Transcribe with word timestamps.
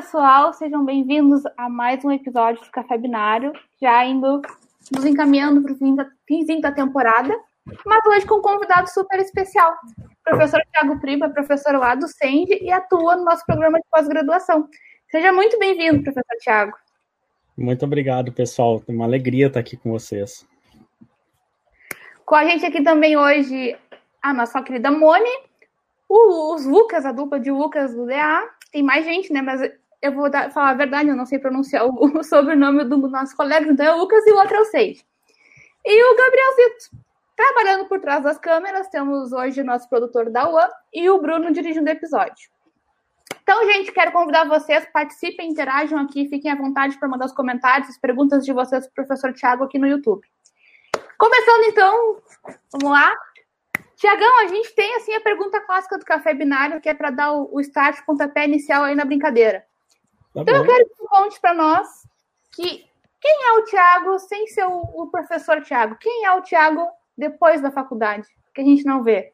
pessoal, 0.00 0.54
sejam 0.54 0.82
bem-vindos 0.82 1.42
a 1.58 1.68
mais 1.68 2.02
um 2.02 2.10
episódio 2.10 2.64
do 2.64 2.70
Café 2.70 2.96
Binário, 2.96 3.52
já 3.78 4.02
indo 4.02 4.40
nos 4.90 5.04
encaminhando 5.04 5.62
para 5.62 5.74
o 5.74 5.76
fim 5.76 5.94
finzinho 6.26 6.62
da 6.62 6.72
temporada, 6.72 7.38
mas 7.84 8.06
hoje 8.06 8.24
com 8.24 8.36
um 8.36 8.40
convidado 8.40 8.88
super 8.88 9.18
especial, 9.20 9.74
o 9.98 10.24
professor 10.24 10.58
Tiago 10.72 10.98
Priba, 11.00 11.28
professor 11.28 11.74
lá 11.74 11.94
do 11.94 12.08
SEND 12.08 12.48
e 12.48 12.72
atua 12.72 13.14
no 13.14 13.26
nosso 13.26 13.44
programa 13.44 13.78
de 13.78 13.84
pós-graduação. 13.90 14.66
Seja 15.10 15.32
muito 15.32 15.58
bem-vindo, 15.58 16.02
professor 16.02 16.36
Tiago. 16.40 16.72
Muito 17.54 17.84
obrigado, 17.84 18.32
pessoal. 18.32 18.82
É 18.88 18.92
uma 18.92 19.04
alegria 19.04 19.48
estar 19.48 19.60
aqui 19.60 19.76
com 19.76 19.90
vocês. 19.90 20.48
Com 22.24 22.36
a 22.36 22.46
gente 22.46 22.64
aqui 22.64 22.82
também 22.82 23.18
hoje 23.18 23.76
a 24.22 24.32
nossa 24.32 24.62
querida 24.62 24.90
Mone, 24.90 25.28
os 26.08 26.64
Lucas, 26.64 27.04
a 27.04 27.12
dupla 27.12 27.38
de 27.38 27.50
Lucas 27.50 27.94
do 27.94 28.06
DA. 28.06 28.48
Tem 28.72 28.82
mais 28.84 29.04
gente, 29.04 29.32
né? 29.32 29.42
Mas 29.42 29.60
eu 30.02 30.12
vou 30.12 30.30
dar, 30.30 30.50
falar 30.50 30.70
a 30.70 30.74
verdade, 30.74 31.08
eu 31.08 31.16
não 31.16 31.26
sei 31.26 31.38
pronunciar 31.38 31.86
o, 31.86 31.92
o 32.18 32.24
sobrenome 32.24 32.84
do 32.84 32.96
nosso 32.96 33.36
colega, 33.36 33.70
então 33.70 33.86
é 33.86 33.94
o 33.94 33.98
Lucas 33.98 34.26
e 34.26 34.32
o 34.32 34.36
outro 34.36 34.56
é 34.56 34.60
o 34.60 34.64
Sage. 34.64 35.04
E 35.84 36.04
o 36.04 36.16
Gabrielzito. 36.16 37.10
Trabalhando 37.36 37.86
por 37.86 38.00
trás 38.00 38.22
das 38.22 38.38
câmeras, 38.38 38.88
temos 38.88 39.32
hoje 39.32 39.62
o 39.62 39.64
nosso 39.64 39.88
produtor 39.88 40.30
da 40.30 40.46
UAM 40.46 40.68
e 40.92 41.08
o 41.08 41.18
Bruno 41.20 41.50
dirigindo 41.50 41.86
o 41.86 41.92
episódio. 41.92 42.50
Então, 43.42 43.64
gente, 43.64 43.90
quero 43.92 44.12
convidar 44.12 44.44
vocês, 44.44 44.86
participem, 44.92 45.48
interajam 45.48 45.98
aqui, 45.98 46.28
fiquem 46.28 46.50
à 46.50 46.54
vontade 46.54 46.98
para 46.98 47.08
mandar 47.08 47.24
os 47.24 47.32
comentários, 47.32 47.88
as 47.88 47.98
perguntas 47.98 48.44
de 48.44 48.52
vocês 48.52 48.86
para 48.86 49.02
o 49.02 49.06
professor 49.06 49.32
Tiago 49.32 49.64
aqui 49.64 49.78
no 49.78 49.86
YouTube. 49.86 50.20
Começando 51.16 51.64
então, 51.64 52.18
vamos 52.72 52.90
lá. 52.90 53.10
Tiagão, 53.96 54.40
a 54.40 54.46
gente 54.46 54.74
tem 54.74 54.94
assim 54.96 55.14
a 55.14 55.20
pergunta 55.20 55.60
clássica 55.60 55.98
do 55.98 56.04
café 56.04 56.34
binário, 56.34 56.80
que 56.80 56.88
é 56.88 56.94
para 56.94 57.10
dar 57.10 57.32
o, 57.32 57.54
o 57.54 57.60
start, 57.60 58.04
pontapé 58.04 58.44
inicial 58.44 58.84
aí 58.84 58.94
na 58.94 59.04
brincadeira. 59.04 59.64
Tá 60.34 60.42
então 60.42 60.54
bom. 60.54 60.60
eu 60.60 60.66
quero 60.66 60.88
que 60.88 60.96
você 60.96 61.08
conte 61.08 61.40
para 61.40 61.54
nós 61.54 61.88
que 62.52 62.84
quem 63.20 63.48
é 63.48 63.52
o 63.58 63.64
Tiago 63.64 64.18
sem 64.18 64.46
ser 64.46 64.64
o, 64.66 64.80
o 64.94 65.06
professor 65.10 65.62
Tiago? 65.62 65.96
Quem 66.00 66.24
é 66.24 66.32
o 66.32 66.42
Tiago 66.42 66.86
depois 67.16 67.60
da 67.60 67.70
faculdade? 67.70 68.26
Que 68.54 68.62
a 68.62 68.64
gente 68.64 68.84
não 68.84 69.02
vê. 69.02 69.32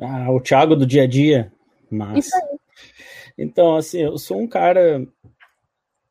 Ah, 0.00 0.30
o 0.30 0.40
Tiago 0.40 0.76
do 0.76 0.86
dia 0.86 1.02
a 1.02 1.06
dia. 1.06 1.52
Mas... 1.90 2.26
Isso 2.26 2.36
aí. 2.36 2.58
Então, 3.36 3.76
assim, 3.76 4.00
eu 4.00 4.18
sou 4.18 4.40
um 4.40 4.48
cara 4.48 5.06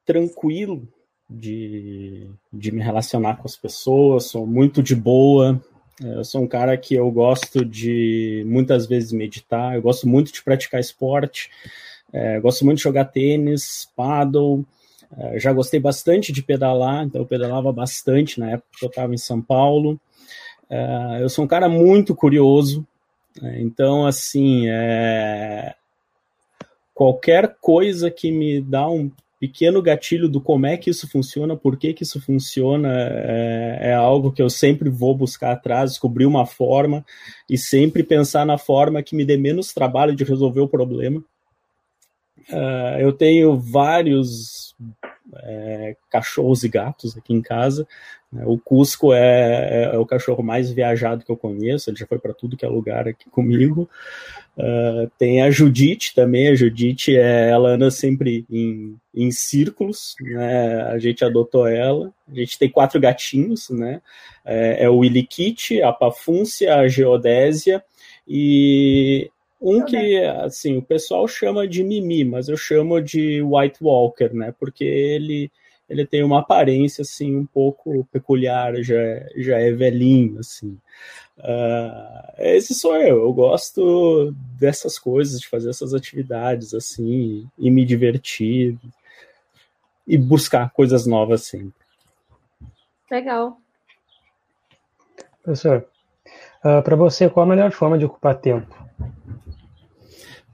tranquilo, 0.06 0.88
de, 1.30 2.30
de 2.52 2.72
me 2.72 2.82
relacionar 2.82 3.38
com 3.38 3.48
as 3.48 3.56
pessoas, 3.56 4.26
sou 4.26 4.48
muito 4.48 4.82
de 4.82 4.96
boa. 4.96 5.62
Eu 6.02 6.24
sou 6.24 6.42
um 6.42 6.48
cara 6.48 6.78
que 6.78 6.94
eu 6.94 7.10
gosto 7.12 7.66
de 7.66 8.44
muitas 8.46 8.86
vezes 8.86 9.12
meditar, 9.12 9.76
eu 9.76 9.82
gosto 9.82 10.08
muito 10.08 10.32
de 10.32 10.44
praticar 10.44 10.80
esporte, 10.80 11.50
é, 12.12 12.40
gosto 12.40 12.66
muito 12.66 12.78
de 12.78 12.84
jogar 12.84 13.06
tênis, 13.06 13.90
paddle. 13.96 14.66
É, 15.18 15.40
já 15.40 15.54
gostei 15.54 15.80
bastante 15.80 16.32
de 16.32 16.44
pedalar, 16.44 17.06
então 17.06 17.22
eu 17.22 17.28
pedalava 17.28 17.72
bastante 17.72 18.40
na 18.40 18.52
época 18.52 18.68
que 18.78 18.86
eu 18.86 18.90
estava 18.90 19.14
em 19.14 19.18
São 19.18 19.42
Paulo. 19.42 20.00
É, 20.70 21.20
eu 21.22 21.30
sou 21.30 21.46
um 21.46 21.48
cara 21.48 21.70
muito 21.70 22.14
curioso, 22.14 22.86
é, 23.42 23.62
então, 23.62 24.06
assim, 24.06 24.68
é, 24.68 25.76
qualquer 26.94 27.56
coisa 27.62 28.10
que 28.10 28.32
me 28.32 28.60
dá 28.60 28.90
um 28.90 29.12
pequeno 29.40 29.82
gatilho 29.82 30.28
do 30.28 30.42
como 30.42 30.66
é 30.66 30.78
que 30.78 30.90
isso 30.90 31.08
funciona, 31.08 31.56
por 31.56 31.78
que, 31.78 31.94
que 31.94 32.04
isso 32.04 32.20
funciona, 32.20 32.90
é, 32.92 33.80
é, 33.90 33.94
algo 33.94 34.32
que 34.32 34.42
eu 34.42 34.50
sempre 34.50 34.90
vou 34.90 35.16
buscar 35.16 35.52
atrás, 35.52 35.92
descobrir 35.92 36.26
uma 36.26 36.46
forma 36.46 37.06
e 37.50 37.58
sempre 37.58 38.04
pensar 38.04 38.46
na 38.46 38.58
forma 38.58 39.04
que 39.04 39.16
me 39.16 39.24
dê 39.24 39.38
menos 39.38 39.74
trabalho 39.74 40.16
de 40.16 40.24
resolver 40.24 40.62
o 40.62 40.68
problema. 40.68 41.24
Uh, 42.50 43.00
eu 43.00 43.12
tenho 43.14 43.58
vários 43.58 44.76
é, 45.44 45.96
cachorros 46.10 46.64
e 46.64 46.70
gatos 46.70 47.18
aqui 47.18 47.34
em 47.34 47.42
casa. 47.42 47.88
Né? 48.32 48.44
O 48.46 48.58
Cusco 48.58 49.14
é, 49.14 49.20
é, 49.20 49.84
é, 49.94 49.98
o 49.98 50.06
cachorro 50.06 50.44
mais 50.44 50.72
viajado 50.72 51.26
que 51.26 51.32
eu 51.32 51.38
conheço, 51.38 51.90
ele 51.90 51.98
já 51.98 52.06
foi 52.06 52.20
para 52.20 52.34
tudo 52.34 52.58
que 52.58 52.66
é 52.66 52.70
lugar 52.70 53.08
aqui 53.08 53.30
comigo. 53.32 53.90
Uh, 54.58 55.12
tem 55.20 55.44
a 55.44 55.52
Judite 55.52 56.16
também, 56.16 56.48
a 56.48 56.56
Judite 56.56 57.16
é, 57.16 57.50
ela 57.50 57.70
anda 57.70 57.92
sempre 57.92 58.44
em, 58.50 58.96
em 59.14 59.30
círculos, 59.30 60.16
né? 60.20 60.82
a 60.84 60.98
gente 60.98 61.24
adotou 61.24 61.68
ela. 61.68 62.12
A 62.28 62.34
gente 62.34 62.58
tem 62.58 62.70
quatro 62.70 63.00
gatinhos, 63.00 63.70
né? 63.70 64.02
é, 64.48 64.86
é 64.86 64.90
o 64.90 65.00
Willikit, 65.00 65.82
a 65.82 65.92
Pafúncia, 65.92 66.76
a 66.76 66.88
Geodésia 66.88 67.84
e 68.26 69.30
um 69.60 69.84
que, 69.84 70.18
assim, 70.24 70.78
o 70.78 70.82
pessoal 70.82 71.28
chama 71.28 71.68
de 71.68 71.84
Mimi, 71.84 72.24
mas 72.24 72.48
eu 72.48 72.56
chamo 72.56 73.02
de 73.02 73.42
White 73.42 73.84
Walker, 73.84 74.34
né? 74.34 74.54
Porque 74.60 74.84
ele, 74.84 75.52
ele 75.90 76.06
tem 76.06 76.24
uma 76.24 76.40
aparência, 76.40 77.02
assim, 77.02 77.36
um 77.36 77.46
pouco 77.46 78.08
peculiar, 78.12 78.76
já, 78.84 78.96
já 79.36 79.58
é 79.58 79.72
velhinho, 79.72 80.40
assim. 80.40 80.78
Uh, 81.40 82.34
esse 82.40 82.74
sou 82.74 82.96
eu, 82.96 83.22
eu 83.22 83.34
gosto 83.34 84.34
dessas 84.60 84.98
coisas, 84.98 85.40
de 85.40 85.48
fazer 85.48 85.70
essas 85.70 85.94
atividades, 85.94 86.74
assim, 86.74 87.48
e 87.58 87.70
me 87.70 87.86
divertir, 87.86 88.78
e 90.08 90.18
buscar 90.18 90.72
coisas 90.72 91.06
novas 91.06 91.44
sempre. 91.44 91.86
Legal. 93.10 93.58
Professor, 95.44 95.86
uh, 96.64 96.68
ah, 96.68 96.82
para 96.82 96.96
você, 96.96 97.30
qual 97.30 97.46
a 97.46 97.50
melhor 97.50 97.72
forma 97.72 97.98
de 97.98 98.06
ocupar 98.06 98.36
tempo? 98.36 98.76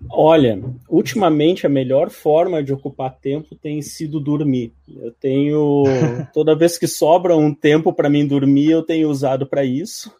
Olha, 0.09 0.62
ultimamente 0.88 1.66
a 1.66 1.69
melhor 1.69 2.09
forma 2.09 2.64
de 2.64 2.74
ocupar 2.74 3.16
tempo 3.16 3.56
tem 3.56 3.81
sido 3.81 4.19
dormir. 4.19 4.74
Eu 4.88 5.12
tenho 5.12 6.28
toda 6.34 6.56
vez 6.56 6.78
que 6.78 6.88
sobra 6.88 7.36
um 7.36 7.53
tempo 7.53 7.94
para 7.94 8.09
mim 8.09 8.28
dormir, 8.28 8.72
eu 8.72 8.84
tenho 8.84 9.09
usado 9.09 9.47
para 9.47 9.64
isso. 9.64 10.14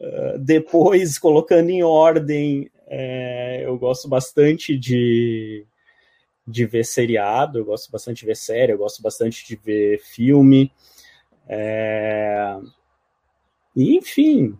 Uh, 0.00 0.38
depois, 0.38 1.18
colocando 1.20 1.70
em 1.70 1.82
ordem, 1.82 2.70
é, 2.88 3.62
eu 3.64 3.78
gosto 3.78 4.08
bastante 4.08 4.76
de, 4.76 5.64
de 6.46 6.66
ver 6.66 6.84
seriado, 6.84 7.58
eu 7.58 7.64
gosto 7.64 7.90
bastante 7.90 8.20
de 8.20 8.26
ver 8.26 8.36
série, 8.36 8.72
eu 8.72 8.78
gosto 8.78 9.02
bastante 9.02 9.46
de 9.46 9.56
ver 9.56 10.00
filme. 10.00 10.72
É, 11.48 12.58
e, 13.76 13.96
enfim, 13.96 14.58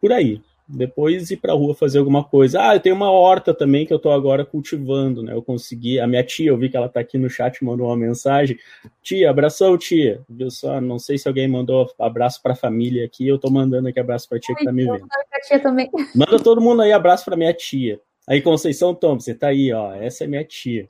por 0.00 0.12
aí 0.12 0.40
depois 0.72 1.30
ir 1.30 1.36
para 1.36 1.52
a 1.52 1.56
rua 1.56 1.74
fazer 1.74 1.98
alguma 1.98 2.24
coisa. 2.24 2.60
Ah, 2.60 2.74
eu 2.74 2.80
tenho 2.80 2.96
uma 2.96 3.10
horta 3.10 3.52
também 3.52 3.84
que 3.84 3.92
eu 3.92 3.98
estou 3.98 4.12
agora 4.12 4.44
cultivando, 4.44 5.22
né? 5.22 5.34
Eu 5.34 5.42
consegui, 5.42 6.00
a 6.00 6.06
minha 6.06 6.24
tia, 6.24 6.48
eu 6.48 6.56
vi 6.56 6.68
que 6.68 6.76
ela 6.76 6.86
está 6.86 7.00
aqui 7.00 7.18
no 7.18 7.28
chat, 7.28 7.62
mandou 7.62 7.86
uma 7.86 7.96
mensagem. 7.96 8.58
Tia, 9.02 9.30
abração, 9.30 9.76
tia. 9.76 10.22
Viu 10.28 10.50
só? 10.50 10.80
Não 10.80 10.98
sei 10.98 11.18
se 11.18 11.28
alguém 11.28 11.46
mandou 11.46 11.88
abraço 11.98 12.40
para 12.42 12.52
a 12.52 12.56
família 12.56 13.04
aqui, 13.04 13.28
eu 13.28 13.36
estou 13.36 13.50
mandando 13.50 13.88
aqui 13.88 14.00
abraço 14.00 14.28
para 14.28 14.38
a 14.38 14.40
tia 14.40 14.54
que 14.54 14.62
está 14.62 14.72
me 14.72 14.84
vendo. 14.84 15.06
tia 15.46 15.60
também. 15.60 15.90
Manda 16.14 16.38
todo 16.38 16.60
mundo 16.60 16.82
aí 16.82 16.92
abraço 16.92 17.24
para 17.24 17.36
minha 17.36 17.52
tia. 17.52 18.00
Aí, 18.26 18.40
Conceição 18.40 18.94
Tom, 18.94 19.18
você 19.18 19.34
tá 19.34 19.48
aí, 19.48 19.72
ó. 19.72 19.94
Essa 19.94 20.24
é 20.24 20.26
minha 20.26 20.44
tia. 20.44 20.88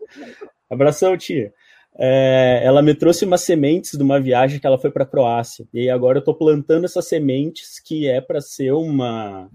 Abração, 0.70 1.16
tia. 1.16 1.52
É, 1.98 2.62
ela 2.64 2.80
me 2.82 2.94
trouxe 2.94 3.24
umas 3.24 3.42
sementes 3.42 3.92
de 3.92 4.02
uma 4.02 4.18
viagem 4.20 4.58
que 4.58 4.66
ela 4.66 4.78
foi 4.78 4.90
para 4.90 5.04
a 5.04 5.06
Croácia. 5.06 5.66
E 5.72 5.90
agora 5.90 6.18
eu 6.18 6.20
estou 6.20 6.34
plantando 6.34 6.84
essas 6.84 7.06
sementes 7.08 7.80
que 7.80 8.06
é 8.06 8.20
para 8.20 8.40
ser 8.40 8.72
uma 8.72 9.50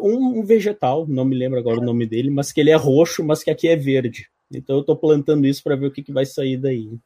um, 0.00 0.44
vegetal, 0.44 1.06
não 1.06 1.24
me 1.24 1.36
lembro 1.36 1.58
agora 1.58 1.78
o 1.78 1.84
nome 1.84 2.06
dele, 2.06 2.30
mas 2.30 2.52
que 2.52 2.60
ele 2.60 2.70
é 2.70 2.76
roxo, 2.76 3.24
mas 3.24 3.42
que 3.42 3.50
aqui 3.50 3.68
é 3.68 3.76
verde. 3.76 4.28
Então 4.52 4.76
eu 4.76 4.80
estou 4.80 4.96
plantando 4.96 5.46
isso 5.46 5.62
para 5.62 5.76
ver 5.76 5.86
o 5.86 5.92
que, 5.92 6.02
que 6.02 6.12
vai 6.12 6.24
sair 6.24 6.56
daí. 6.56 6.98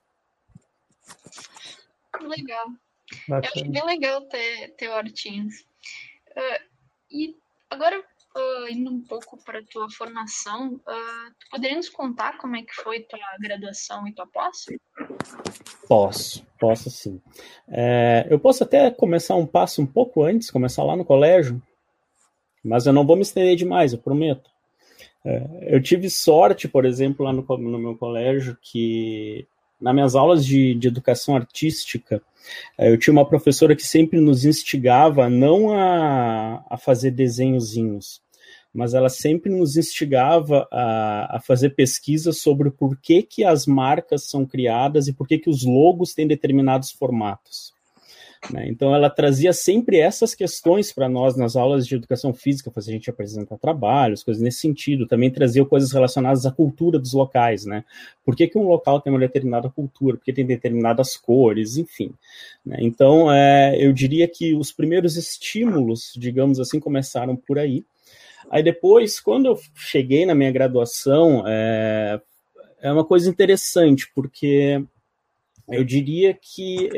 Legal. 2.21 2.67
Bacana. 3.29 3.53
Eu 3.55 3.63
acho 3.63 3.71
bem 3.71 3.85
legal 3.85 4.23
ter, 4.23 4.75
ter 4.77 4.89
hortinhas. 4.89 5.61
Uh, 6.31 6.65
e 7.11 7.37
agora, 7.69 7.99
uh, 7.99 8.69
indo 8.71 8.91
um 8.91 9.01
pouco 9.01 9.37
para 9.45 9.59
a 9.59 9.65
tua 9.65 9.91
formação, 9.91 10.75
uh, 10.75 11.31
tu 11.39 11.51
poderia 11.51 11.77
nos 11.77 11.89
contar 11.89 12.39
como 12.39 12.57
é 12.57 12.63
que 12.63 12.75
foi 12.75 13.01
tua 13.01 13.19
graduação 13.41 14.07
e 14.07 14.13
tua 14.13 14.27
pós? 14.27 14.67
Posso, 15.89 16.47
posso 16.59 16.91
sim. 16.91 17.21
É, 17.69 18.27
eu 18.31 18.39
posso 18.39 18.63
até 18.63 18.91
começar 18.91 19.35
um 19.35 19.47
passo 19.47 19.83
um 19.83 19.87
pouco 19.87 20.23
antes, 20.23 20.51
começar 20.51 20.85
lá 20.85 20.95
no 20.95 21.05
colégio, 21.05 21.61
mas 22.65 22.87
eu 22.87 22.93
não 22.93 23.07
vou 23.07 23.17
me 23.17 23.23
estender 23.23 23.57
demais, 23.57 23.93
eu 23.93 23.99
prometo. 23.99 24.51
É, 25.25 25.75
eu 25.75 25.83
tive 25.83 26.09
sorte, 26.09 26.69
por 26.69 26.85
exemplo, 26.85 27.25
lá 27.25 27.33
no, 27.33 27.43
no, 27.43 27.79
meu 27.79 27.97
colégio, 27.97 28.57
que 28.61 29.47
nas 29.81 29.95
minhas 29.95 30.15
aulas 30.15 30.45
de, 30.45 30.75
de 30.75 30.89
educação 30.89 31.37
artística, 31.37 32.23
é, 32.79 32.91
eu 32.91 32.99
tinha 32.99 33.13
uma 33.13 33.27
professora 33.27 33.77
que 33.77 33.83
sempre 33.83 34.21
nos 34.21 34.45
instigava 34.45 35.29
não 35.29 35.73
a, 35.73 36.65
a 36.69 36.77
fazer 36.77 37.11
desenhozinhos, 37.11 38.21
mas 38.73 38.95
ela 38.95 39.09
sempre 39.09 39.51
nos 39.51 39.77
instigava 39.77 40.67
a, 40.71 41.37
a 41.37 41.41
fazer 41.41 41.71
pesquisas 41.71 42.41
sobre 42.41 42.71
por 42.71 42.97
que, 42.97 43.23
que 43.23 43.45
as 43.45 43.67
marcas 43.67 44.29
são 44.29 44.47
criadas 44.47 45.09
e 45.09 45.13
por 45.13 45.27
que, 45.27 45.39
que 45.39 45.51
os 45.51 45.65
logos 45.65 46.15
têm 46.15 46.27
determinados 46.27 46.91
formatos. 46.91 47.75
Né? 48.49 48.69
Então, 48.69 48.95
ela 48.95 49.11
trazia 49.11 49.53
sempre 49.53 49.99
essas 49.99 50.35
questões 50.35 50.93
para 50.93 51.09
nós 51.09 51.37
nas 51.37 51.57
aulas 51.57 51.87
de 51.87 51.95
educação 51.95 52.33
física, 52.33 52.71
fazer 52.71 52.93
a 52.93 52.95
gente 52.95 53.11
apresentar 53.11 53.59
trabalhos, 53.59 54.25
coisas 54.25 54.43
nesse 54.43 54.61
sentido. 54.61 55.07
Também 55.07 55.31
trazia 55.31 55.65
coisas 55.65 55.93
relacionadas 55.93 56.47
à 56.47 56.51
cultura 56.51 56.99
dos 56.99 57.13
locais, 57.13 57.67
né? 57.67 57.85
Por 58.25 58.35
que, 58.35 58.49
que 58.49 58.57
um 58.57 58.67
local 58.67 59.01
tem 59.01 59.13
uma 59.13 59.19
determinada 59.19 59.69
cultura? 59.69 60.17
Por 60.17 60.25
que 60.25 60.33
tem 60.33 60.47
determinadas 60.47 61.17
cores? 61.17 61.77
Enfim. 61.77 62.13
Né? 62.65 62.79
Então, 62.81 63.31
é, 63.31 63.77
eu 63.79 63.93
diria 63.93 64.27
que 64.27 64.55
os 64.55 64.73
primeiros 64.73 65.17
estímulos, 65.17 66.13
digamos 66.17 66.59
assim, 66.59 66.81
começaram 66.81 67.37
por 67.37 67.59
aí. 67.59 67.85
Aí 68.51 68.63
depois, 68.63 69.21
quando 69.21 69.47
eu 69.47 69.59
cheguei 69.75 70.25
na 70.25 70.35
minha 70.35 70.51
graduação, 70.51 71.45
é, 71.47 72.21
é 72.81 72.91
uma 72.91 73.05
coisa 73.05 73.29
interessante, 73.29 74.11
porque 74.15 74.83
eu 75.69 75.85
diria 75.85 76.35
que 76.35 76.89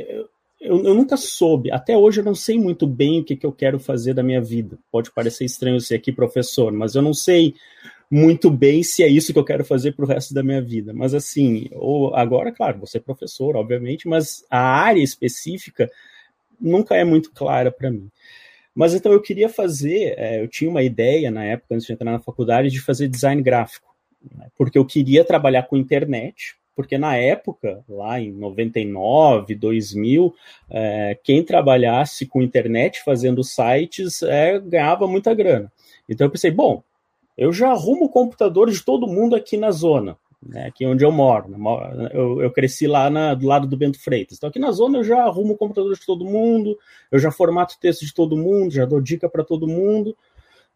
eu, 0.63 0.85
eu, 0.85 0.95
nunca 0.95 1.17
soube, 1.17 1.73
até 1.73 1.97
hoje 1.97 2.21
eu 2.21 2.25
não 2.25 2.37
sei 2.37 2.57
muito 2.57 2.87
bem 2.87 3.21
o 3.21 3.25
que, 3.25 3.37
que 3.37 3.45
eu 3.45 3.53
quero 3.53 3.81
fazer 3.81 4.15
da 4.15 4.23
minha 4.23 4.41
vida. 4.41 4.79
Pode 4.93 5.11
parecer 5.11 5.45
estranho 5.45 5.81
ser 5.81 5.97
aqui 5.97 6.13
professor, 6.13 6.73
mas 6.73 6.95
eu 6.95 7.03
não 7.03 7.13
sei 7.13 7.55
muito 8.09 8.49
bem 8.49 8.83
se 8.83 9.03
é 9.03 9.09
isso 9.09 9.33
que 9.33 9.39
eu 9.39 9.45
quero 9.45 9.65
fazer 9.65 9.93
para 9.93 10.05
o 10.05 10.09
resto 10.09 10.33
da 10.33 10.43
minha 10.43 10.63
vida. 10.63 10.93
Mas 10.95 11.15
assim, 11.15 11.69
ou 11.73 12.15
agora, 12.15 12.53
claro, 12.53 12.79
você 12.79 12.99
é 12.99 13.01
professor, 13.01 13.57
obviamente, 13.57 14.07
mas 14.07 14.45
a 14.49 14.61
área 14.61 15.03
específica 15.03 15.91
nunca 16.61 16.95
é 16.95 17.03
muito 17.03 17.33
clara 17.33 17.73
para 17.73 17.91
mim. 17.91 18.09
Mas 18.73 18.95
então 18.95 19.13
eu 19.13 19.21
queria 19.21 19.49
fazer, 19.49 20.15
é, 20.17 20.43
eu 20.43 20.49
tinha 20.49 20.71
uma 20.71 20.83
ideia 20.83 21.31
na 21.31 21.45
época, 21.45 21.75
antes 21.75 21.87
de 21.87 21.93
entrar 21.93 22.13
na 22.13 22.21
faculdade, 22.21 22.71
de 22.71 22.81
fazer 22.81 23.09
design 23.09 23.43
gráfico, 23.43 23.95
né, 24.35 24.47
porque 24.57 24.79
eu 24.79 24.85
queria 24.85 25.25
trabalhar 25.25 25.65
com 25.65 25.77
internet, 25.77 26.55
porque 26.75 26.97
na 26.97 27.17
época, 27.17 27.85
lá 27.89 28.21
em 28.21 28.33
99, 28.33 29.55
2000, 29.55 30.35
é, 30.71 31.19
quem 31.23 31.45
trabalhasse 31.45 32.27
com 32.27 32.43
internet 32.43 33.03
fazendo 33.05 33.45
sites 33.45 34.23
é, 34.23 34.59
ganhava 34.59 35.07
muita 35.07 35.35
grana. 35.35 35.71
Então 36.09 36.27
eu 36.27 36.31
pensei, 36.31 36.51
bom, 36.51 36.83
eu 37.37 37.53
já 37.53 37.71
arrumo 37.71 38.07
o 38.07 38.09
computador 38.09 38.71
de 38.71 38.83
todo 38.83 39.07
mundo 39.07 39.35
aqui 39.37 39.57
na 39.57 39.71
zona, 39.71 40.17
né, 40.43 40.67
aqui 40.67 40.87
onde 40.87 41.05
eu 41.05 41.13
moro. 41.13 41.49
Né, 41.49 42.11
eu, 42.13 42.41
eu 42.41 42.51
cresci 42.51 42.87
lá 42.87 43.09
na, 43.11 43.35
do 43.35 43.47
lado 43.47 43.67
do 43.67 43.77
Bento 43.77 44.01
Freitas. 44.01 44.37
Então 44.37 44.49
aqui 44.49 44.59
na 44.59 44.71
zona 44.71 44.99
eu 44.99 45.05
já 45.05 45.23
arrumo 45.25 45.55
o 45.55 45.59
computador 45.59 45.95
de 45.95 46.05
todo 46.05 46.25
mundo, 46.25 46.79
eu 47.11 47.19
já 47.19 47.31
formato 47.31 47.79
texto 47.81 48.05
de 48.05 48.15
todo 48.15 48.37
mundo, 48.37 48.73
já 48.73 48.85
dou 48.85 49.01
dica 49.01 49.29
para 49.29 49.45
todo 49.45 49.67
mundo. 49.67 50.17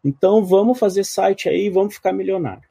Então 0.03 0.43
vamos 0.43 0.79
fazer 0.79 1.03
site 1.03 1.49
aí, 1.49 1.69
vamos 1.69 1.95
ficar 1.95 2.13
milionário. 2.13 2.63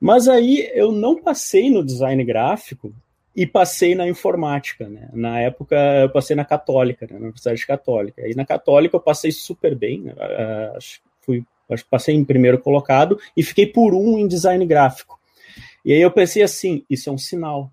Mas 0.00 0.28
aí 0.28 0.70
eu 0.74 0.92
não 0.92 1.20
passei 1.20 1.70
no 1.70 1.84
design 1.84 2.22
gráfico 2.24 2.94
e 3.34 3.46
passei 3.46 3.94
na 3.94 4.06
informática, 4.06 4.88
né? 4.88 5.08
Na 5.12 5.40
época 5.40 5.76
eu 6.02 6.10
passei 6.10 6.36
na 6.36 6.44
Católica, 6.44 7.06
né? 7.06 7.14
na 7.14 7.20
Universidade 7.20 7.66
Católica. 7.66 8.28
E 8.28 8.34
na 8.34 8.44
Católica 8.44 8.96
eu 8.96 9.00
passei 9.00 9.32
super 9.32 9.74
bem, 9.74 10.02
né? 10.02 10.14
Ah, 10.18 10.74
acho 10.76 11.00
fui 11.24 11.44
passei 11.90 12.14
em 12.14 12.24
primeiro 12.24 12.58
colocado 12.58 13.18
e 13.36 13.42
fiquei 13.42 13.66
por 13.66 13.94
um 13.94 14.18
em 14.18 14.28
design 14.28 14.64
gráfico. 14.66 15.18
E 15.84 15.92
aí 15.92 16.00
eu 16.00 16.10
pensei 16.10 16.42
assim, 16.42 16.84
isso 16.88 17.08
é 17.08 17.12
um 17.12 17.18
sinal. 17.18 17.70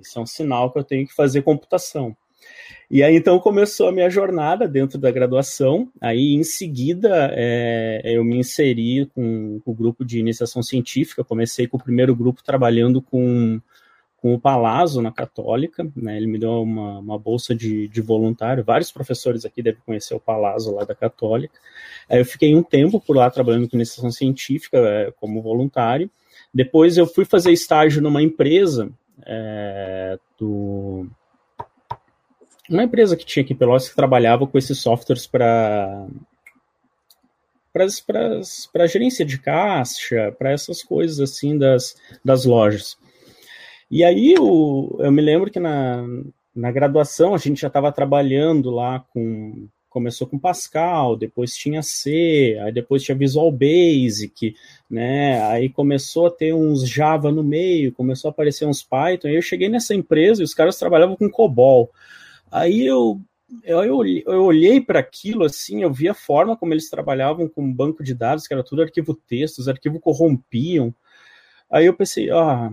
Isso 0.00 0.18
é 0.18 0.22
um 0.22 0.26
sinal 0.26 0.70
que 0.72 0.78
eu 0.78 0.84
tenho 0.84 1.06
que 1.06 1.14
fazer 1.14 1.42
computação. 1.42 2.16
E 2.92 3.02
aí 3.02 3.16
então 3.16 3.38
começou 3.38 3.88
a 3.88 3.92
minha 3.92 4.10
jornada 4.10 4.68
dentro 4.68 4.98
da 4.98 5.10
graduação. 5.10 5.90
Aí 5.98 6.34
em 6.34 6.44
seguida 6.44 7.30
é, 7.32 8.02
eu 8.04 8.22
me 8.22 8.36
inseri 8.36 9.06
com, 9.14 9.60
com, 9.64 9.70
o 9.70 9.74
grupo 9.74 10.04
de 10.04 10.18
iniciação 10.18 10.62
científica. 10.62 11.24
Comecei 11.24 11.66
com 11.66 11.78
o 11.78 11.82
primeiro 11.82 12.14
grupo 12.14 12.44
trabalhando 12.44 13.00
com, 13.00 13.58
com 14.18 14.34
o 14.34 14.38
Palazzo 14.38 15.00
na 15.00 15.10
Católica. 15.10 15.90
Né? 15.96 16.18
Ele 16.18 16.26
me 16.26 16.38
deu 16.38 16.62
uma, 16.62 16.98
uma 16.98 17.18
bolsa 17.18 17.54
de, 17.54 17.88
de, 17.88 18.02
voluntário. 18.02 18.62
Vários 18.62 18.92
professores 18.92 19.46
aqui 19.46 19.62
devem 19.62 19.80
conhecer 19.86 20.14
o 20.14 20.20
Palazzo 20.20 20.74
lá 20.74 20.84
da 20.84 20.94
Católica. 20.94 21.58
Aí 22.10 22.18
eu 22.18 22.26
fiquei 22.26 22.54
um 22.54 22.62
tempo 22.62 23.00
por 23.00 23.16
lá 23.16 23.30
trabalhando 23.30 23.70
com 23.70 23.76
iniciação 23.76 24.10
científica 24.10 24.76
é, 24.76 25.10
como 25.12 25.40
voluntário. 25.40 26.10
Depois 26.52 26.98
eu 26.98 27.06
fui 27.06 27.24
fazer 27.24 27.52
estágio 27.52 28.02
numa 28.02 28.22
empresa 28.22 28.90
é, 29.24 30.18
do 30.38 31.06
uma 32.74 32.84
empresa 32.84 33.16
que 33.16 33.26
tinha 33.26 33.42
aqui 33.42 33.52
em 33.52 33.56
Pelotas 33.56 33.88
que 33.88 33.96
trabalhava 33.96 34.46
com 34.46 34.58
esses 34.58 34.78
softwares 34.78 35.26
para 35.26 36.06
para 37.72 38.86
gerência 38.86 39.24
de 39.24 39.38
caixa, 39.38 40.34
para 40.38 40.52
essas 40.52 40.82
coisas 40.82 41.20
assim 41.20 41.56
das, 41.56 41.96
das 42.22 42.44
lojas. 42.44 42.98
E 43.90 44.04
aí 44.04 44.34
o, 44.38 44.96
eu 45.00 45.10
me 45.10 45.22
lembro 45.22 45.50
que 45.50 45.60
na, 45.60 46.04
na 46.54 46.70
graduação 46.70 47.34
a 47.34 47.38
gente 47.38 47.60
já 47.60 47.68
estava 47.68 47.92
trabalhando 47.92 48.70
lá 48.70 49.00
com. 49.12 49.68
Começou 49.88 50.26
com 50.26 50.38
Pascal, 50.38 51.18
depois 51.18 51.52
tinha 51.52 51.82
C, 51.82 52.58
aí 52.62 52.72
depois 52.72 53.02
tinha 53.02 53.14
Visual 53.14 53.52
Basic, 53.52 54.54
né? 54.90 55.42
Aí 55.44 55.68
começou 55.68 56.28
a 56.28 56.30
ter 56.30 56.54
uns 56.54 56.88
Java 56.88 57.30
no 57.30 57.44
meio, 57.44 57.92
começou 57.92 58.30
a 58.30 58.32
aparecer 58.32 58.64
uns 58.64 58.82
Python. 58.82 59.28
Aí 59.28 59.34
eu 59.34 59.42
cheguei 59.42 59.68
nessa 59.68 59.94
empresa 59.94 60.40
e 60.40 60.44
os 60.44 60.54
caras 60.54 60.78
trabalhavam 60.78 61.14
com 61.14 61.28
COBOL. 61.28 61.90
Aí 62.52 62.86
eu, 62.86 63.18
eu, 63.64 63.82
eu, 64.26 64.44
olhei 64.44 64.78
para 64.78 64.98
aquilo 64.98 65.44
assim, 65.44 65.82
eu 65.82 65.90
vi 65.90 66.06
a 66.06 66.12
forma 66.12 66.54
como 66.54 66.74
eles 66.74 66.90
trabalhavam 66.90 67.48
com 67.48 67.72
banco 67.72 68.04
de 68.04 68.14
dados, 68.14 68.46
que 68.46 68.52
era 68.52 68.62
tudo 68.62 68.82
arquivo 68.82 69.14
texto, 69.14 69.58
os 69.58 69.68
arquivos 69.68 70.02
corrompiam. 70.02 70.94
Aí 71.70 71.86
eu 71.86 71.94
pensei, 71.94 72.30
ah, 72.30 72.70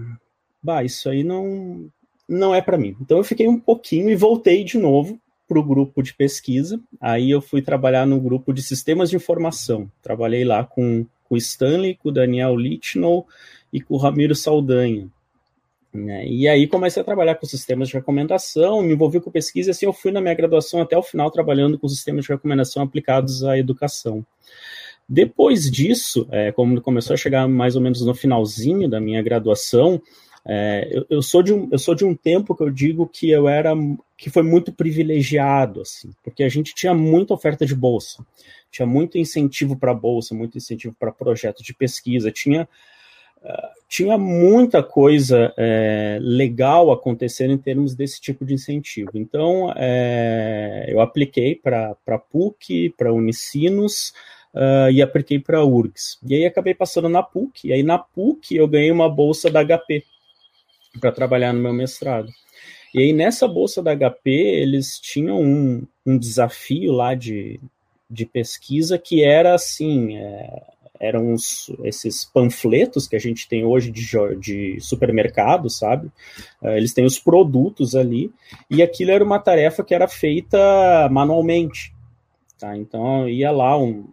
bah, 0.62 0.84
isso 0.84 1.08
aí 1.10 1.24
não, 1.24 1.90
não 2.28 2.54
é 2.54 2.62
para 2.62 2.78
mim. 2.78 2.94
Então 3.00 3.18
eu 3.18 3.24
fiquei 3.24 3.48
um 3.48 3.58
pouquinho 3.58 4.10
e 4.10 4.16
voltei 4.16 4.66
de 4.66 4.78
novo 4.78 5.18
para 5.48 5.58
o 5.58 5.64
grupo 5.64 6.04
de 6.04 6.14
pesquisa. 6.14 6.78
Aí 7.00 7.32
eu 7.32 7.42
fui 7.42 7.62
trabalhar 7.62 8.06
no 8.06 8.20
grupo 8.20 8.54
de 8.54 8.62
sistemas 8.62 9.10
de 9.10 9.16
informação. 9.16 9.90
Trabalhei 10.02 10.44
lá 10.44 10.66
com, 10.66 11.06
com 11.24 11.36
o 11.36 11.38
Stanley, 11.38 11.96
com 11.96 12.10
o 12.10 12.12
Daniel 12.12 12.58
Lichnow 12.58 13.26
e 13.72 13.80
com 13.80 13.94
o 13.94 13.98
Ramiro 13.98 14.36
Saldanha. 14.36 15.10
Né? 15.94 16.28
E 16.28 16.48
aí 16.48 16.68
comecei 16.68 17.02
a 17.02 17.06
trabalhar 17.06 17.36
com 17.36 17.46
sistemas 17.46 17.88
de 17.88 17.96
recomendação, 17.96 18.82
me 18.82 18.94
envolvi 18.94 19.20
com 19.20 19.32
pesquisa, 19.32 19.70
e 19.70 19.72
assim 19.72 19.86
eu 19.86 19.94
fui 19.94 20.12
na 20.12 20.22
minha 20.22 20.36
graduação 20.36 20.82
até 20.82 20.98
o 20.98 21.04
final 21.04 21.32
trabalhando 21.32 21.80
com 21.80 21.88
sistemas 21.88 22.26
de 22.26 22.32
recomendação 22.32 22.84
aplicados 22.84 23.44
à 23.44 23.58
educação. 23.58 24.26
Depois 25.08 25.70
disso, 25.72 26.28
é, 26.32 26.52
como 26.52 26.80
começou 26.82 27.16
a 27.16 27.18
chegar 27.18 27.48
mais 27.48 27.76
ou 27.76 27.82
menos 27.82 28.06
no 28.06 28.14
finalzinho 28.14 28.88
da 28.88 29.00
minha 29.00 29.22
graduação, 29.24 30.00
é, 30.46 30.88
eu, 30.92 31.06
eu, 31.10 31.22
sou 31.22 31.42
de 31.42 31.52
um, 31.52 31.68
eu 31.72 31.80
sou 31.80 31.96
de 31.96 32.06
um 32.06 32.16
tempo 32.16 32.56
que 32.56 32.64
eu 32.64 32.70
digo 32.70 33.08
que 33.08 33.30
eu 33.30 33.50
era 33.50 33.74
que 34.16 34.30
foi 34.30 34.44
muito 34.44 34.72
privilegiado, 34.72 35.82
assim, 35.82 36.12
porque 36.24 36.44
a 36.44 36.50
gente 36.50 36.76
tinha 36.76 36.94
muita 36.94 37.34
oferta 37.34 37.66
de 37.66 37.76
bolsa, 37.76 38.24
tinha 38.72 38.86
muito 38.86 39.18
incentivo 39.18 39.76
para 39.76 39.94
bolsa, 39.94 40.36
muito 40.36 40.58
incentivo 40.58 40.96
para 40.98 41.12
projetos 41.12 41.64
de 41.64 41.74
pesquisa, 41.74 42.32
tinha 42.32 42.68
tinha 43.90 44.18
muita 44.18 44.84
coisa 44.84 45.52
é, 45.58 46.20
legal 46.22 46.92
acontecendo 46.92 47.52
em 47.52 47.58
termos 47.58 47.96
desse 47.96 48.22
tipo 48.22 48.46
de 48.46 48.54
incentivo. 48.54 49.12
Então, 49.16 49.74
é, 49.76 50.86
eu 50.88 51.02
apliquei 51.02 51.56
para 51.56 51.96
PUC, 52.32 52.94
para 52.96 53.12
Unicinos 53.12 54.14
uh, 54.54 54.92
e 54.92 55.02
apliquei 55.02 55.40
para 55.40 55.66
URGS. 55.66 56.20
E 56.24 56.36
aí 56.36 56.46
acabei 56.46 56.74
passando 56.76 57.10
na 57.10 57.24
PUC, 57.24 57.68
e 57.68 57.74
aí 57.74 57.84
na 57.84 57.98
PUC 57.98 58.56
eu 58.56 58.68
ganhei 58.68 58.92
uma 58.92 59.10
bolsa 59.10 59.50
da 59.50 59.64
HP 59.64 60.04
para 61.00 61.12
trabalhar 61.12 61.52
no 61.52 61.60
meu 61.60 61.74
mestrado. 61.74 62.30
E 62.94 63.00
aí 63.00 63.14
nessa 63.14 63.48
bolsa 63.48 63.82
da 63.82 63.96
HP 63.96 64.30
eles 64.30 65.00
tinham 65.00 65.42
um, 65.42 65.84
um 66.06 66.18
desafio 66.18 66.92
lá 66.92 67.14
de, 67.16 67.60
de 68.10 68.26
pesquisa 68.26 68.98
que 68.98 69.24
era 69.24 69.54
assim, 69.54 70.18
é, 70.18 70.64
eram 71.00 71.34
os, 71.34 71.72
esses 71.84 72.26
panfletos 72.26 73.08
que 73.08 73.16
a 73.16 73.20
gente 73.20 73.48
tem 73.48 73.64
hoje 73.64 73.90
de, 73.92 74.06
de 74.40 74.78
supermercado, 74.82 75.70
sabe? 75.70 76.08
Uh, 76.62 76.70
eles 76.70 76.94
têm 76.94 77.06
os 77.06 77.18
produtos 77.18 77.96
ali, 77.96 78.32
e 78.70 78.84
aquilo 78.84 79.12
era 79.12 79.24
uma 79.24 79.40
tarefa 79.40 79.84
que 79.84 79.96
era 79.96 80.08
feita 80.08 81.08
manualmente. 81.10 81.94
Tá? 82.60 82.76
Então 82.76 83.28
ia 83.30 83.52
lá 83.52 83.78
um. 83.78 84.06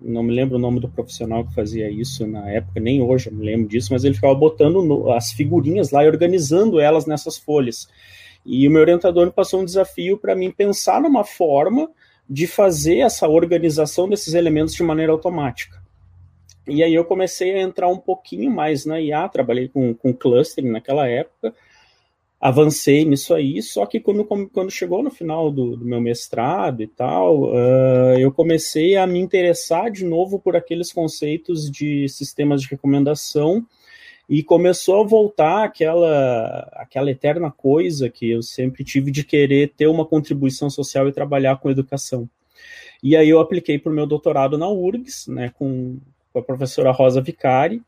Não 0.00 0.22
me 0.22 0.32
lembro 0.32 0.56
o 0.56 0.60
nome 0.60 0.78
do 0.78 0.88
profissional 0.88 1.44
que 1.44 1.54
fazia 1.54 1.90
isso 1.90 2.26
na 2.26 2.48
época, 2.50 2.78
nem 2.78 3.02
hoje 3.02 3.28
eu 3.28 3.34
me 3.34 3.44
lembro 3.44 3.68
disso, 3.68 3.92
mas 3.92 4.04
ele 4.04 4.14
ficava 4.14 4.34
botando 4.34 4.82
no, 4.82 5.12
as 5.12 5.32
figurinhas 5.32 5.90
lá 5.90 6.04
e 6.04 6.08
organizando 6.08 6.78
elas 6.78 7.04
nessas 7.04 7.36
folhas. 7.36 7.88
E 8.46 8.66
o 8.66 8.70
meu 8.70 8.80
orientador 8.80 9.26
me 9.26 9.32
passou 9.32 9.60
um 9.60 9.64
desafio 9.64 10.16
para 10.16 10.36
mim 10.36 10.52
pensar 10.52 11.00
numa 11.00 11.24
forma 11.24 11.90
de 12.30 12.46
fazer 12.46 12.98
essa 12.98 13.28
organização 13.28 14.08
desses 14.08 14.34
elementos 14.34 14.74
de 14.74 14.82
maneira 14.82 15.12
automática. 15.12 15.82
E 16.68 16.82
aí 16.82 16.94
eu 16.94 17.04
comecei 17.04 17.54
a 17.54 17.62
entrar 17.62 17.88
um 17.88 17.98
pouquinho 17.98 18.50
mais 18.50 18.84
na 18.84 19.00
IA, 19.00 19.28
trabalhei 19.28 19.68
com, 19.68 19.94
com 19.94 20.12
clustering 20.12 20.70
naquela 20.70 21.08
época, 21.08 21.54
avancei 22.40 23.04
nisso 23.04 23.34
aí, 23.34 23.60
só 23.62 23.84
que 23.86 23.98
quando, 23.98 24.24
quando 24.24 24.70
chegou 24.70 25.02
no 25.02 25.10
final 25.10 25.50
do, 25.50 25.76
do 25.76 25.84
meu 25.84 26.00
mestrado 26.00 26.82
e 26.82 26.86
tal, 26.86 27.44
uh, 27.44 28.18
eu 28.18 28.30
comecei 28.30 28.96
a 28.96 29.06
me 29.06 29.18
interessar 29.18 29.90
de 29.90 30.04
novo 30.04 30.38
por 30.38 30.54
aqueles 30.54 30.92
conceitos 30.92 31.70
de 31.70 32.08
sistemas 32.08 32.62
de 32.62 32.68
recomendação 32.68 33.66
e 34.28 34.42
começou 34.42 35.00
a 35.00 35.06
voltar 35.06 35.64
aquela, 35.64 36.68
aquela 36.74 37.10
eterna 37.10 37.50
coisa 37.50 38.10
que 38.10 38.30
eu 38.30 38.42
sempre 38.42 38.84
tive 38.84 39.10
de 39.10 39.24
querer 39.24 39.72
ter 39.76 39.86
uma 39.86 40.04
contribuição 40.04 40.68
social 40.68 41.08
e 41.08 41.12
trabalhar 41.12 41.56
com 41.56 41.70
educação. 41.70 42.28
E 43.02 43.16
aí 43.16 43.28
eu 43.28 43.40
apliquei 43.40 43.78
para 43.78 43.90
o 43.90 43.94
meu 43.94 44.06
doutorado 44.06 44.58
na 44.58 44.68
URGS, 44.68 45.28
né, 45.28 45.50
com, 45.56 45.98
com 46.42 46.52
a 46.52 46.56
professora 46.56 46.92
Rosa 46.92 47.20
Vicari, 47.20 47.82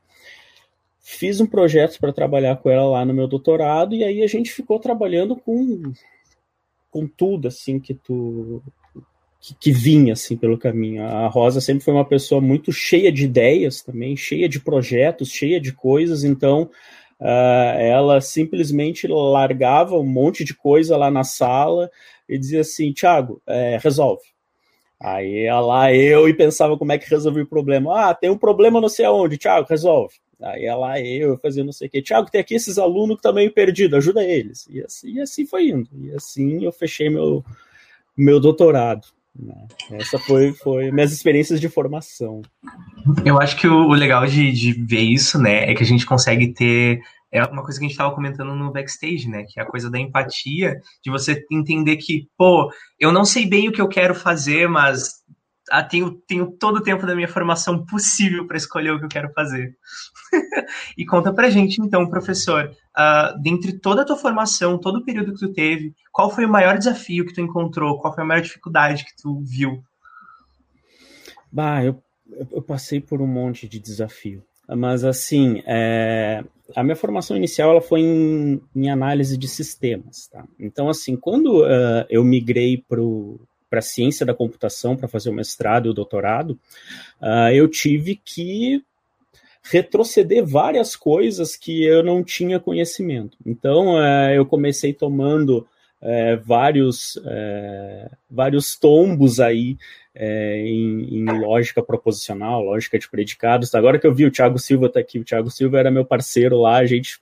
fiz 0.99 1.40
um 1.40 1.47
projeto 1.47 1.99
para 1.99 2.12
trabalhar 2.12 2.57
com 2.57 2.71
ela 2.71 2.90
lá 2.90 3.04
no 3.04 3.14
meu 3.14 3.26
doutorado, 3.26 3.95
e 3.95 4.04
aí 4.04 4.23
a 4.23 4.26
gente 4.26 4.50
ficou 4.50 4.78
trabalhando 4.78 5.37
com, 5.37 5.92
com 6.90 7.07
tudo, 7.07 7.49
assim, 7.49 7.78
que 7.78 7.95
tu... 7.95 8.62
Que, 9.42 9.54
que 9.54 9.73
vinha 9.73 10.12
assim 10.12 10.37
pelo 10.37 10.59
caminho. 10.59 11.02
A 11.02 11.26
Rosa 11.26 11.62
sempre 11.62 11.83
foi 11.83 11.95
uma 11.95 12.04
pessoa 12.04 12.42
muito 12.42 12.71
cheia 12.73 13.11
de 13.11 13.25
ideias 13.25 13.80
também, 13.80 14.14
cheia 14.14 14.47
de 14.47 14.61
projetos, 14.61 15.30
cheia 15.30 15.59
de 15.59 15.73
coisas. 15.73 16.25
Então, 16.25 16.69
Uh, 17.21 17.76
ela 17.76 18.19
simplesmente 18.23 19.07
largava 19.07 19.95
um 19.99 20.07
monte 20.07 20.42
de 20.42 20.54
coisa 20.54 20.97
lá 20.97 21.11
na 21.11 21.23
sala 21.23 21.90
e 22.26 22.38
dizia 22.38 22.62
assim: 22.62 22.95
Tiago, 22.95 23.42
é, 23.47 23.76
resolve. 23.76 24.23
Aí 25.00 25.45
ia 25.45 25.59
lá 25.59 25.92
eu 25.92 26.28
e 26.28 26.35
pensava 26.35 26.76
como 26.76 26.92
é 26.92 26.99
que 26.99 27.09
resolvi 27.09 27.40
o 27.40 27.47
problema. 27.47 28.11
Ah, 28.11 28.14
tem 28.14 28.28
um 28.28 28.37
problema 28.37 28.80
não 28.80 28.88
sei 28.88 29.07
aonde, 29.07 29.38
Tiago, 29.38 29.66
resolve. 29.69 30.14
Aí 30.42 30.64
ia 30.64 30.76
lá 30.76 31.00
eu 31.00 31.38
fazia 31.38 31.64
não 31.64 31.73
sei 31.73 31.88
o 31.88 31.90
que. 31.90 32.02
Tiago, 32.02 32.30
tem 32.30 32.40
aqui 32.40 32.54
esses 32.54 32.78
alunos 32.78 33.16
que 33.16 33.21
estão 33.21 33.33
meio 33.33 33.52
perdidos, 33.52 33.97
ajuda 33.97 34.23
eles. 34.23 34.66
E 34.69 34.83
assim, 34.83 35.12
e 35.12 35.21
assim 35.21 35.47
foi 35.47 35.69
indo. 35.69 35.88
E 35.95 36.12
assim 36.12 36.64
eu 36.64 36.73
fechei 36.73 37.09
meu, 37.09 37.42
meu 38.16 38.38
doutorado. 38.38 39.07
Né? 39.38 39.54
Essa 39.92 40.19
foi, 40.19 40.52
foi 40.52 40.90
minhas 40.90 41.12
experiências 41.12 41.61
de 41.61 41.69
formação. 41.69 42.42
Eu 43.25 43.40
acho 43.40 43.57
que 43.57 43.66
o, 43.66 43.88
o 43.88 43.95
legal 43.95 44.26
de, 44.26 44.52
de 44.52 44.73
ver 44.73 45.00
isso, 45.00 45.38
né, 45.38 45.71
é 45.71 45.75
que 45.75 45.83
a 45.83 45.87
gente 45.87 46.04
consegue 46.04 46.52
ter 46.52 47.00
é 47.32 47.44
uma 47.44 47.62
coisa 47.62 47.78
que 47.78 47.84
a 47.84 47.88
gente 47.88 47.92
estava 47.92 48.14
comentando 48.14 48.54
no 48.54 48.72
backstage, 48.72 49.28
né? 49.28 49.44
Que 49.49 49.60
é 49.60 49.62
a 49.62 49.66
coisa 49.66 49.90
da 49.90 49.99
empatia, 49.99 50.80
de 51.02 51.10
você 51.10 51.44
entender 51.50 51.96
que, 51.96 52.28
pô, 52.37 52.70
eu 52.99 53.12
não 53.12 53.25
sei 53.25 53.46
bem 53.46 53.68
o 53.68 53.72
que 53.72 53.80
eu 53.80 53.88
quero 53.88 54.14
fazer, 54.14 54.68
mas 54.68 55.20
ah, 55.70 55.84
tenho, 55.84 56.10
tenho 56.26 56.50
todo 56.50 56.78
o 56.78 56.82
tempo 56.82 57.06
da 57.06 57.14
minha 57.14 57.28
formação 57.28 57.87
possível 57.87 58.46
para 58.46 58.56
escolher 58.56 58.90
o 58.90 58.99
que 58.99 59.04
eu 59.04 59.08
quero 59.08 59.32
fazer. 59.32 59.76
e 60.99 61.06
conta 61.06 61.32
pra 61.32 61.50
gente, 61.50 61.80
então, 61.80 62.08
professor, 62.08 62.75
uh, 62.99 63.40
dentre 63.40 63.78
toda 63.78 64.02
a 64.02 64.04
tua 64.04 64.16
formação, 64.16 64.78
todo 64.78 64.99
o 64.99 65.04
período 65.04 65.32
que 65.32 65.38
tu 65.38 65.52
teve, 65.52 65.94
qual 66.12 66.30
foi 66.30 66.44
o 66.44 66.50
maior 66.50 66.76
desafio 66.76 67.25
que 67.25 67.34
tu 67.34 67.40
encontrou? 67.40 68.00
Qual 68.00 68.12
foi 68.12 68.25
a 68.25 68.26
maior 68.26 68.42
dificuldade 68.42 69.04
que 69.04 69.16
tu 69.22 69.40
viu? 69.40 69.82
Bah, 71.52 71.84
eu, 71.84 72.02
eu 72.50 72.62
passei 72.62 73.00
por 73.00 73.20
um 73.20 73.26
monte 73.26 73.68
de 73.68 73.78
desafio. 73.78 74.42
Mas, 74.77 75.05
assim, 75.05 75.62
é, 75.67 76.45
a 76.75 76.83
minha 76.83 76.97
formação 76.97 77.37
inicial 77.37 77.71
ela 77.71 77.81
foi 77.81 78.00
em, 78.00 78.61
em 78.75 78.91
análise 78.91 79.37
de 79.37 79.49
sistemas. 79.49 80.29
Tá? 80.29 80.45
Então, 80.59 80.89
assim, 80.89 81.17
quando 81.17 81.62
uh, 81.62 82.07
eu 82.09 82.25
migrei 82.25 82.83
para 82.89 83.79
a 83.79 83.83
ciência 83.83 84.25
da 84.25 84.35
computação 84.35 84.97
para 84.97 85.09
fazer 85.09 85.31
o 85.31 85.35
mestrado 85.35 85.87
e 85.87 85.91
o 85.91 85.95
doutorado, 85.95 86.59
uh, 87.21 87.50
eu 87.53 87.69
tive 87.69 88.17
que 88.17 88.83
retroceder 89.62 90.45
várias 90.45 90.97
coisas 90.97 91.55
que 91.55 91.85
eu 91.85 92.03
não 92.03 92.25
tinha 92.25 92.59
conhecimento. 92.59 93.37
Então, 93.45 93.97
uh, 93.97 94.31
eu 94.35 94.47
comecei 94.47 94.93
tomando 94.93 95.67
vários, 96.47 97.23
vários 98.31 98.75
tombos 98.75 99.39
aí 99.39 99.77
é, 100.14 100.62
em, 100.67 101.19
em, 101.19 101.25
lógica 101.25 101.83
proposicional, 101.83 102.62
lógica 102.62 102.99
de 102.99 103.09
predicados. 103.09 103.75
Agora 103.75 103.99
que 103.99 104.07
eu 104.07 104.14
vi 104.14 104.26
o 104.26 104.31
Thiago 104.31 104.59
Silva 104.59 104.88
tá 104.88 105.00
aqui, 105.00 105.19
o 105.19 105.25
Thiago 105.25 105.50
Silva 105.50 105.79
era 105.79 105.90
meu 105.90 106.05
parceiro 106.05 106.61
lá, 106.61 106.79
a 106.79 106.87
gente 106.87 107.21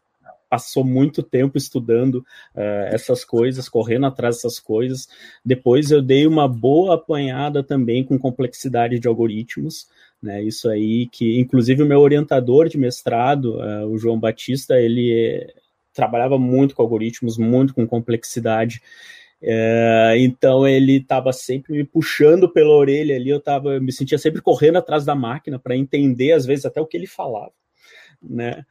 passou 0.49 0.83
muito 0.83 1.23
tempo 1.23 1.59
estudando 1.59 2.25
uh, 2.55 2.89
essas 2.91 3.25
coisas, 3.25 3.69
correndo 3.69 4.07
atrás 4.07 4.37
dessas 4.37 4.59
coisas. 4.59 5.09
Depois 5.45 5.91
eu 5.91 6.01
dei 6.01 6.27
uma 6.27 6.49
boa 6.49 6.95
apanhada 6.95 7.63
também 7.63 8.03
com 8.03 8.19
complexidade 8.19 8.99
de 8.99 9.07
algoritmos, 9.07 9.89
né? 10.23 10.43
Isso 10.43 10.69
aí 10.69 11.07
que, 11.13 11.39
inclusive, 11.39 11.83
o 11.83 11.87
meu 11.87 12.01
orientador 12.01 12.69
de 12.69 12.79
mestrado, 12.79 13.57
uh, 13.57 13.87
o 13.87 13.99
João 13.99 14.19
Batista, 14.19 14.81
ele 14.81 15.47
trabalhava 15.93 16.39
muito 16.39 16.75
com 16.75 16.83
algoritmos, 16.83 17.37
muito 17.37 17.75
com 17.75 17.87
complexidade. 17.87 18.81
É, 19.41 20.17
então 20.19 20.67
ele 20.67 20.97
estava 20.97 21.33
sempre 21.33 21.73
me 21.73 21.85
puxando 21.85 22.49
pela 22.49 22.75
orelha 22.75 23.15
ali, 23.15 23.31
eu 23.31 23.41
tava, 23.41 23.79
me 23.79 23.93
sentia 23.93 24.19
sempre 24.19 24.43
correndo 24.43 24.79
atrás 24.79 25.05
da 25.05 25.15
máquina 25.15 25.59
para 25.59 25.77
entender, 25.77 26.33
às 26.33 26.45
vezes, 26.45 26.65
até 26.65 26.81
o 26.81 26.87
que 26.87 26.97
ele 26.97 27.07
falava. 27.07 27.53
Né? 28.21 28.65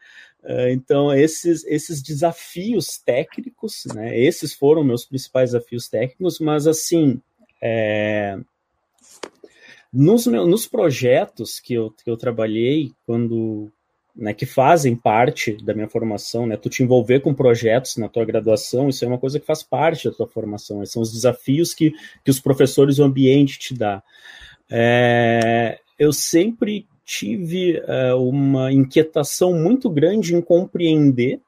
É, 0.44 0.72
então, 0.72 1.14
esses, 1.14 1.66
esses 1.66 2.02
desafios 2.02 2.98
técnicos, 2.98 3.84
né, 3.94 4.18
esses 4.18 4.54
foram 4.54 4.84
meus 4.84 5.06
principais 5.06 5.52
desafios 5.52 5.88
técnicos, 5.88 6.40
mas 6.40 6.68
assim, 6.68 7.22
é, 7.62 8.38
nos, 9.92 10.26
nos 10.28 10.68
projetos 10.68 11.60
que 11.60 11.74
eu, 11.74 11.92
que 11.92 12.10
eu 12.10 12.18
trabalhei, 12.18 12.92
quando, 13.06 13.72
né, 14.18 14.34
que 14.34 14.46
fazem 14.46 14.96
parte 14.96 15.54
da 15.64 15.74
minha 15.74 15.88
formação, 15.88 16.48
né, 16.48 16.58
tu 16.58 16.70
te 16.70 16.82
envolver 16.82 17.20
com 17.20 17.34
projetos 17.34 17.98
na 17.98 18.10
tua 18.10 18.26
graduação, 18.26 18.90
isso 18.90 19.06
é 19.06 19.08
uma 19.08 19.20
coisa 19.20 19.40
que 19.40 19.46
faz 19.46 19.62
parte 19.62 20.10
da 20.10 20.16
tua 20.16 20.28
formação, 20.28 20.84
são 20.86 21.02
os 21.02 21.12
desafios 21.12 21.74
que, 21.74 21.94
que 22.24 22.32
os 22.32 22.40
professores 22.40 22.98
e 22.98 23.02
o 23.02 23.06
ambiente 23.06 23.60
te 23.60 23.76
dá. 23.76 24.02
É, 24.70 25.80
eu 26.00 26.12
sempre 26.12 26.88
tive 27.06 27.82
é, 27.86 28.14
uma 28.16 28.74
inquietação 28.74 29.54
muito 29.54 29.90
grande 29.90 30.36
em 30.36 30.42
compreender, 30.42 31.40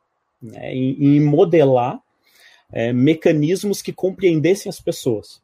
né, 0.42 0.74
em, 0.74 1.18
em 1.18 1.22
modelar 1.22 2.00
é, 2.72 2.94
mecanismos 2.94 3.82
que 3.82 3.92
compreendessem 3.92 4.70
as 4.70 4.80
pessoas. 4.80 5.42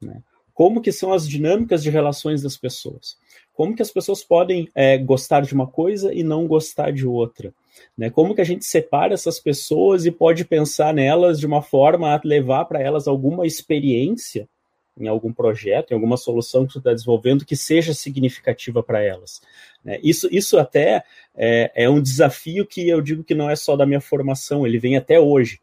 Né? 0.00 0.22
Como 0.54 0.80
que 0.80 0.90
são 0.90 1.12
as 1.12 1.28
dinâmicas 1.28 1.82
de 1.82 1.90
relações 1.90 2.42
das 2.42 2.56
pessoas? 2.56 3.18
Como 3.54 3.74
que 3.74 3.82
as 3.82 3.90
pessoas 3.90 4.22
podem 4.22 4.68
é, 4.74 4.98
gostar 4.98 5.42
de 5.42 5.54
uma 5.54 5.66
coisa 5.66 6.12
e 6.12 6.22
não 6.22 6.46
gostar 6.46 6.92
de 6.92 7.06
outra? 7.06 7.54
Né? 7.96 8.10
Como 8.10 8.34
que 8.34 8.40
a 8.40 8.44
gente 8.44 8.64
separa 8.64 9.14
essas 9.14 9.38
pessoas 9.38 10.04
e 10.04 10.10
pode 10.10 10.44
pensar 10.44 10.92
nelas 10.92 11.38
de 11.38 11.46
uma 11.46 11.62
forma 11.62 12.14
a 12.14 12.20
levar 12.24 12.64
para 12.64 12.80
elas 12.80 13.06
alguma 13.06 13.46
experiência 13.46 14.48
em 14.98 15.08
algum 15.08 15.32
projeto, 15.32 15.90
em 15.90 15.94
alguma 15.94 16.16
solução 16.16 16.66
que 16.66 16.72
você 16.72 16.78
está 16.78 16.92
desenvolvendo 16.92 17.44
que 17.44 17.56
seja 17.56 17.92
significativa 17.92 18.82
para 18.82 19.02
elas. 19.02 19.40
Né? 19.84 19.98
Isso, 20.02 20.28
isso 20.30 20.58
até 20.58 21.02
é, 21.34 21.70
é 21.74 21.90
um 21.90 22.00
desafio 22.00 22.66
que 22.66 22.88
eu 22.88 23.00
digo 23.00 23.24
que 23.24 23.34
não 23.34 23.50
é 23.50 23.56
só 23.56 23.76
da 23.76 23.86
minha 23.86 24.00
formação, 24.00 24.66
ele 24.66 24.78
vem 24.78 24.96
até 24.96 25.18
hoje. 25.18 25.60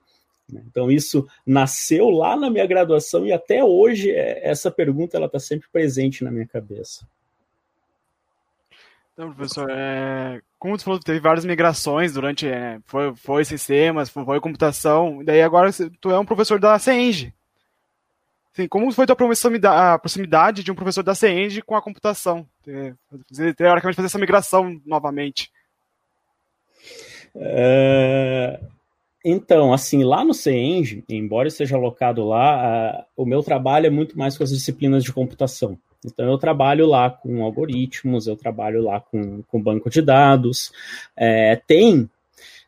Né? 0.49 0.61
Então 0.69 0.91
isso 0.91 1.27
nasceu 1.45 2.09
lá 2.09 2.35
na 2.35 2.49
minha 2.49 2.65
graduação 2.65 3.25
e 3.25 3.31
até 3.31 3.63
hoje 3.63 4.11
é, 4.11 4.41
essa 4.43 4.69
pergunta 4.69 5.15
ela 5.15 5.27
está 5.27 5.39
sempre 5.39 5.67
presente 5.71 6.23
na 6.23 6.31
minha 6.31 6.47
cabeça. 6.47 7.05
Então, 9.21 9.35
professor, 9.35 9.69
é, 9.69 10.41
como 10.57 10.75
você 10.75 10.83
falou, 10.83 10.99
teve 10.99 11.19
várias 11.19 11.45
migrações 11.45 12.11
durante, 12.11 12.47
é, 12.47 12.79
foi, 12.87 13.13
foi 13.13 13.45
sistemas, 13.45 14.09
foi, 14.09 14.25
foi 14.25 14.39
computação, 14.39 15.23
daí 15.23 15.43
agora 15.43 15.69
tu 15.99 16.09
é 16.09 16.17
um 16.17 16.25
professor 16.25 16.59
da 16.59 16.79
CENG. 16.79 17.31
Assim, 18.51 18.67
como 18.67 18.91
foi 18.91 19.05
tua 19.05 19.15
proximidade, 19.15 19.93
a 19.93 19.99
proximidade 19.99 20.63
de 20.63 20.71
um 20.71 20.75
professor 20.75 21.03
da 21.03 21.13
CENG 21.13 21.61
com 21.61 21.75
a 21.75 21.81
computação? 21.83 22.47
Teoricamente 23.55 23.95
fazer 23.95 24.07
essa 24.07 24.17
migração 24.17 24.81
novamente. 24.87 25.51
É, 27.35 28.59
então, 29.23 29.71
assim, 29.71 30.03
lá 30.03 30.25
no 30.25 30.33
CENG, 30.33 31.03
embora 31.07 31.45
eu 31.45 31.51
seja 31.51 31.75
alocado 31.75 32.27
lá, 32.27 33.05
o 33.15 33.23
meu 33.23 33.43
trabalho 33.43 33.85
é 33.85 33.91
muito 33.91 34.17
mais 34.17 34.35
com 34.35 34.43
as 34.43 34.49
disciplinas 34.49 35.03
de 35.03 35.13
computação. 35.13 35.77
Então, 36.05 36.25
eu 36.29 36.37
trabalho 36.37 36.87
lá 36.87 37.09
com 37.09 37.43
algoritmos, 37.43 38.27
eu 38.27 38.35
trabalho 38.35 38.81
lá 38.81 38.99
com, 38.99 39.43
com 39.43 39.61
banco 39.61 39.89
de 39.89 40.01
dados. 40.01 40.71
É, 41.15 41.55
tem, 41.55 42.09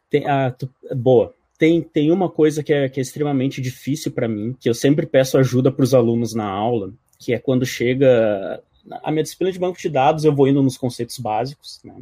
tem 0.09 0.27
ah, 0.27 0.55
boa, 0.95 1.33
tem, 1.57 1.81
tem 1.81 2.11
uma 2.11 2.29
coisa 2.29 2.63
que 2.63 2.73
é, 2.73 2.89
que 2.89 2.99
é 2.99 3.03
extremamente 3.03 3.61
difícil 3.61 4.11
para 4.11 4.27
mim, 4.27 4.55
que 4.59 4.69
eu 4.69 4.73
sempre 4.73 5.05
peço 5.05 5.37
ajuda 5.37 5.71
para 5.71 5.83
os 5.83 5.93
alunos 5.93 6.33
na 6.33 6.45
aula, 6.45 6.91
que 7.17 7.33
é 7.33 7.39
quando 7.39 7.65
chega 7.65 8.61
a 9.01 9.11
minha 9.11 9.23
disciplina 9.23 9.51
de 9.51 9.59
banco 9.59 9.79
de 9.79 9.89
dados, 9.89 10.25
eu 10.25 10.35
vou 10.35 10.47
indo 10.47 10.61
nos 10.61 10.77
conceitos 10.77 11.17
básicos, 11.17 11.79
né? 11.83 11.95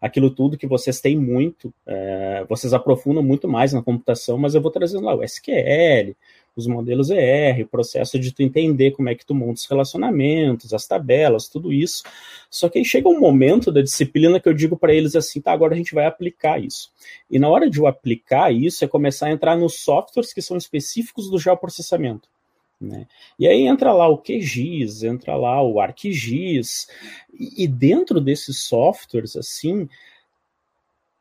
aquilo 0.00 0.30
tudo 0.30 0.58
que 0.58 0.66
vocês 0.66 1.00
têm 1.00 1.16
muito, 1.16 1.72
é, 1.86 2.44
vocês 2.48 2.72
aprofundam 2.72 3.22
muito 3.22 3.48
mais 3.48 3.72
na 3.72 3.82
computação, 3.82 4.36
mas 4.36 4.54
eu 4.54 4.60
vou 4.60 4.70
trazendo 4.70 5.04
lá 5.04 5.14
o 5.14 5.22
SQL, 5.22 6.14
os 6.56 6.66
modelos 6.66 7.10
ER, 7.10 7.62
o 7.62 7.68
processo 7.68 8.18
de 8.18 8.32
tu 8.32 8.42
entender 8.42 8.92
como 8.92 9.08
é 9.08 9.14
que 9.14 9.26
tu 9.26 9.34
monta 9.34 9.54
os 9.54 9.66
relacionamentos, 9.66 10.72
as 10.72 10.86
tabelas, 10.86 11.48
tudo 11.48 11.72
isso. 11.72 12.02
Só 12.48 12.68
que 12.68 12.78
aí 12.78 12.84
chega 12.84 13.08
um 13.08 13.18
momento 13.18 13.72
da 13.72 13.82
disciplina 13.82 14.38
que 14.38 14.48
eu 14.48 14.54
digo 14.54 14.76
para 14.76 14.94
eles 14.94 15.16
assim, 15.16 15.40
tá, 15.40 15.52
agora 15.52 15.74
a 15.74 15.76
gente 15.76 15.94
vai 15.94 16.06
aplicar 16.06 16.62
isso. 16.62 16.90
E 17.30 17.38
na 17.38 17.48
hora 17.48 17.68
de 17.68 17.78
eu 17.78 17.86
aplicar 17.86 18.52
isso 18.52 18.84
é 18.84 18.88
começar 18.88 19.26
a 19.26 19.32
entrar 19.32 19.56
nos 19.56 19.80
softwares 19.80 20.32
que 20.32 20.42
são 20.42 20.56
específicos 20.56 21.28
do 21.30 21.38
geoprocessamento. 21.38 22.28
Né? 22.80 23.06
E 23.38 23.48
aí 23.48 23.66
entra 23.66 23.92
lá 23.92 24.08
o 24.08 24.18
QGIS, 24.18 25.02
entra 25.02 25.36
lá 25.36 25.62
o 25.62 25.80
ArcGIS, 25.80 26.88
e, 27.32 27.64
e 27.64 27.68
dentro 27.68 28.20
desses 28.20 28.64
softwares, 28.64 29.36
assim, 29.36 29.88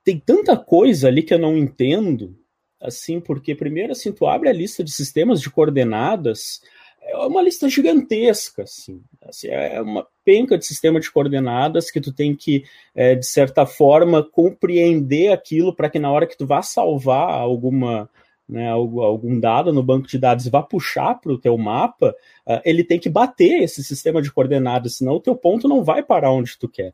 tem 0.03 0.19
tanta 0.19 0.57
coisa 0.57 1.07
ali 1.07 1.23
que 1.23 1.33
eu 1.33 1.39
não 1.39 1.57
entendo, 1.57 2.35
assim, 2.83 3.19
porque 3.19 3.55
primeiro, 3.55 3.93
assim, 3.93 4.11
tu 4.11 4.27
abre 4.27 4.49
a 4.49 4.53
lista 4.53 4.83
de 4.83 4.91
sistemas 4.91 5.41
de 5.41 5.49
coordenadas, 5.49 6.61
é 7.01 7.17
uma 7.17 7.41
lista 7.41 7.67
gigantesca, 7.67 8.63
assim, 8.63 9.01
assim 9.21 9.47
é 9.47 9.81
uma 9.81 10.07
penca 10.23 10.57
de 10.57 10.65
sistema 10.65 10.99
de 10.99 11.11
coordenadas 11.11 11.89
que 11.89 11.99
tu 11.99 12.13
tem 12.13 12.35
que, 12.35 12.63
é, 12.93 13.15
de 13.15 13.25
certa 13.25 13.65
forma, 13.65 14.23
compreender 14.23 15.31
aquilo 15.31 15.75
para 15.75 15.89
que 15.89 15.99
na 15.99 16.11
hora 16.11 16.27
que 16.27 16.37
tu 16.37 16.45
vá 16.45 16.61
salvar 16.61 17.29
alguma 17.29 18.09
né, 18.47 18.69
algum 18.69 19.39
dado 19.39 19.71
no 19.71 19.81
banco 19.81 20.07
de 20.07 20.17
dados 20.17 20.45
e 20.45 20.49
vá 20.49 20.61
puxar 20.61 21.15
para 21.15 21.31
o 21.31 21.37
teu 21.37 21.57
mapa, 21.57 22.13
uh, 22.45 22.61
ele 22.65 22.83
tem 22.83 22.99
que 22.99 23.09
bater 23.09 23.63
esse 23.63 23.83
sistema 23.83 24.21
de 24.21 24.31
coordenadas, 24.31 24.97
senão 24.97 25.13
o 25.13 25.19
teu 25.19 25.35
ponto 25.35 25.67
não 25.67 25.83
vai 25.83 26.03
parar 26.03 26.31
onde 26.31 26.57
tu 26.59 26.67
quer. 26.67 26.93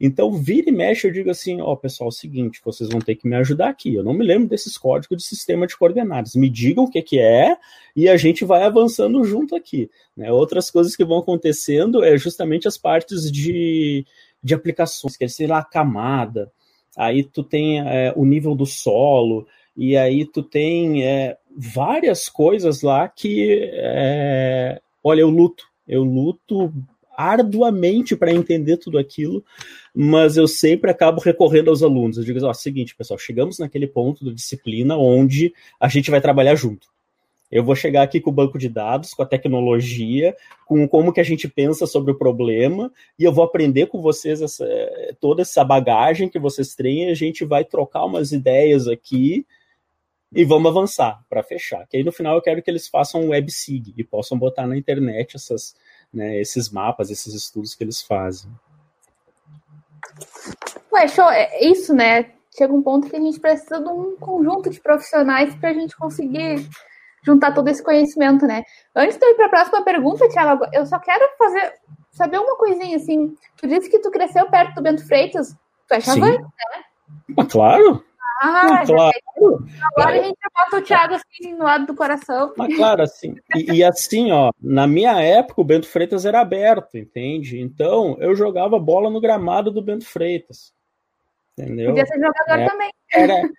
Então, 0.00 0.32
vira 0.32 0.68
e 0.68 0.72
mexe, 0.72 1.06
eu 1.06 1.12
digo 1.12 1.30
assim, 1.30 1.60
ó, 1.60 1.72
oh, 1.72 1.76
pessoal, 1.76 2.08
é 2.08 2.12
o 2.12 2.12
seguinte, 2.12 2.60
vocês 2.64 2.90
vão 2.90 3.00
ter 3.00 3.14
que 3.14 3.28
me 3.28 3.36
ajudar 3.36 3.68
aqui. 3.68 3.94
Eu 3.94 4.02
não 4.02 4.12
me 4.12 4.24
lembro 4.24 4.48
desses 4.48 4.76
códigos 4.76 5.18
de 5.18 5.24
sistema 5.24 5.66
de 5.66 5.76
coordenadas. 5.76 6.34
Me 6.34 6.50
digam 6.50 6.84
o 6.84 6.90
que, 6.90 7.00
que 7.02 7.18
é 7.18 7.56
e 7.94 8.08
a 8.08 8.16
gente 8.16 8.44
vai 8.44 8.64
avançando 8.64 9.22
junto 9.24 9.54
aqui. 9.54 9.90
Né? 10.16 10.32
Outras 10.32 10.70
coisas 10.70 10.96
que 10.96 11.04
vão 11.04 11.18
acontecendo 11.18 12.02
é 12.04 12.16
justamente 12.18 12.66
as 12.66 12.76
partes 12.76 13.30
de, 13.30 14.04
de 14.42 14.54
aplicações, 14.54 15.16
que 15.16 15.24
é, 15.24 15.28
sei 15.28 15.46
lá, 15.46 15.58
a 15.58 15.64
camada. 15.64 16.50
Aí 16.96 17.22
tu 17.22 17.42
tem 17.42 17.80
é, 17.80 18.12
o 18.16 18.24
nível 18.24 18.54
do 18.54 18.66
solo, 18.66 19.46
e 19.76 19.96
aí 19.96 20.24
tu 20.24 20.42
tem 20.42 21.04
é, 21.04 21.36
várias 21.56 22.28
coisas 22.28 22.82
lá 22.82 23.08
que, 23.08 23.70
é, 23.72 24.80
olha, 25.02 25.20
eu 25.20 25.30
luto, 25.30 25.64
eu 25.86 26.04
luto 26.04 26.72
arduamente 27.16 28.16
para 28.16 28.32
entender 28.32 28.76
tudo 28.76 28.98
aquilo, 28.98 29.44
mas 29.94 30.36
eu 30.36 30.46
sempre 30.46 30.90
acabo 30.90 31.20
recorrendo 31.20 31.70
aos 31.70 31.82
alunos. 31.82 32.18
Eu 32.18 32.24
digo, 32.24 32.44
ó, 32.44 32.52
seguinte, 32.52 32.94
pessoal, 32.94 33.18
chegamos 33.18 33.58
naquele 33.58 33.86
ponto 33.86 34.24
da 34.24 34.32
disciplina 34.32 34.96
onde 34.96 35.52
a 35.78 35.88
gente 35.88 36.10
vai 36.10 36.20
trabalhar 36.20 36.54
junto. 36.54 36.88
Eu 37.50 37.62
vou 37.62 37.76
chegar 37.76 38.02
aqui 38.02 38.20
com 38.20 38.30
o 38.30 38.32
banco 38.32 38.58
de 38.58 38.68
dados, 38.68 39.14
com 39.14 39.22
a 39.22 39.26
tecnologia, 39.26 40.34
com 40.66 40.88
como 40.88 41.12
que 41.12 41.20
a 41.20 41.24
gente 41.24 41.46
pensa 41.46 41.86
sobre 41.86 42.10
o 42.10 42.18
problema, 42.18 42.90
e 43.16 43.22
eu 43.22 43.32
vou 43.32 43.44
aprender 43.44 43.86
com 43.86 44.02
vocês 44.02 44.42
essa, 44.42 44.66
toda 45.20 45.42
essa 45.42 45.62
bagagem 45.62 46.28
que 46.28 46.38
vocês 46.38 46.74
têm, 46.74 47.04
e 47.04 47.10
a 47.10 47.14
gente 47.14 47.44
vai 47.44 47.64
trocar 47.64 48.06
umas 48.06 48.32
ideias 48.32 48.88
aqui, 48.88 49.46
e 50.34 50.44
vamos 50.44 50.68
avançar 50.68 51.22
para 51.30 51.44
fechar. 51.44 51.86
Que 51.86 51.98
aí 51.98 52.02
no 52.02 52.10
final 52.10 52.34
eu 52.34 52.42
quero 52.42 52.60
que 52.60 52.68
eles 52.68 52.88
façam 52.88 53.22
um 53.22 53.28
WebSig 53.28 53.94
e 53.96 54.02
possam 54.02 54.36
botar 54.36 54.66
na 54.66 54.76
internet 54.76 55.36
essas, 55.36 55.76
né, 56.14 56.40
esses 56.40 56.70
mapas, 56.70 57.10
esses 57.10 57.34
estudos 57.34 57.74
que 57.74 57.84
eles 57.84 58.00
fazem. 58.00 58.50
Ué, 60.92 61.08
show, 61.08 61.28
é 61.30 61.64
isso, 61.64 61.92
né? 61.92 62.30
Chega 62.56 62.72
um 62.72 62.82
ponto 62.82 63.10
que 63.10 63.16
a 63.16 63.20
gente 63.20 63.40
precisa 63.40 63.80
de 63.80 63.88
um 63.88 64.16
conjunto 64.16 64.70
de 64.70 64.80
profissionais 64.80 65.54
para 65.56 65.70
a 65.70 65.74
gente 65.74 65.96
conseguir 65.96 66.68
juntar 67.24 67.52
todo 67.52 67.68
esse 67.68 67.82
conhecimento, 67.82 68.46
né? 68.46 68.62
Antes 68.94 69.16
de 69.16 69.26
eu 69.26 69.30
ir 69.30 69.34
para 69.34 69.46
a 69.46 69.50
próxima 69.50 69.82
pergunta, 69.82 70.28
Tiago, 70.28 70.64
eu 70.72 70.86
só 70.86 70.98
quero 70.98 71.26
fazer 71.36 71.74
saber 72.12 72.38
uma 72.38 72.56
coisinha 72.56 72.96
assim. 72.96 73.34
Tu 73.56 73.66
disse 73.66 73.90
que 73.90 73.98
tu 73.98 74.10
cresceu 74.10 74.48
perto 74.48 74.76
do 74.76 74.82
Bento 74.82 75.06
Freitas. 75.06 75.54
Tu 75.88 75.94
é 75.94 76.00
chavante, 76.00 76.42
né? 76.42 76.84
Ah, 77.36 77.44
claro. 77.44 78.04
Ah, 78.46 78.84
claro. 78.84 79.12
Agora 79.96 80.20
a 80.20 80.22
gente 80.22 80.38
bota 80.54 80.76
o 80.76 80.82
Thiago 80.82 81.14
assim 81.14 81.54
no 81.54 81.64
lado 81.64 81.86
do 81.86 81.94
coração. 81.94 82.52
Mas 82.58 82.76
claro, 82.76 83.02
assim. 83.02 83.36
E, 83.56 83.76
e, 83.76 83.84
assim, 83.84 84.30
ó, 84.32 84.50
na 84.60 84.86
minha 84.86 85.18
época 85.22 85.62
o 85.62 85.64
Bento 85.64 85.88
Freitas 85.88 86.26
era 86.26 86.42
aberto, 86.42 86.98
entende? 86.98 87.58
Então 87.58 88.18
eu 88.20 88.34
jogava 88.34 88.78
bola 88.78 89.08
no 89.08 89.20
gramado 89.20 89.70
do 89.70 89.80
Bento 89.80 90.04
Freitas. 90.04 90.74
Entendeu? 91.56 91.90
Podia 91.90 92.04
ser 92.04 92.20
jogador 92.20 92.60
é, 92.60 92.68
também. 92.68 92.90
Era, 93.14 93.50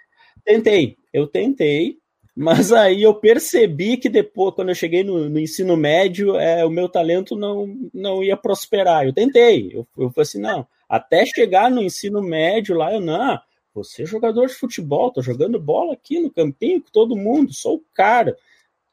tentei, 0.43 0.97
eu 1.11 1.25
tentei, 1.25 1.97
mas 2.35 2.71
aí 2.71 3.01
eu 3.01 3.15
percebi 3.15 3.97
que 3.97 4.07
depois, 4.07 4.53
quando 4.53 4.69
eu 4.69 4.75
cheguei 4.75 5.03
no, 5.03 5.27
no 5.27 5.39
ensino 5.39 5.75
médio, 5.75 6.35
é, 6.35 6.63
o 6.63 6.69
meu 6.69 6.87
talento 6.87 7.35
não, 7.35 7.75
não 7.91 8.23
ia 8.23 8.37
prosperar. 8.37 9.03
Eu 9.03 9.13
tentei, 9.13 9.71
eu, 9.73 9.87
eu 9.97 10.11
falei 10.11 10.21
assim, 10.21 10.39
não, 10.39 10.67
até 10.87 11.25
chegar 11.25 11.71
no 11.71 11.81
ensino 11.81 12.21
médio 12.21 12.77
lá, 12.77 12.93
eu 12.93 13.01
não 13.01 13.41
você 13.75 14.03
é 14.03 14.05
jogador 14.05 14.47
de 14.47 14.55
futebol, 14.55 15.11
tô 15.11 15.21
jogando 15.21 15.59
bola 15.59 15.93
aqui 15.93 16.17
no 16.19 16.31
campinho 16.31 16.81
com 16.81 16.89
todo 16.89 17.17
mundo, 17.17 17.53
sou 17.53 17.75
o 17.75 17.83
cara. 17.93 18.37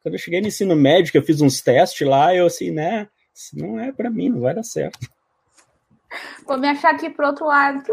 Quando 0.03 0.15
eu 0.15 0.19
cheguei 0.19 0.41
no 0.41 0.49
ensino 0.49 0.75
médio, 0.75 1.13
que 1.13 1.19
eu 1.19 1.23
fiz 1.23 1.41
uns 1.41 1.61
testes 1.61 2.07
lá, 2.07 2.35
eu 2.35 2.47
assim, 2.47 2.73
né, 2.73 3.09
isso 3.33 3.57
não 3.57 3.79
é 3.79 3.93
para 3.93 4.11
mim, 4.11 4.29
não 4.29 4.41
vai 4.41 4.53
dar 4.53 4.65
certo. 4.65 4.99
Vou 6.45 6.59
me 6.59 6.69
achar 6.69 6.93
aqui 6.93 7.09
pro 7.09 7.29
outro 7.29 7.47
lado. 7.47 7.85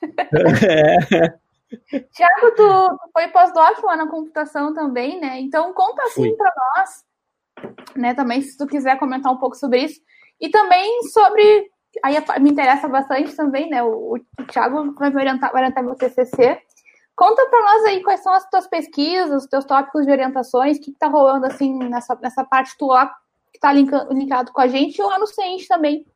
É. 1.90 1.98
Tiago, 2.12 2.54
tu, 2.56 2.96
tu 2.96 3.10
foi 3.12 3.28
pós-doc 3.28 3.82
lá 3.82 3.96
na 3.96 4.08
computação 4.08 4.72
também, 4.72 5.20
né? 5.20 5.40
Então 5.40 5.74
conta 5.74 6.02
assim 6.04 6.36
para 6.36 6.52
nós, 6.56 7.04
né? 7.96 8.14
Também 8.14 8.40
se 8.40 8.56
tu 8.56 8.64
quiser 8.64 8.96
comentar 8.96 9.32
um 9.32 9.38
pouco 9.38 9.56
sobre 9.56 9.80
isso 9.80 10.00
e 10.40 10.48
também 10.48 11.02
sobre 11.12 11.68
aí 12.02 12.16
me 12.40 12.50
interessa 12.50 12.88
bastante 12.88 13.34
também, 13.34 13.68
né? 13.68 13.82
O, 13.82 14.16
o 14.16 14.44
Thiago 14.44 14.94
vai 14.94 15.14
orientar, 15.14 15.52
vai 15.52 15.62
orientar 15.62 15.84
meu 15.84 15.94
TCC. 15.94 16.60
Conta 17.16 17.46
para 17.48 17.60
nós 17.62 17.84
aí 17.86 18.02
quais 18.02 18.22
são 18.22 18.32
as 18.32 18.48
tuas 18.48 18.66
pesquisas, 18.68 19.42
os 19.42 19.48
teus 19.48 19.64
tópicos 19.64 20.06
de 20.06 20.12
orientações, 20.12 20.76
o 20.76 20.80
que, 20.80 20.90
está 20.90 21.08
rolando 21.08 21.46
assim 21.46 21.76
nessa, 21.76 22.16
nessa 22.22 22.44
parte 22.44 22.76
tua 22.78 23.06
que 23.50 23.56
está 23.56 23.72
linkado 23.72 24.52
com 24.52 24.60
a 24.60 24.68
gente 24.68 24.98
e 24.98 25.02
lá 25.02 25.18
no 25.18 25.26
CENT 25.26 25.66
também. 25.66 26.06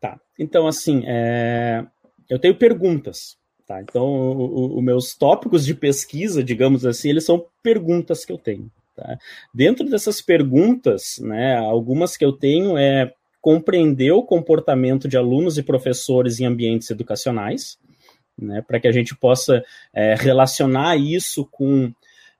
Tá. 0.00 0.20
Então, 0.38 0.66
assim, 0.66 1.02
é... 1.06 1.84
eu 2.28 2.38
tenho 2.38 2.56
perguntas. 2.56 3.36
Tá? 3.66 3.82
Então, 3.82 4.36
os 4.76 4.82
meus 4.82 5.14
tópicos 5.16 5.66
de 5.66 5.74
pesquisa, 5.74 6.44
digamos 6.44 6.86
assim, 6.86 7.08
eles 7.08 7.24
são 7.24 7.46
perguntas 7.60 8.24
que 8.24 8.32
eu 8.32 8.38
tenho. 8.38 8.70
Tá? 8.94 9.18
Dentro 9.52 9.84
dessas 9.88 10.22
perguntas, 10.22 11.18
né, 11.18 11.56
algumas 11.56 12.16
que 12.16 12.24
eu 12.24 12.32
tenho 12.32 12.78
é 12.78 13.12
compreender 13.40 14.12
o 14.12 14.22
comportamento 14.22 15.08
de 15.08 15.16
alunos 15.16 15.56
e 15.58 15.62
professores 15.62 16.40
em 16.40 16.46
ambientes 16.46 16.90
educacionais, 16.90 17.78
né, 18.36 18.62
para 18.66 18.80
que 18.80 18.88
a 18.88 18.92
gente 18.92 19.16
possa 19.16 19.64
é, 19.94 20.14
relacionar 20.14 20.96
isso 20.96 21.46
com 21.50 21.92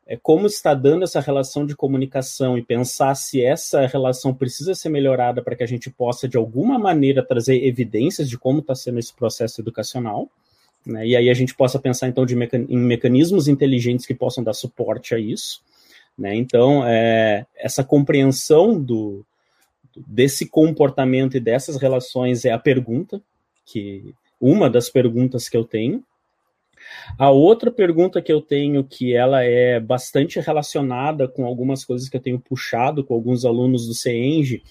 é, 0.08 0.16
como 0.16 0.46
está 0.46 0.72
dando 0.72 1.02
essa 1.02 1.20
relação 1.20 1.66
de 1.66 1.74
comunicação 1.74 2.56
e 2.56 2.62
pensar 2.62 3.14
se 3.16 3.42
essa 3.42 3.86
relação 3.86 4.32
precisa 4.32 4.72
ser 4.72 4.88
melhorada 4.88 5.42
para 5.42 5.56
que 5.56 5.64
a 5.64 5.66
gente 5.66 5.90
possa, 5.90 6.28
de 6.28 6.36
alguma 6.36 6.78
maneira, 6.78 7.26
trazer 7.26 7.66
evidências 7.66 8.28
de 8.28 8.38
como 8.38 8.60
está 8.60 8.74
sendo 8.74 9.00
esse 9.00 9.12
processo 9.12 9.60
educacional. 9.60 10.30
Né, 10.84 11.08
e 11.08 11.16
aí 11.16 11.28
a 11.28 11.34
gente 11.34 11.56
possa 11.56 11.80
pensar, 11.80 12.06
então, 12.06 12.24
de 12.24 12.36
mecan 12.36 12.64
em 12.68 12.78
mecanismos 12.78 13.48
inteligentes 13.48 14.06
que 14.06 14.14
possam 14.14 14.44
dar 14.44 14.52
suporte 14.52 15.12
a 15.12 15.18
isso. 15.18 15.60
Né? 16.16 16.36
Então, 16.36 16.86
é, 16.86 17.44
essa 17.56 17.82
compreensão 17.82 18.80
do, 18.80 19.26
desse 20.06 20.48
comportamento 20.48 21.36
e 21.36 21.40
dessas 21.40 21.76
relações 21.76 22.44
é 22.44 22.50
a 22.50 22.58
pergunta, 22.58 23.20
que 23.64 24.14
uma 24.40 24.68
das 24.68 24.88
perguntas 24.88 25.48
que 25.48 25.56
eu 25.56 25.64
tenho. 25.64 26.02
A 27.18 27.30
outra 27.30 27.70
pergunta 27.70 28.22
que 28.22 28.32
eu 28.32 28.40
tenho, 28.40 28.84
que 28.84 29.14
ela 29.14 29.42
é 29.42 29.80
bastante 29.80 30.38
relacionada 30.38 31.26
com 31.26 31.44
algumas 31.44 31.84
coisas 31.84 32.08
que 32.08 32.16
eu 32.16 32.20
tenho 32.20 32.38
puxado 32.38 33.02
com 33.02 33.14
alguns 33.14 33.44
alunos 33.44 33.88
do 33.88 33.94
CENG, 33.94 34.62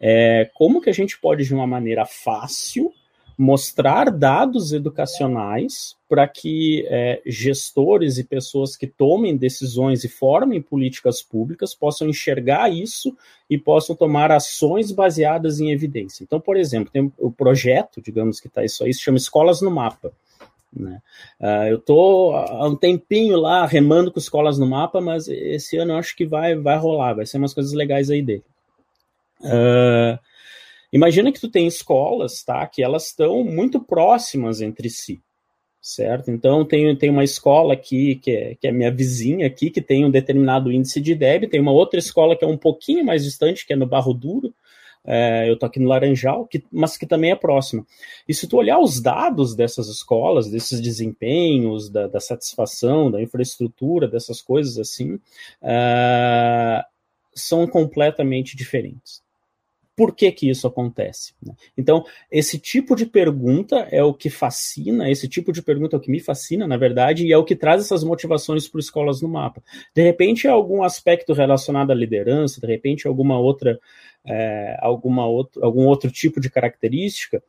é 0.00 0.50
como 0.54 0.80
que 0.80 0.90
a 0.90 0.94
gente 0.94 1.20
pode, 1.20 1.44
de 1.44 1.54
uma 1.54 1.66
maneira 1.66 2.04
fácil, 2.04 2.92
mostrar 3.40 4.10
dados 4.10 4.70
educacionais 4.70 5.96
para 6.06 6.28
que 6.28 6.84
é, 6.90 7.22
gestores 7.24 8.18
e 8.18 8.24
pessoas 8.24 8.76
que 8.76 8.86
tomem 8.86 9.34
decisões 9.34 10.04
e 10.04 10.10
formem 10.10 10.60
políticas 10.60 11.22
públicas 11.22 11.74
possam 11.74 12.06
enxergar 12.06 12.70
isso 12.70 13.16
e 13.48 13.56
possam 13.56 13.96
tomar 13.96 14.30
ações 14.30 14.92
baseadas 14.92 15.58
em 15.58 15.70
evidência. 15.70 16.22
Então, 16.22 16.38
por 16.38 16.54
exemplo, 16.54 16.92
tem 16.92 17.10
o 17.16 17.32
projeto, 17.32 18.02
digamos 18.02 18.38
que 18.40 18.46
está 18.46 18.62
isso 18.62 18.84
aí, 18.84 18.92
se 18.92 19.00
chama 19.00 19.16
Escolas 19.16 19.62
no 19.62 19.70
Mapa. 19.70 20.12
Né? 20.70 21.00
Uh, 21.40 21.68
eu 21.70 21.76
estou 21.78 22.36
há 22.36 22.68
um 22.68 22.76
tempinho 22.76 23.38
lá 23.38 23.64
remando 23.64 24.12
com 24.12 24.20
escolas 24.20 24.58
no 24.58 24.66
mapa, 24.66 25.00
mas 25.00 25.26
esse 25.28 25.78
ano 25.78 25.94
eu 25.94 25.96
acho 25.96 26.14
que 26.14 26.26
vai, 26.26 26.54
vai 26.54 26.76
rolar, 26.76 27.14
vai 27.14 27.26
ser 27.26 27.38
umas 27.38 27.54
coisas 27.54 27.72
legais 27.72 28.10
aí 28.10 28.22
dele. 28.22 28.44
Uh, 29.40 30.16
Imagina 30.92 31.30
que 31.30 31.40
tu 31.40 31.48
tem 31.48 31.66
escolas, 31.66 32.42
tá, 32.42 32.66
que 32.66 32.82
elas 32.82 33.06
estão 33.06 33.44
muito 33.44 33.80
próximas 33.80 34.60
entre 34.60 34.90
si, 34.90 35.20
certo? 35.80 36.30
Então 36.30 36.64
tem, 36.64 36.96
tem 36.96 37.10
uma 37.10 37.24
escola 37.24 37.74
aqui 37.74 38.16
que 38.16 38.30
é, 38.30 38.54
que 38.56 38.66
é 38.66 38.72
minha 38.72 38.90
vizinha 38.90 39.46
aqui 39.46 39.70
que 39.70 39.80
tem 39.80 40.04
um 40.04 40.10
determinado 40.10 40.72
índice 40.72 41.00
de 41.00 41.14
DEB, 41.14 41.48
tem 41.48 41.60
uma 41.60 41.72
outra 41.72 41.98
escola 41.98 42.36
que 42.36 42.44
é 42.44 42.48
um 42.48 42.58
pouquinho 42.58 43.04
mais 43.04 43.24
distante, 43.24 43.66
que 43.66 43.72
é 43.72 43.76
no 43.76 43.86
Barro 43.86 44.12
Duro, 44.12 44.52
é, 45.04 45.48
eu 45.48 45.58
tô 45.58 45.64
aqui 45.66 45.80
no 45.80 45.88
Laranjal, 45.88 46.46
que, 46.46 46.62
mas 46.70 46.96
que 46.96 47.06
também 47.06 47.30
é 47.30 47.36
próxima. 47.36 47.86
E 48.28 48.34
se 48.34 48.46
tu 48.46 48.56
olhar 48.56 48.78
os 48.78 49.00
dados 49.00 49.54
dessas 49.54 49.88
escolas, 49.88 50.50
desses 50.50 50.80
desempenhos, 50.80 51.88
da, 51.88 52.06
da 52.06 52.20
satisfação, 52.20 53.10
da 53.10 53.22
infraestrutura, 53.22 54.06
dessas 54.06 54.42
coisas 54.42 54.78
assim, 54.78 55.14
uh, 55.14 56.84
são 57.34 57.66
completamente 57.66 58.56
diferentes. 58.56 59.22
Por 59.96 60.14
que 60.14 60.30
que 60.32 60.48
isso 60.48 60.66
acontece? 60.66 61.34
Né? 61.44 61.54
Então, 61.76 62.04
esse 62.30 62.58
tipo 62.58 62.96
de 62.96 63.06
pergunta 63.06 63.86
é 63.90 64.02
o 64.02 64.14
que 64.14 64.30
fascina, 64.30 65.10
esse 65.10 65.28
tipo 65.28 65.52
de 65.52 65.62
pergunta 65.62 65.96
é 65.96 65.98
o 65.98 66.00
que 66.00 66.10
me 66.10 66.20
fascina, 66.20 66.66
na 66.66 66.76
verdade, 66.76 67.26
e 67.26 67.32
é 67.32 67.36
o 67.36 67.44
que 67.44 67.56
traz 67.56 67.82
essas 67.82 68.02
motivações 68.02 68.66
para 68.68 68.80
escolas 68.80 69.20
no 69.20 69.28
mapa. 69.28 69.62
De 69.94 70.02
repente, 70.02 70.46
é 70.46 70.50
algum 70.50 70.82
aspecto 70.82 71.32
relacionado 71.32 71.90
à 71.90 71.94
liderança, 71.94 72.60
de 72.60 72.66
repente, 72.66 73.06
alguma 73.06 73.38
outra, 73.38 73.78
é, 74.24 74.76
alguma 74.80 75.26
outro, 75.26 75.64
algum 75.64 75.86
outro 75.86 76.10
tipo 76.10 76.40
de 76.40 76.48
característica, 76.48 77.42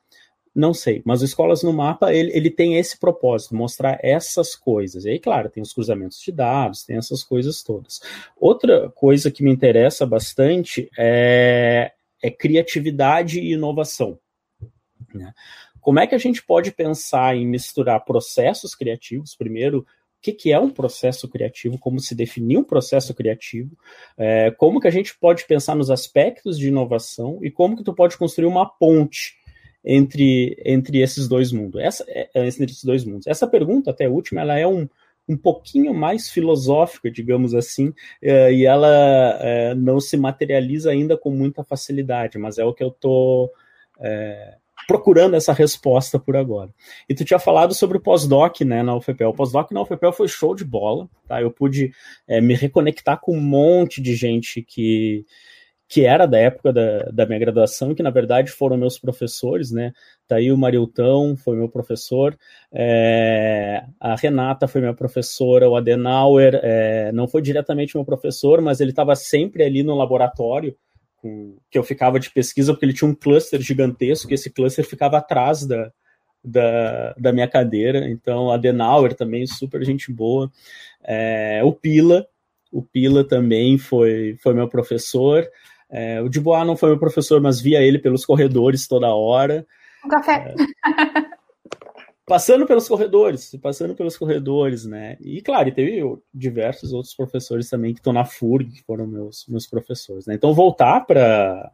não 0.54 0.74
sei, 0.74 1.02
mas 1.06 1.22
Escolas 1.22 1.64
no 1.64 1.72
Mapa, 1.72 2.14
ele, 2.14 2.30
ele 2.36 2.50
tem 2.50 2.76
esse 2.76 3.00
propósito, 3.00 3.56
mostrar 3.56 3.98
essas 4.04 4.54
coisas. 4.54 5.06
E 5.06 5.12
aí, 5.12 5.20
claro, 5.20 5.50
tem 5.50 5.64
os 5.64 5.72
cruzamentos 5.72 6.20
de 6.20 6.30
dados, 6.32 6.84
tem 6.84 6.98
essas 6.98 7.24
coisas 7.24 7.64
todas. 7.64 8.02
Outra 8.38 8.90
coisa 8.90 9.32
que 9.32 9.44
me 9.44 9.52
interessa 9.52 10.06
bastante 10.06 10.90
é, 10.98 11.94
é 12.22 12.30
criatividade 12.30 13.40
e 13.40 13.54
inovação. 13.54 14.20
Né? 15.14 15.34
Como 15.80 16.00
é 16.00 16.06
que 16.06 16.16
a 16.16 16.18
gente 16.18 16.44
pode 16.44 16.72
pensar 16.72 17.36
em 17.36 17.46
misturar 17.46 18.06
processos 18.06 18.76
criativos, 18.76 19.36
primeiro, 19.36 19.80
o 19.80 19.86
que, 20.22 20.32
que, 20.32 20.52
é 20.52 20.60
um 20.60 20.70
processo 20.70 21.28
criativo, 21.28 21.80
como 21.80 22.00
se 22.00 22.14
definir 22.14 22.58
um 22.58 22.64
processo 22.64 23.12
criativo, 23.16 23.76
é, 24.16 24.52
como 24.52 24.80
que 24.80 24.88
a 24.88 24.92
gente 24.92 25.18
pode 25.18 25.46
pensar 25.46 25.76
nos 25.76 25.90
aspectos 25.90 26.60
de 26.60 26.68
inovação 26.68 27.40
e 27.42 27.50
como 27.50 27.76
que 27.76 27.84
tu 27.84 27.92
pode 27.92 28.16
construir 28.18 28.46
uma 28.46 28.70
ponte 28.70 29.36
entre, 29.84 30.56
entre 30.64 31.02
esses 31.02 31.28
dois 31.28 31.52
mundos. 31.52 31.82
Essa, 31.82 32.06
é, 32.08 32.30
é, 32.36 32.48
entre 32.48 32.66
esses 32.66 32.84
dois 32.84 33.04
mundos. 33.04 33.26
Essa 33.26 33.48
pergunta, 33.48 33.90
até 33.90 34.06
a 34.06 34.12
última, 34.12 34.42
ela 34.42 34.60
é 34.60 34.68
um, 34.68 34.88
um 35.28 35.38
pouquinho 35.38 35.94
mais 35.94 36.30
filosófica, 36.30 37.10
digamos 37.10 37.54
assim, 37.54 37.94
é, 38.22 38.52
e 38.54 38.66
ela 38.66 38.90
é, 39.40 39.74
não 39.76 40.00
se 40.00 40.18
materializa 40.18 40.92
ainda 40.92 41.18
com 41.18 41.32
muita 41.32 41.64
facilidade, 41.64 42.38
mas 42.38 42.58
é 42.58 42.66
o 42.66 42.74
que 42.74 42.84
eu 42.84 42.90
estou 42.90 43.52
é, 44.00 44.56
procurando 44.88 45.36
essa 45.36 45.54
resposta 45.54 46.20
por 46.20 46.36
agora. 46.36 46.70
E 47.08 47.14
tu 47.14 47.24
tinha 47.24 47.40
falado 47.40 47.74
sobre 47.74 47.98
o 47.98 48.02
pós-doc 48.02 48.62
né, 48.62 48.84
na 48.84 48.96
UFPEL. 48.96 49.30
O 49.30 49.34
pós-doc 49.34 49.72
na 49.72 49.82
UFPEL 49.82 50.12
foi 50.12 50.28
show 50.28 50.56
de 50.56 50.66
bola, 50.66 51.08
tá? 51.28 51.42
Eu 51.42 51.52
pude 51.52 51.92
é, 52.28 52.42
me 52.42 52.54
reconectar 52.54 53.20
com 53.20 53.38
um 53.38 53.42
monte 53.42 54.02
de 54.02 54.16
gente 54.16 54.62
que 54.62 55.26
que 55.88 56.06
era 56.06 56.26
da 56.26 56.38
época 56.38 56.72
da, 56.72 57.00
da 57.12 57.26
minha 57.26 57.38
graduação, 57.38 57.94
que 57.94 58.02
na 58.02 58.10
verdade 58.10 58.50
foram 58.50 58.78
meus 58.78 58.98
professores, 58.98 59.72
né? 59.72 59.92
Tá 60.32 60.38
aí 60.38 60.50
o 60.50 60.58
Mariltão 60.58 61.36
foi 61.36 61.58
meu 61.58 61.68
professor, 61.68 62.38
é, 62.72 63.84
a 64.00 64.16
Renata 64.16 64.66
foi 64.66 64.80
minha 64.80 64.94
professora, 64.94 65.68
o 65.68 65.76
Adenauer 65.76 66.58
é, 66.64 67.12
não 67.12 67.28
foi 67.28 67.42
diretamente 67.42 67.98
meu 67.98 68.06
professor, 68.06 68.62
mas 68.62 68.80
ele 68.80 68.92
estava 68.92 69.14
sempre 69.14 69.62
ali 69.62 69.84
no 69.84 69.94
laboratório, 69.94 70.74
com, 71.18 71.58
que 71.70 71.78
eu 71.78 71.84
ficava 71.84 72.18
de 72.18 72.30
pesquisa, 72.30 72.72
porque 72.72 72.86
ele 72.86 72.94
tinha 72.94 73.10
um 73.10 73.14
cluster 73.14 73.60
gigantesco, 73.62 74.32
e 74.32 74.36
esse 74.36 74.50
cluster 74.50 74.86
ficava 74.86 75.18
atrás 75.18 75.66
da, 75.66 75.92
da, 76.42 77.14
da 77.18 77.34
minha 77.34 77.50
cadeira. 77.50 78.10
Então, 78.10 78.52
Adenauer 78.52 79.14
também, 79.14 79.46
super 79.46 79.84
gente 79.84 80.14
boa. 80.14 80.50
É, 81.04 81.60
o 81.62 81.74
Pila, 81.74 82.26
o 82.72 82.82
Pila 82.82 83.26
também 83.26 83.78
foi, 83.78 84.38
foi 84.42 84.54
meu 84.54 84.70
professor. 84.70 85.46
É, 85.90 86.22
o 86.22 86.30
Dubois 86.30 86.66
não 86.66 86.78
foi 86.78 86.92
meu 86.92 87.00
professor, 87.00 87.42
mas 87.42 87.60
via 87.60 87.82
ele 87.82 88.00
pelos 88.00 88.26
corredores 88.26 88.88
toda 88.88 89.14
hora. 89.14 89.68
Um 90.06 90.10
café. 90.10 90.56
É, 90.56 91.42
passando 92.26 92.66
pelos 92.66 92.88
corredores, 92.88 93.56
passando 93.62 93.94
pelos 93.96 94.18
corredores, 94.18 94.86
né? 94.86 95.18
E 95.20 95.42
claro, 95.42 95.72
teve 95.74 96.02
diversos 96.34 96.94
outros 96.94 97.14
professores 97.14 97.70
também 97.70 97.94
que 97.94 98.00
estão 98.00 98.14
na 98.14 98.26
FURG, 98.26 98.72
que 98.72 98.84
foram 98.84 99.06
meus, 99.06 99.46
meus 99.48 99.68
professores. 99.68 100.26
Né? 100.26 100.36
Então, 100.36 100.54
voltar 100.54 101.02
para 101.02 101.72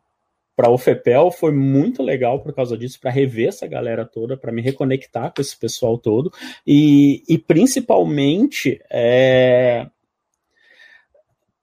para 0.55 0.71
o 0.71 0.77
FEPEL 0.79 1.29
foi 1.29 1.51
muito 1.51 2.01
legal 2.01 2.39
por 2.39 2.51
causa 2.51 2.75
disso, 2.75 2.99
para 2.99 3.11
rever 3.11 3.49
essa 3.49 3.67
galera 3.67 4.03
toda, 4.03 4.35
para 4.35 4.51
me 4.51 4.59
reconectar 4.59 5.31
com 5.31 5.39
esse 5.39 5.55
pessoal 5.55 5.99
todo 5.99 6.33
e, 6.65 7.21
e 7.29 7.37
principalmente 7.37 8.81
é, 8.89 9.87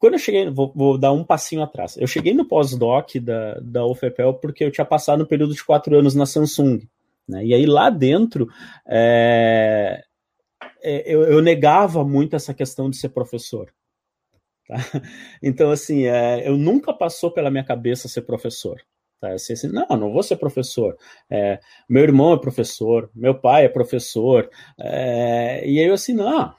quando 0.05 0.15
eu 0.15 0.19
cheguei, 0.19 0.51
vou, 0.51 0.71
vou, 0.77 0.99
dar 0.99 1.13
um 1.13 1.25
passinho 1.25 1.63
atrás. 1.63 1.97
Eu 1.97 2.07
cheguei 2.07 2.35
no 2.35 2.45
pós-doc 2.45 3.15
da, 3.23 3.59
da 3.59 3.87
UFPEL 3.87 4.35
porque 4.35 4.63
eu 4.63 4.71
tinha 4.71 4.85
passado 4.85 5.23
um 5.23 5.27
período 5.27 5.55
de 5.55 5.65
quatro 5.65 5.97
anos 5.99 6.15
na 6.15 6.27
Samsung. 6.27 6.87
Né? 7.27 7.47
E 7.47 7.55
aí 7.55 7.65
lá 7.65 7.89
dentro, 7.89 8.47
é, 8.87 10.05
é, 10.83 11.11
eu, 11.11 11.23
eu, 11.23 11.41
negava 11.41 12.05
muito 12.05 12.37
essa 12.37 12.53
questão 12.53 12.91
de 12.91 12.99
ser 12.99 13.09
professor. 13.09 13.73
Tá? 14.69 14.77
Então, 15.43 15.71
assim, 15.71 16.05
é, 16.05 16.47
eu 16.47 16.59
nunca 16.59 16.93
passou 16.93 17.31
pela 17.31 17.51
minha 17.51 17.65
cabeça 17.65 18.07
ser 18.07 18.23
professor. 18.27 18.83
Tá? 19.19 19.33
Assim, 19.33 19.55
assim, 19.55 19.69
não, 19.69 19.87
não 19.89 20.13
vou 20.13 20.23
ser 20.23 20.37
professor. 20.37 20.99
É, 21.31 21.59
meu 21.89 22.03
irmão 22.03 22.35
é 22.35 22.39
professor, 22.39 23.11
meu 23.15 23.35
pai 23.35 23.65
é 23.65 23.71
professor. 23.71 24.51
É, 24.79 25.67
e 25.67 25.81
aí 25.81 25.87
eu 25.87 25.95
assim, 25.95 26.13
não, 26.13 26.55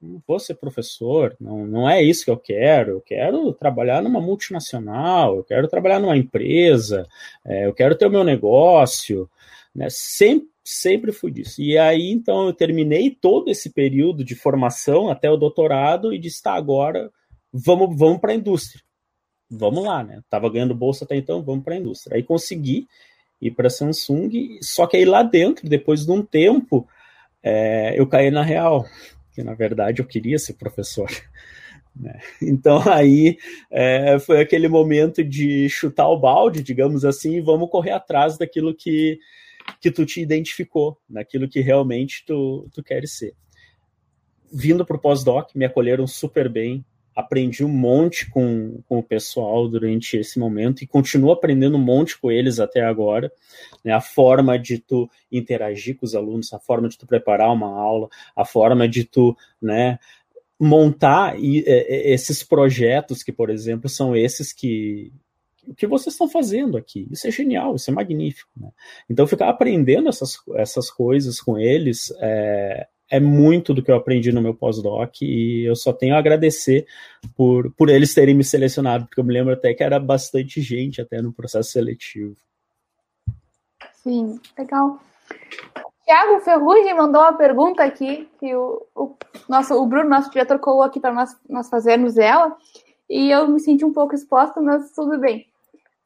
não 0.00 0.22
vou 0.26 0.38
ser 0.38 0.54
professor, 0.54 1.36
não, 1.40 1.66
não 1.66 1.90
é 1.90 2.02
isso 2.02 2.24
que 2.24 2.30
eu 2.30 2.36
quero. 2.36 2.92
Eu 2.92 3.00
quero 3.00 3.52
trabalhar 3.52 4.02
numa 4.02 4.20
multinacional, 4.20 5.36
eu 5.36 5.44
quero 5.44 5.68
trabalhar 5.68 5.98
numa 5.98 6.16
empresa, 6.16 7.06
é, 7.44 7.66
eu 7.66 7.74
quero 7.74 7.96
ter 7.96 8.06
o 8.06 8.10
meu 8.10 8.22
negócio. 8.22 9.28
Né? 9.74 9.88
Sempre, 9.90 10.48
sempre 10.64 11.12
fui 11.12 11.30
disso. 11.30 11.60
E 11.60 11.76
aí, 11.76 12.10
então, 12.10 12.46
eu 12.46 12.52
terminei 12.52 13.10
todo 13.10 13.50
esse 13.50 13.70
período 13.70 14.24
de 14.24 14.34
formação 14.34 15.08
até 15.08 15.30
o 15.30 15.36
doutorado 15.36 16.12
e 16.12 16.18
disse: 16.18 16.42
tá, 16.42 16.54
agora 16.54 17.10
vamos, 17.52 17.96
vamos 17.98 18.20
para 18.20 18.32
a 18.32 18.36
indústria. 18.36 18.82
Vamos 19.50 19.84
lá, 19.84 20.04
né? 20.04 20.20
Tava 20.28 20.50
ganhando 20.50 20.74
bolsa 20.74 21.04
até 21.04 21.16
então, 21.16 21.42
vamos 21.42 21.64
para 21.64 21.74
a 21.74 21.78
indústria. 21.78 22.16
Aí 22.16 22.22
consegui 22.22 22.86
ir 23.40 23.50
para 23.52 23.68
a 23.68 23.70
Samsung, 23.70 24.58
só 24.60 24.86
que 24.86 24.96
aí 24.96 25.04
lá 25.04 25.22
dentro, 25.22 25.68
depois 25.68 26.04
de 26.04 26.12
um 26.12 26.22
tempo, 26.22 26.86
é, 27.42 27.98
eu 27.98 28.06
caí 28.06 28.30
na 28.30 28.42
real 28.42 28.84
que 29.38 29.44
na 29.44 29.54
verdade 29.54 30.02
eu 30.02 30.06
queria 30.06 30.38
ser 30.38 30.54
professor. 30.54 31.08
Né? 31.96 32.20
Então 32.40 32.80
aí 32.88 33.38
é, 33.68 34.20
foi 34.20 34.40
aquele 34.40 34.68
momento 34.68 35.24
de 35.24 35.68
chutar 35.68 36.06
o 36.08 36.20
balde, 36.20 36.62
digamos 36.62 37.04
assim, 37.04 37.36
e 37.36 37.40
vamos 37.40 37.68
correr 37.70 37.90
atrás 37.90 38.38
daquilo 38.38 38.72
que, 38.72 39.18
que 39.80 39.90
tu 39.90 40.06
te 40.06 40.20
identificou, 40.20 40.96
daquilo 41.08 41.48
que 41.48 41.58
realmente 41.58 42.24
tu, 42.24 42.68
tu 42.72 42.84
queres 42.84 43.18
ser. 43.18 43.34
Vindo 44.52 44.86
para 44.86 44.96
o 44.96 45.00
pós-doc, 45.00 45.50
me 45.56 45.64
acolheram 45.64 46.06
super 46.06 46.48
bem, 46.48 46.84
aprendi 47.18 47.64
um 47.64 47.68
monte 47.68 48.30
com, 48.30 48.80
com 48.88 49.00
o 49.00 49.02
pessoal 49.02 49.68
durante 49.68 50.16
esse 50.16 50.38
momento 50.38 50.82
e 50.82 50.86
continuo 50.86 51.32
aprendendo 51.32 51.76
um 51.76 51.82
monte 51.82 52.16
com 52.16 52.30
eles 52.30 52.60
até 52.60 52.80
agora. 52.80 53.32
Né? 53.84 53.92
A 53.92 54.00
forma 54.00 54.56
de 54.56 54.78
tu 54.78 55.10
interagir 55.30 55.96
com 55.96 56.06
os 56.06 56.14
alunos, 56.14 56.52
a 56.52 56.60
forma 56.60 56.88
de 56.88 56.96
tu 56.96 57.08
preparar 57.08 57.52
uma 57.52 57.76
aula, 57.76 58.08
a 58.36 58.44
forma 58.44 58.88
de 58.88 59.02
tu 59.02 59.36
né, 59.60 59.98
montar 60.60 61.36
e, 61.40 61.64
é, 61.66 62.12
esses 62.12 62.44
projetos 62.44 63.24
que, 63.24 63.32
por 63.32 63.50
exemplo, 63.50 63.88
são 63.88 64.14
esses 64.14 64.52
que, 64.52 65.12
o 65.66 65.74
que 65.74 65.88
vocês 65.88 66.14
estão 66.14 66.28
fazendo 66.28 66.76
aqui. 66.76 67.08
Isso 67.10 67.26
é 67.26 67.32
genial, 67.32 67.74
isso 67.74 67.90
é 67.90 67.94
magnífico. 67.94 68.52
Né? 68.56 68.70
Então, 69.10 69.26
ficar 69.26 69.48
aprendendo 69.48 70.08
essas, 70.08 70.38
essas 70.54 70.88
coisas 70.88 71.40
com 71.40 71.58
eles 71.58 72.12
é, 72.20 72.86
é 73.10 73.18
muito 73.18 73.72
do 73.72 73.82
que 73.82 73.90
eu 73.90 73.96
aprendi 73.96 74.30
no 74.32 74.42
meu 74.42 74.54
pós-doc 74.54 75.22
e 75.22 75.64
eu 75.64 75.74
só 75.74 75.92
tenho 75.92 76.14
a 76.14 76.18
agradecer 76.18 76.86
por, 77.36 77.72
por 77.72 77.88
eles 77.88 78.14
terem 78.14 78.34
me 78.34 78.44
selecionado, 78.44 79.06
porque 79.06 79.20
eu 79.20 79.24
me 79.24 79.32
lembro 79.32 79.52
até 79.52 79.72
que 79.72 79.82
era 79.82 79.98
bastante 79.98 80.60
gente 80.60 81.00
até 81.00 81.22
no 81.22 81.32
processo 81.32 81.70
seletivo. 81.70 82.36
Sim, 83.94 84.38
legal. 84.58 85.00
Tiago 86.04 86.40
Ferrugem 86.40 86.94
mandou 86.94 87.20
uma 87.20 87.34
pergunta 87.34 87.84
aqui 87.84 88.28
que 88.40 88.54
o, 88.54 88.86
o, 88.94 89.14
nosso, 89.48 89.74
o 89.74 89.86
Bruno, 89.86 90.08
nosso 90.08 90.30
diretor, 90.30 90.58
colocou 90.58 90.84
aqui 90.84 91.00
para 91.00 91.12
nós, 91.12 91.36
nós 91.48 91.68
fazermos 91.68 92.16
ela, 92.16 92.56
e 93.08 93.30
eu 93.30 93.46
me 93.48 93.60
senti 93.60 93.84
um 93.84 93.92
pouco 93.92 94.14
exposta, 94.14 94.60
mas 94.60 94.92
tudo 94.92 95.18
bem. 95.18 95.46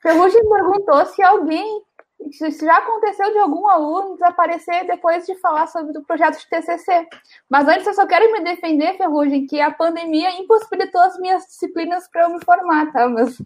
Ferrugem 0.00 0.42
perguntou 0.48 1.06
se 1.06 1.22
alguém 1.22 1.82
isso 2.30 2.64
já 2.64 2.78
aconteceu 2.78 3.30
de 3.32 3.38
algum 3.38 3.68
aluno 3.68 4.14
desaparecer 4.14 4.86
depois 4.86 5.26
de 5.26 5.34
falar 5.40 5.66
sobre 5.66 5.96
o 5.96 6.04
projeto 6.04 6.38
de 6.38 6.48
TCC. 6.48 7.06
Mas 7.48 7.68
antes 7.68 7.86
eu 7.86 7.94
só 7.94 8.06
quero 8.06 8.30
me 8.32 8.40
defender, 8.40 8.96
Ferrugem, 8.96 9.46
que 9.46 9.60
a 9.60 9.70
pandemia 9.70 10.30
impossibilitou 10.40 11.00
as 11.00 11.18
minhas 11.18 11.44
disciplinas 11.44 12.08
para 12.10 12.22
eu 12.22 12.30
me 12.30 12.44
formar, 12.44 12.92
tá? 12.92 13.08
Mas 13.08 13.36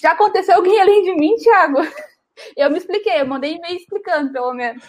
já 0.00 0.12
aconteceu 0.12 0.56
alguém 0.56 0.80
além 0.80 1.02
de 1.02 1.14
mim, 1.14 1.34
Thiago? 1.36 1.78
Eu 2.56 2.70
me 2.70 2.78
expliquei, 2.78 3.20
eu 3.20 3.26
mandei 3.26 3.54
e-mail 3.54 3.76
explicando, 3.76 4.32
pelo 4.32 4.54
menos. 4.54 4.82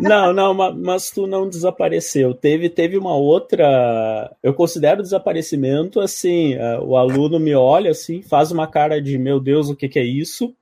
Não, 0.00 0.32
não, 0.32 0.54
mas 0.54 1.10
tu 1.10 1.26
não 1.26 1.48
desapareceu. 1.48 2.34
Teve, 2.34 2.68
teve 2.68 2.96
uma 2.96 3.14
outra. 3.14 4.34
Eu 4.42 4.54
considero 4.54 5.02
desaparecimento 5.02 6.00
assim: 6.00 6.56
uh, 6.56 6.82
o 6.82 6.96
aluno 6.96 7.38
me 7.38 7.54
olha 7.54 7.90
assim, 7.90 8.22
faz 8.22 8.50
uma 8.50 8.66
cara 8.66 9.00
de 9.00 9.18
meu 9.18 9.40
Deus, 9.40 9.68
o 9.68 9.76
que, 9.76 9.88
que 9.88 9.98
é 9.98 10.04
isso? 10.04 10.54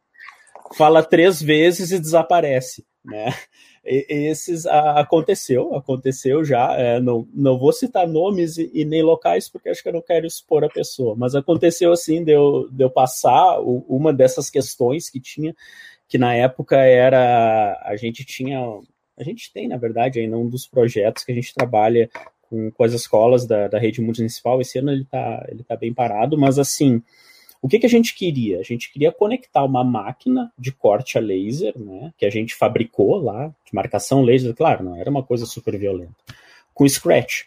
Fala 0.74 1.02
três 1.02 1.42
vezes 1.42 1.90
e 1.90 1.98
desaparece. 1.98 2.84
né? 3.04 3.32
E, 3.84 4.06
esses 4.28 4.66
a, 4.66 5.00
aconteceu, 5.00 5.74
aconteceu 5.74 6.44
já. 6.44 6.74
É, 6.76 7.00
não, 7.00 7.26
não 7.32 7.58
vou 7.58 7.72
citar 7.72 8.06
nomes 8.06 8.58
e, 8.58 8.70
e, 8.74 8.84
nem 8.84 9.02
locais 9.02 9.48
porque 9.48 9.68
acho 9.68 9.82
que 9.82 9.88
eu 9.88 9.92
não 9.94 10.02
quero 10.02 10.26
expor 10.26 10.64
a 10.64 10.68
pessoa, 10.68 11.14
mas 11.16 11.34
aconteceu 11.34 11.92
assim 11.92 12.22
de 12.22 12.34
de 12.70 12.88
passar 12.90 13.58
o, 13.60 13.84
uma 13.88 14.12
dessas 14.12 14.50
questões 14.50 15.08
que 15.08 15.20
tinha, 15.20 15.54
que 16.08 16.18
na 16.18 16.34
época 16.34 16.76
era 16.76 17.80
a 17.84 17.96
gente 17.96 18.24
tinha, 18.24 18.60
a 19.18 19.24
gente 19.24 19.52
tem 19.52 19.66
na 19.68 19.76
verdade 19.76 20.20
ainda 20.20 20.36
um 20.36 20.48
dos 20.48 20.66
projetos 20.66 21.24
que 21.24 21.32
a 21.32 21.34
gente 21.34 21.54
trabalha 21.54 22.10
com, 22.42 22.70
com 22.70 22.84
as 22.84 22.92
escolas 22.92 23.46
da, 23.46 23.68
da 23.68 23.78
rede 23.78 24.00
municipal. 24.02 24.60
Esse 24.60 24.78
ano 24.78 24.90
ele 24.92 25.02
está 25.02 25.46
ele 25.48 25.64
tá 25.64 25.76
bem 25.76 25.94
parado, 25.94 26.36
mas 26.38 26.58
assim 26.58 27.02
o 27.62 27.68
que, 27.68 27.78
que 27.78 27.86
a 27.86 27.90
gente 27.90 28.14
queria? 28.14 28.58
A 28.58 28.62
gente 28.62 28.90
queria 28.90 29.12
conectar 29.12 29.62
uma 29.64 29.84
máquina 29.84 30.50
de 30.58 30.72
corte 30.72 31.18
a 31.18 31.20
laser, 31.20 31.78
né, 31.78 32.12
que 32.16 32.24
a 32.24 32.30
gente 32.30 32.54
fabricou 32.54 33.22
lá, 33.22 33.48
de 33.48 33.74
marcação 33.74 34.22
laser, 34.22 34.54
claro, 34.54 34.84
não 34.84 34.96
era 34.96 35.10
uma 35.10 35.22
coisa 35.22 35.44
super 35.44 35.78
violenta, 35.78 36.14
com 36.72 36.88
Scratch. 36.88 37.44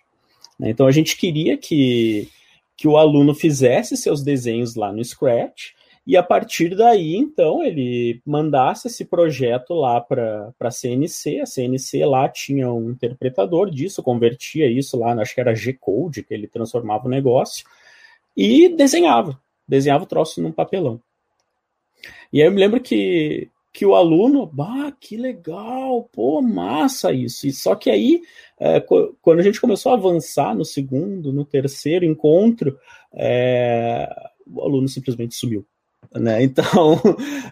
Né? 0.59 0.69
Então 0.69 0.85
a 0.85 0.91
gente 0.91 1.17
queria 1.17 1.57
que, 1.57 2.29
que 2.77 2.87
o 2.87 2.97
aluno 2.97 3.33
fizesse 3.33 3.97
seus 3.97 4.23
desenhos 4.23 4.75
lá 4.75 4.91
no 4.91 5.03
Scratch 5.03 5.71
e 6.05 6.17
a 6.17 6.21
partir 6.21 6.75
daí, 6.75 7.15
então, 7.15 7.63
ele 7.63 8.21
mandasse 8.25 8.87
esse 8.87 9.05
projeto 9.05 9.73
lá 9.73 10.01
para 10.01 10.53
a 10.59 10.71
CNC. 10.71 11.39
A 11.39 11.45
CNC 11.45 12.05
lá 12.05 12.27
tinha 12.27 12.71
um 12.71 12.91
interpretador 12.91 13.71
disso, 13.71 14.03
convertia 14.03 14.69
isso 14.69 14.99
lá, 14.99 15.13
acho 15.13 15.33
que 15.33 15.39
era 15.39 15.55
G-Code, 15.55 16.23
que 16.23 16.33
ele 16.33 16.45
transformava 16.45 17.07
o 17.07 17.09
negócio, 17.09 17.65
e 18.35 18.67
desenhava 18.67 19.39
desenhava 19.67 20.03
o 20.03 20.07
troço 20.07 20.41
num 20.41 20.51
papelão. 20.51 21.01
E 22.31 22.41
aí 22.41 22.47
eu 22.47 22.51
me 22.51 22.59
lembro 22.59 22.81
que, 22.81 23.49
que 23.71 23.85
o 23.85 23.95
aluno, 23.95 24.45
bah, 24.45 24.91
que 24.99 25.17
legal, 25.17 26.09
pô, 26.11 26.41
massa 26.41 27.11
isso. 27.11 27.47
E 27.47 27.51
só 27.51 27.75
que 27.75 27.89
aí, 27.89 28.21
é, 28.59 28.79
quando 28.79 29.39
a 29.39 29.43
gente 29.43 29.61
começou 29.61 29.91
a 29.91 29.95
avançar 29.95 30.55
no 30.55 30.65
segundo, 30.65 31.33
no 31.33 31.45
terceiro 31.45 32.05
encontro, 32.05 32.77
é, 33.13 34.07
o 34.47 34.61
aluno 34.61 34.87
simplesmente 34.87 35.35
sumiu. 35.35 35.65
Né? 36.13 36.43
Então, 36.43 36.99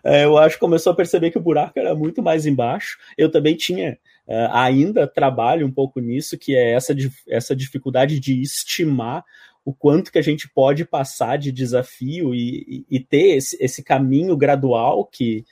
é, 0.04 0.26
eu 0.26 0.38
acho 0.38 0.56
que 0.56 0.62
começou 0.62 0.93
a 0.93 0.95
perceber 0.95 1.32
que 1.32 1.38
o 1.38 1.41
buraco 1.41 1.80
era 1.80 1.95
muito 1.95 2.21
mais 2.21 2.45
embaixo. 2.45 2.97
Eu 3.17 3.32
também 3.32 3.56
tinha, 3.56 3.97
é, 4.28 4.47
ainda 4.52 5.08
trabalho 5.08 5.65
um 5.65 5.71
pouco 5.71 6.00
nisso, 6.00 6.38
que 6.38 6.56
é 6.56 6.74
essa, 6.74 6.95
essa 7.28 7.56
dificuldade 7.56 8.19
de 8.19 8.41
estimar 8.41 9.24
o 9.63 9.74
quanto 9.74 10.12
que 10.12 10.19
a 10.19 10.24
gente 10.24 10.50
pode 10.50 10.86
passar 10.86 11.38
de 11.38 11.52
desafio 11.52 12.34
e, 12.34 12.86
e, 12.89 12.97
e 12.97 13.00
ter 13.00 13.38
esse, 13.38 13.58
esse, 13.60 13.84
caminho 13.84 14.36
gradual 14.36 15.06
que, 15.06 15.45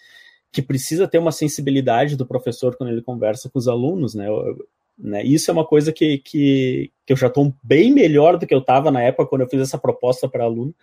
que 0.51 0.61
precisa 0.61 1.07
ter 1.07 1.19
uma 1.19 1.31
sensibilidade 1.31 2.15
do 2.15 2.25
professor 2.25 2.75
quando 2.75 2.89
ele 2.91 3.01
conversa 3.01 3.49
com 3.49 3.59
os 3.59 3.67
alunos, 3.67 4.15
né? 4.15 4.27
Eu, 4.27 4.57
né? 4.99 5.23
Isso 5.23 5.49
é 5.49 5.53
uma 5.53 5.65
coisa 5.65 5.93
que, 5.93 6.17
que, 6.17 6.91
que 7.05 7.13
eu 7.13 7.17
já 7.17 7.27
estou 7.27 7.53
bem 7.63 7.93
melhor 7.93 8.37
do 8.37 8.45
que 8.45 8.53
eu 8.53 8.59
estava 8.59 8.91
na 8.91 9.01
época 9.01 9.27
quando 9.27 9.41
eu 9.41 9.49
fiz 9.49 9.61
essa 9.61 9.77
proposta 9.77 10.27
para 10.27 10.43
aluno, 10.43 10.75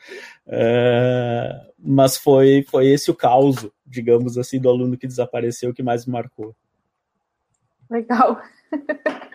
uh, 0.46 1.72
mas 1.78 2.16
foi, 2.16 2.64
foi 2.70 2.86
esse 2.86 3.10
o 3.10 3.14
caos, 3.14 3.68
digamos 3.86 4.38
assim, 4.38 4.58
do 4.58 4.70
aluno 4.70 4.96
que 4.96 5.06
desapareceu 5.06 5.74
que 5.74 5.82
mais 5.82 6.06
me 6.06 6.12
marcou. 6.14 6.54
Legal. 7.90 8.40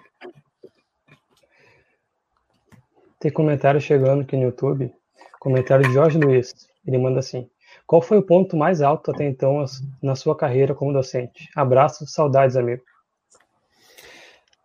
Tem 3.22 3.32
comentário 3.32 3.80
chegando 3.80 4.24
aqui 4.24 4.36
no 4.36 4.46
YouTube. 4.46 4.92
Comentário 5.40 5.88
de 5.88 5.94
Jorge 5.94 6.18
Luiz. 6.18 6.52
Ele 6.84 6.98
manda 6.98 7.20
assim: 7.20 7.48
Qual 7.86 8.02
foi 8.02 8.18
o 8.18 8.24
ponto 8.24 8.58
mais 8.58 8.82
alto 8.82 9.12
até 9.12 9.24
então 9.28 9.64
na 10.02 10.16
sua 10.16 10.36
carreira 10.36 10.74
como 10.74 10.92
docente? 10.92 11.48
Abraços, 11.56 12.12
saudades, 12.12 12.58
amigo. 12.58 12.82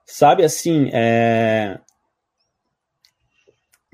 Sabe 0.07 0.43
assim, 0.43 0.89
é... 0.91 1.79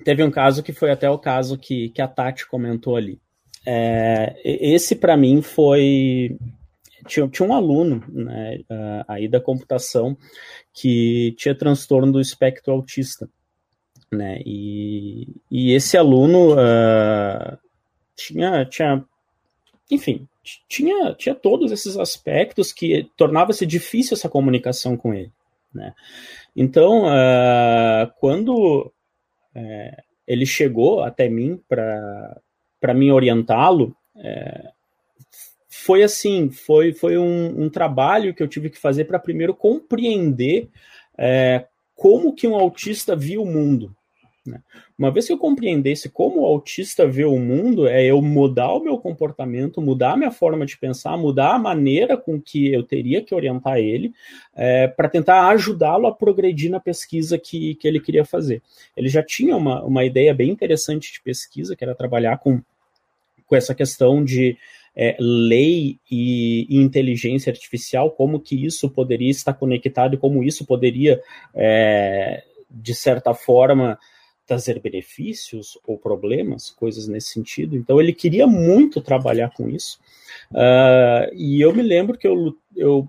teve 0.05 0.22
um 0.22 0.31
caso 0.31 0.62
que 0.62 0.72
foi 0.72 0.92
até 0.92 1.11
o 1.11 1.18
caso 1.18 1.59
que, 1.59 1.88
que 1.88 2.01
a 2.01 2.07
Tati 2.07 2.46
comentou 2.46 2.94
ali. 2.96 3.20
É... 3.66 4.37
Esse 4.44 4.94
para 4.94 5.16
mim 5.16 5.42
foi 5.42 6.38
tinha, 7.09 7.27
tinha, 7.27 7.48
um 7.48 7.53
aluno 7.53 8.05
né, 8.09 8.61
aí 9.09 9.27
da 9.27 9.40
computação 9.40 10.16
que 10.72 11.35
tinha 11.37 11.53
transtorno 11.53 12.12
do 12.12 12.20
espectro 12.20 12.72
autista 12.72 13.29
né? 14.12 14.40
E, 14.44 15.27
e 15.51 15.72
esse 15.72 15.96
aluno 15.96 16.53
uh, 16.53 17.59
tinha, 18.14 18.64
tinha, 18.66 19.05
enfim, 19.90 20.29
tinha, 20.68 21.14
tinha 21.14 21.35
todos 21.35 21.72
esses 21.72 21.96
aspectos 21.96 22.72
que 22.72 23.11
tornava-se 23.16 23.64
difícil 23.64 24.14
essa 24.14 24.29
comunicação 24.29 24.96
com 24.96 25.14
ele, 25.14 25.33
né? 25.75 25.94
Então, 26.55 27.07
uh, 27.07 28.12
quando 28.20 28.92
uh, 29.57 30.03
ele 30.27 30.44
chegou 30.44 31.03
até 31.03 31.29
mim 31.29 31.59
para 31.66 32.94
mim 32.94 33.11
orientá-lo, 33.11 33.96
é, 34.16 34.70
foi 35.68 36.03
assim, 36.03 36.51
foi, 36.51 36.92
foi 36.92 37.16
um, 37.16 37.64
um, 37.64 37.70
trabalho 37.70 38.35
que 38.35 38.42
eu 38.42 38.48
tive 38.48 38.68
que 38.68 38.79
fazer 38.79 39.05
para 39.05 39.18
primeiro 39.18 39.55
compreender 39.55 40.68
é, 41.16 41.66
como 41.94 42.35
que 42.35 42.46
um 42.46 42.55
autista 42.55 43.16
via 43.16 43.40
o 43.40 43.46
mundo? 43.46 43.94
Uma 44.98 45.11
vez 45.11 45.26
que 45.26 45.33
eu 45.33 45.38
compreendesse 45.38 46.09
como 46.09 46.40
o 46.40 46.44
autista 46.44 47.07
vê 47.07 47.24
o 47.24 47.38
mundo, 47.38 47.87
é 47.87 48.05
eu 48.05 48.20
mudar 48.20 48.72
o 48.72 48.83
meu 48.83 48.98
comportamento, 48.98 49.81
mudar 49.81 50.12
a 50.12 50.16
minha 50.16 50.33
forma 50.33 50.66
de 50.66 50.76
pensar, 50.76 51.16
mudar 51.16 51.55
a 51.55 51.59
maneira 51.59 52.16
com 52.16 52.40
que 52.40 52.72
eu 52.72 52.83
teria 52.83 53.22
que 53.22 53.35
orientar 53.35 53.78
ele, 53.78 54.12
é, 54.55 54.88
para 54.88 55.09
tentar 55.09 55.48
ajudá-lo 55.48 56.07
a 56.07 56.14
progredir 56.14 56.70
na 56.70 56.81
pesquisa 56.81 57.38
que, 57.38 57.76
que 57.76 57.87
ele 57.87 58.00
queria 58.00 58.24
fazer. 58.24 58.62
Ele 58.96 59.09
já 59.09 59.22
tinha 59.22 59.57
uma, 59.57 59.83
uma 59.85 60.05
ideia 60.05 60.35
bem 60.35 60.50
interessante 60.50 61.12
de 61.12 61.20
pesquisa, 61.20 61.76
que 61.76 61.85
era 61.85 61.94
trabalhar 61.94 62.38
com, 62.38 62.61
com 63.46 63.57
essa 63.57 63.74
questão 63.74 64.24
de 64.24 64.57
é, 64.94 65.16
lei 65.18 65.98
e, 66.11 66.66
e, 66.68 66.83
inteligência 66.83 67.50
artificial, 67.50 68.11
como 68.11 68.40
que 68.40 68.66
isso 68.66 68.90
poderia 68.90 69.31
estar 69.31 69.55
conectado 69.55 70.14
e 70.14 70.18
como 70.18 70.42
isso 70.42 70.66
poderia, 70.66 71.22
é, 71.55 72.42
de 72.70 72.94
certa 72.94 73.33
forma, 73.33 73.98
trazer 74.46 74.81
benefícios 74.81 75.78
ou 75.87 75.96
problemas, 75.96 76.70
coisas 76.70 77.07
nesse 77.09 77.28
sentido. 77.28 77.76
Então 77.76 78.00
ele 78.00 78.12
queria 78.12 78.46
muito 78.46 79.00
trabalhar 79.00 79.50
com 79.50 79.68
isso. 79.68 79.98
Uh, 80.50 81.33
e 81.35 81.61
eu 81.61 81.74
me 81.74 81.83
lembro 81.83 82.18
que 82.18 82.26
eu, 82.26 82.57
eu 82.76 83.09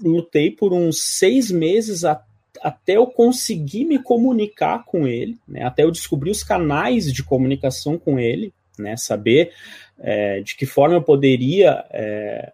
lutei 0.00 0.50
por 0.50 0.72
uns 0.72 1.02
seis 1.02 1.50
meses 1.50 2.04
a, 2.04 2.22
até 2.60 2.96
eu 2.96 3.06
conseguir 3.06 3.84
me 3.84 3.98
comunicar 3.98 4.84
com 4.84 5.06
ele, 5.06 5.38
né, 5.46 5.64
até 5.64 5.84
eu 5.84 5.90
descobrir 5.90 6.30
os 6.30 6.42
canais 6.42 7.12
de 7.12 7.22
comunicação 7.22 7.98
com 7.98 8.18
ele, 8.18 8.52
né, 8.78 8.96
saber 8.96 9.52
é, 9.98 10.40
de 10.40 10.56
que 10.56 10.66
forma 10.66 10.96
eu 10.96 11.02
poderia, 11.02 11.84
é, 11.90 12.52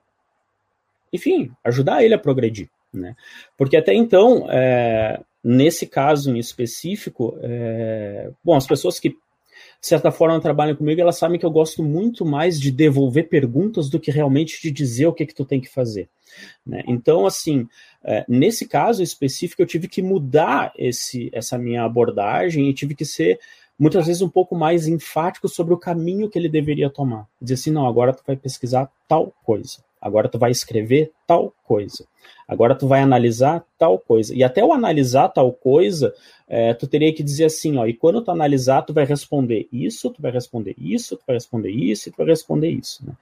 enfim, 1.13 1.51
ajudar 1.65 2.05
ele 2.05 2.15
a 2.15 2.19
progredir. 2.19 2.69
Né? 2.93 3.17
Porque 3.57 3.77
até 3.77 3.95
então, 3.95 4.47
é, 4.51 5.21
nesse 5.43 5.87
caso 5.87 6.31
em 6.31 6.39
específico, 6.39 7.37
é, 7.41 8.31
bom, 8.45 8.57
as 8.57 8.67
pessoas 8.67 8.99
que 9.01 9.17
de 9.83 9.89
certa 9.89 10.13
forma 10.13 10.41
trabalham 10.41 10.77
comigo, 10.77 11.01
elas 11.01 11.19
sabem 11.19 11.39
que 11.41 11.45
eu 11.45 11.51
gosto 11.51 11.83
muito 11.83 12.25
mais 12.25 12.61
de 12.61 12.71
devolver 12.71 13.29
perguntas 13.29 13.91
do 13.91 13.99
que 13.99 14.13
realmente 14.13 14.63
de 14.63 14.71
dizer 14.71 15.07
o 15.07 15.13
que 15.13 15.27
que 15.27 15.35
tu 15.35 15.45
tem 15.45 15.61
que 15.61 15.69
fazer. 15.69 16.09
Né? 16.65 16.85
Então, 16.87 17.27
assim, 17.27 17.67
é, 18.05 18.25
nesse 18.29 18.69
caso 18.69 19.03
específico, 19.03 19.61
eu 19.61 19.67
tive 19.67 19.89
que 19.89 20.01
mudar 20.01 20.73
esse, 20.79 21.31
essa 21.33 21.59
minha 21.59 21.83
abordagem 21.83 22.69
e 22.69 22.75
tive 22.75 22.95
que 22.95 23.05
ser 23.05 23.41
muitas 23.83 24.07
vezes 24.07 24.23
um 24.23 24.29
pouco 24.29 24.55
mais 24.55 24.87
enfático 24.87 25.49
sobre 25.49 25.75
o 25.75 25.77
caminho 25.77 26.31
que 26.31 26.39
ele 26.39 26.49
deveria 26.49 26.89
tomar. 26.89 27.27
Dizer 27.41 27.55
assim, 27.55 27.73
não, 27.73 27.85
agora 27.85 28.15
tu 28.15 28.23
vai 28.25 28.37
pesquisar 28.37 28.89
tal 29.09 29.35
coisa, 29.45 29.79
agora 30.01 30.29
tu 30.29 30.39
vai 30.39 30.53
escrever 30.53 31.11
tal 31.27 31.53
coisa. 31.65 32.07
Agora 32.47 32.77
tu 32.77 32.87
vai 32.87 33.01
analisar 33.01 33.65
tal 33.77 33.99
coisa. 33.99 34.33
E 34.37 34.45
até 34.45 34.65
o 34.65 34.73
analisar 34.73 35.31
tal 35.31 35.53
coisa, 35.53 36.15
é, 36.47 36.73
tu 36.75 36.87
teria 36.87 37.13
que 37.13 37.25
dizer 37.25 37.47
assim, 37.47 37.77
ó, 37.77 37.85
e 37.85 37.93
quando 37.93 38.23
tu 38.23 38.31
analisar, 38.31 38.83
tu 38.83 38.93
vai 38.93 39.05
responder 39.05 39.67
isso, 39.73 40.11
tu 40.11 40.23
vai 40.23 40.31
responder 40.31 40.77
isso, 40.79 41.17
tu 41.17 41.25
vai 41.27 41.35
responder 41.35 41.71
isso, 41.71 42.13
tu 42.13 42.19
vai 42.19 42.27
responder 42.27 42.71
isso. 42.71 43.05
Né? 43.05 43.15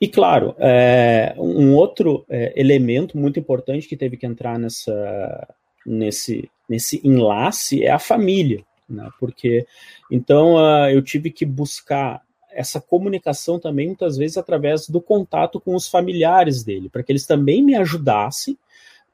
E 0.00 0.08
claro, 0.08 0.56
é, 0.58 1.36
um 1.38 1.72
outro 1.72 2.24
é, 2.28 2.52
elemento 2.56 3.16
muito 3.16 3.38
importante 3.38 3.86
que 3.86 3.96
teve 3.96 4.16
que 4.16 4.26
entrar 4.26 4.58
nessa, 4.58 5.46
nesse, 5.86 6.50
nesse 6.68 7.00
enlace 7.06 7.84
é 7.84 7.92
a 7.92 7.98
família. 8.00 8.64
Né? 8.88 9.08
Porque 9.18 9.66
então 10.10 10.54
uh, 10.54 10.88
eu 10.90 11.02
tive 11.02 11.30
que 11.30 11.44
buscar 11.44 12.22
essa 12.50 12.80
comunicação 12.80 13.58
também, 13.58 13.88
muitas 13.88 14.16
vezes, 14.16 14.38
através 14.38 14.88
do 14.88 15.00
contato 15.00 15.60
com 15.60 15.74
os 15.74 15.86
familiares 15.88 16.64
dele, 16.64 16.88
para 16.88 17.02
que 17.02 17.12
eles 17.12 17.26
também 17.26 17.62
me 17.62 17.74
ajudassem, 17.74 18.56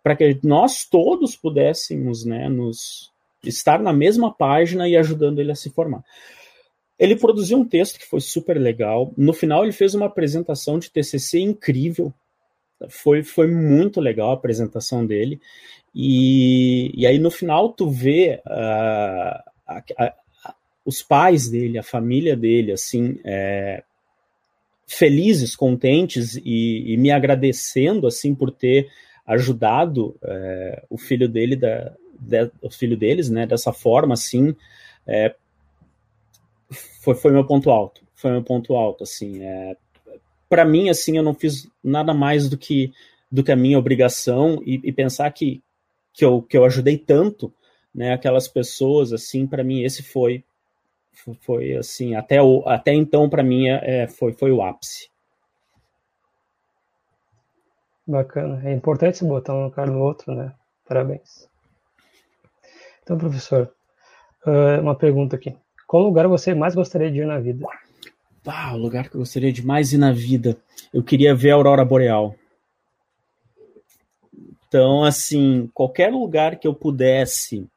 para 0.00 0.14
que 0.14 0.38
nós 0.44 0.84
todos 0.84 1.34
pudéssemos 1.34 2.24
né, 2.24 2.48
nos 2.48 3.10
estar 3.44 3.80
na 3.80 3.92
mesma 3.92 4.32
página 4.32 4.88
e 4.88 4.96
ajudando 4.96 5.40
ele 5.40 5.50
a 5.50 5.56
se 5.56 5.70
formar. 5.70 6.04
Ele 6.96 7.16
produziu 7.16 7.58
um 7.58 7.64
texto 7.64 7.98
que 7.98 8.06
foi 8.06 8.20
super 8.20 8.56
legal. 8.60 9.12
No 9.16 9.32
final, 9.32 9.64
ele 9.64 9.72
fez 9.72 9.92
uma 9.92 10.06
apresentação 10.06 10.78
de 10.78 10.88
TCC 10.88 11.40
incrível. 11.40 12.14
Foi, 12.88 13.24
foi 13.24 13.48
muito 13.48 14.00
legal 14.00 14.30
a 14.30 14.34
apresentação 14.34 15.04
dele. 15.04 15.40
E, 15.92 16.92
e 16.94 17.06
aí 17.06 17.18
no 17.18 17.30
final 17.30 17.72
tu 17.72 17.90
vê 17.90 18.40
uh, 18.46 19.51
a, 19.78 20.04
a, 20.04 20.54
os 20.84 21.02
pais 21.02 21.48
dele, 21.48 21.78
a 21.78 21.82
família 21.82 22.36
dele, 22.36 22.72
assim, 22.72 23.18
é, 23.24 23.82
felizes, 24.86 25.56
contentes 25.56 26.36
e, 26.36 26.92
e, 26.92 26.96
me 26.96 27.10
agradecendo 27.10 28.06
assim 28.06 28.34
por 28.34 28.50
ter 28.50 28.88
ajudado 29.26 30.16
é, 30.22 30.84
o 30.90 30.98
filho 30.98 31.28
dele 31.28 31.56
da, 31.56 31.94
de, 32.18 32.50
o 32.60 32.70
filho 32.70 32.96
deles, 32.96 33.30
né, 33.30 33.46
dessa 33.46 33.72
forma 33.72 34.14
assim, 34.14 34.54
é, 35.06 35.34
foi, 37.00 37.14
foi 37.14 37.32
meu 37.32 37.46
ponto 37.46 37.70
alto, 37.70 38.02
foi 38.14 38.30
meu 38.30 38.42
ponto 38.42 38.74
alto, 38.74 39.04
assim, 39.04 39.42
é, 39.42 39.76
para 40.48 40.64
mim, 40.64 40.90
assim, 40.90 41.16
eu 41.16 41.22
não 41.22 41.34
fiz 41.34 41.68
nada 41.82 42.12
mais 42.12 42.48
do 42.48 42.58
que 42.58 42.92
do 43.30 43.42
que 43.42 43.50
a 43.50 43.56
minha 43.56 43.78
obrigação 43.78 44.62
e, 44.66 44.78
e 44.84 44.92
pensar 44.92 45.30
que, 45.32 45.62
que, 46.12 46.22
eu, 46.22 46.42
que 46.42 46.54
eu 46.54 46.66
ajudei 46.66 46.98
tanto, 46.98 47.50
né, 47.94 48.12
aquelas 48.12 48.48
pessoas, 48.48 49.12
assim, 49.12 49.46
para 49.46 49.62
mim 49.62 49.82
esse 49.82 50.02
foi 50.02 50.44
foi 51.42 51.76
assim 51.76 52.14
até 52.14 52.42
o, 52.42 52.62
até 52.66 52.92
então 52.94 53.28
para 53.28 53.42
mim 53.42 53.68
é, 53.68 54.02
é, 54.02 54.08
foi 54.08 54.32
foi 54.32 54.50
o 54.50 54.62
ápice. 54.62 55.10
Bacana. 58.06 58.60
É 58.64 58.72
importante 58.72 59.18
se 59.18 59.24
botar 59.24 59.54
um 59.54 59.70
cara 59.70 59.90
no 59.90 60.00
outro 60.00 60.34
né? 60.34 60.52
Parabéns. 60.86 61.48
Então 63.02 63.18
professor 63.18 63.72
uma 64.80 64.94
pergunta 64.94 65.36
aqui. 65.36 65.56
Qual 65.86 66.02
lugar 66.02 66.26
você 66.26 66.54
mais 66.54 66.74
gostaria 66.74 67.10
de 67.10 67.20
ir 67.20 67.26
na 67.26 67.38
vida? 67.38 67.64
Ah, 68.44 68.74
o 68.74 68.78
lugar 68.78 69.08
que 69.08 69.14
eu 69.14 69.20
gostaria 69.20 69.52
de 69.52 69.64
mais 69.64 69.92
ir 69.92 69.98
na 69.98 70.12
vida. 70.12 70.56
Eu 70.92 71.02
queria 71.02 71.34
ver 71.34 71.52
a 71.52 71.54
aurora 71.54 71.84
boreal. 71.84 72.34
Então 74.66 75.04
assim 75.04 75.70
qualquer 75.72 76.10
lugar 76.10 76.58
que 76.58 76.66
eu 76.66 76.74
pudesse 76.74 77.68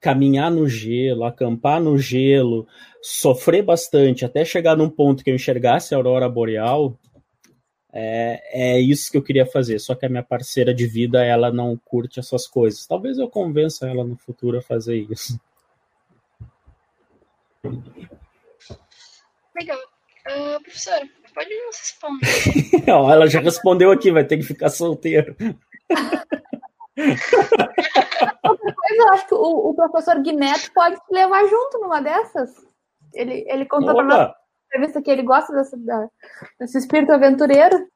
caminhar 0.00 0.50
no 0.50 0.66
gelo, 0.68 1.24
acampar 1.24 1.80
no 1.80 1.98
gelo, 1.98 2.66
sofrer 3.02 3.62
bastante 3.62 4.24
até 4.24 4.44
chegar 4.44 4.76
num 4.76 4.88
ponto 4.88 5.22
que 5.22 5.30
eu 5.30 5.34
enxergasse 5.34 5.94
a 5.94 5.98
aurora 5.98 6.28
boreal, 6.28 6.98
é, 7.92 8.76
é 8.76 8.80
isso 8.80 9.10
que 9.10 9.18
eu 9.18 9.22
queria 9.22 9.44
fazer. 9.44 9.78
Só 9.78 9.94
que 9.94 10.06
a 10.06 10.08
minha 10.08 10.22
parceira 10.22 10.72
de 10.72 10.86
vida, 10.86 11.24
ela 11.24 11.52
não 11.52 11.76
curte 11.76 12.20
essas 12.20 12.46
coisas. 12.46 12.86
Talvez 12.86 13.18
eu 13.18 13.28
convença 13.28 13.88
ela 13.88 14.04
no 14.04 14.16
futuro 14.16 14.58
a 14.58 14.62
fazer 14.62 14.96
isso. 15.10 15.38
Legal. 19.54 19.78
Uh, 20.28 20.62
professora, 20.62 21.08
pode 21.34 21.50
nos 21.66 21.78
responder? 21.78 22.84
ela 22.88 23.26
já 23.26 23.40
respondeu 23.40 23.90
aqui, 23.90 24.10
vai 24.10 24.24
ter 24.24 24.36
que 24.36 24.44
ficar 24.44 24.70
solteiro. 24.70 25.34
Mas 28.42 28.98
eu 28.98 29.08
acho 29.12 29.26
que 29.28 29.34
o, 29.34 29.70
o 29.70 29.74
professor 29.74 30.20
Guineto 30.20 30.72
pode 30.72 30.96
te 30.96 31.12
levar 31.12 31.44
junto 31.46 31.78
numa 31.80 32.00
dessas. 32.00 32.50
Ele, 33.14 33.44
ele 33.48 33.66
contou 33.66 33.94
para 33.94 34.04
nós 34.04 34.40
entrevista 34.70 35.02
que 35.02 35.10
ele 35.10 35.22
gosta 35.22 35.52
dessa, 35.52 35.76
da, 35.76 36.08
desse 36.58 36.78
espírito 36.78 37.12
aventureiro. 37.12 37.90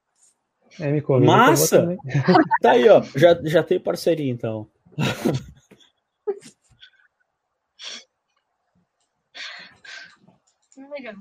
É, 0.80 0.90
me 0.90 1.00
convido, 1.00 1.30
Massa! 1.30 1.96
tá 2.60 2.72
aí, 2.72 2.88
ó. 2.88 3.00
Já, 3.14 3.40
já 3.44 3.62
tem 3.62 3.78
parceria, 3.78 4.30
então. 4.30 4.68
Legal. 10.90 11.14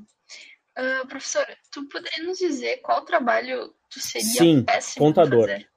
Uh, 0.77 1.07
professora, 1.07 1.55
tu 1.71 1.87
poderia 1.87 2.23
nos 2.25 2.39
dizer 2.39 2.77
qual 2.77 3.05
trabalho 3.05 3.73
tu 3.89 3.99
seria 3.99 4.27
Sim, 4.27 4.63
péssimo 4.63 5.05
contador. 5.05 5.47
Fazer? 5.47 5.69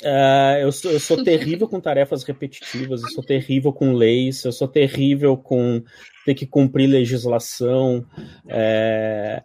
Uh, 0.00 0.58
eu, 0.60 0.72
sou, 0.72 0.90
eu 0.90 1.00
sou 1.00 1.22
terrível 1.22 1.68
com 1.68 1.80
tarefas 1.80 2.24
repetitivas, 2.24 3.02
eu 3.02 3.08
sou 3.10 3.22
terrível 3.22 3.72
com 3.72 3.92
leis, 3.92 4.44
eu 4.44 4.52
sou 4.52 4.66
terrível 4.66 5.36
com 5.36 5.82
ter 6.24 6.34
que 6.34 6.46
cumprir 6.46 6.88
legislação. 6.88 8.04
É, 8.48 9.42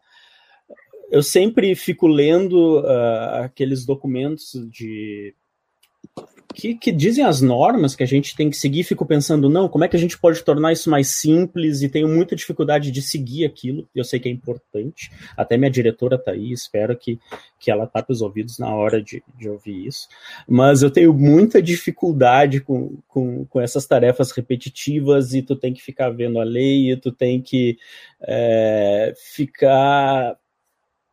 eu 1.11 1.23
sempre 1.23 1.75
fico 1.75 2.07
lendo 2.07 2.79
uh, 2.79 3.43
aqueles 3.43 3.85
documentos 3.85 4.53
de 4.69 5.33
que, 6.57 6.91
dizem 6.91 7.23
as 7.23 7.39
normas 7.39 7.95
que 7.95 8.01
a 8.01 8.07
gente 8.07 8.35
tem 8.35 8.49
que 8.49 8.57
seguir, 8.57 8.83
fico 8.83 9.05
pensando, 9.05 9.47
não, 9.47 9.69
como 9.69 9.83
é 9.83 9.87
que 9.87 9.95
a 9.95 9.99
gente 9.99 10.17
pode 10.17 10.43
tornar 10.43 10.73
isso 10.73 10.89
mais 10.89 11.09
simples? 11.09 11.83
E 11.83 11.89
tenho 11.89 12.07
muita 12.07 12.35
dificuldade 12.35 12.89
de 12.89 13.01
seguir 13.01 13.45
aquilo, 13.45 13.87
eu 13.93 14.03
sei 14.03 14.19
que 14.19 14.27
é 14.27 14.31
importante. 14.31 15.11
Até 15.37 15.55
minha 15.55 15.69
diretora 15.69 16.15
está 16.15 16.31
aí, 16.31 16.51
espero 16.51 16.97
que, 16.97 17.19
que 17.59 17.69
ela 17.69 17.85
tape 17.85 18.11
os 18.11 18.21
ouvidos 18.21 18.57
na 18.57 18.73
hora 18.73 19.01
de, 19.01 19.23
de 19.37 19.47
ouvir 19.47 19.85
isso. 19.85 20.07
Mas 20.47 20.81
eu 20.81 20.89
tenho 20.89 21.13
muita 21.13 21.61
dificuldade 21.61 22.59
com, 22.59 22.97
com, 23.07 23.45
com 23.45 23.61
essas 23.61 23.85
tarefas 23.85 24.31
repetitivas 24.31 25.35
e 25.35 25.43
tu 25.43 25.55
tem 25.55 25.73
que 25.73 25.83
ficar 25.83 26.09
vendo 26.09 26.39
a 26.39 26.43
lei, 26.43 26.91
e 26.91 26.97
tu 26.97 27.11
tem 27.11 27.39
que 27.39 27.77
é, 28.21 29.13
ficar 29.15 30.35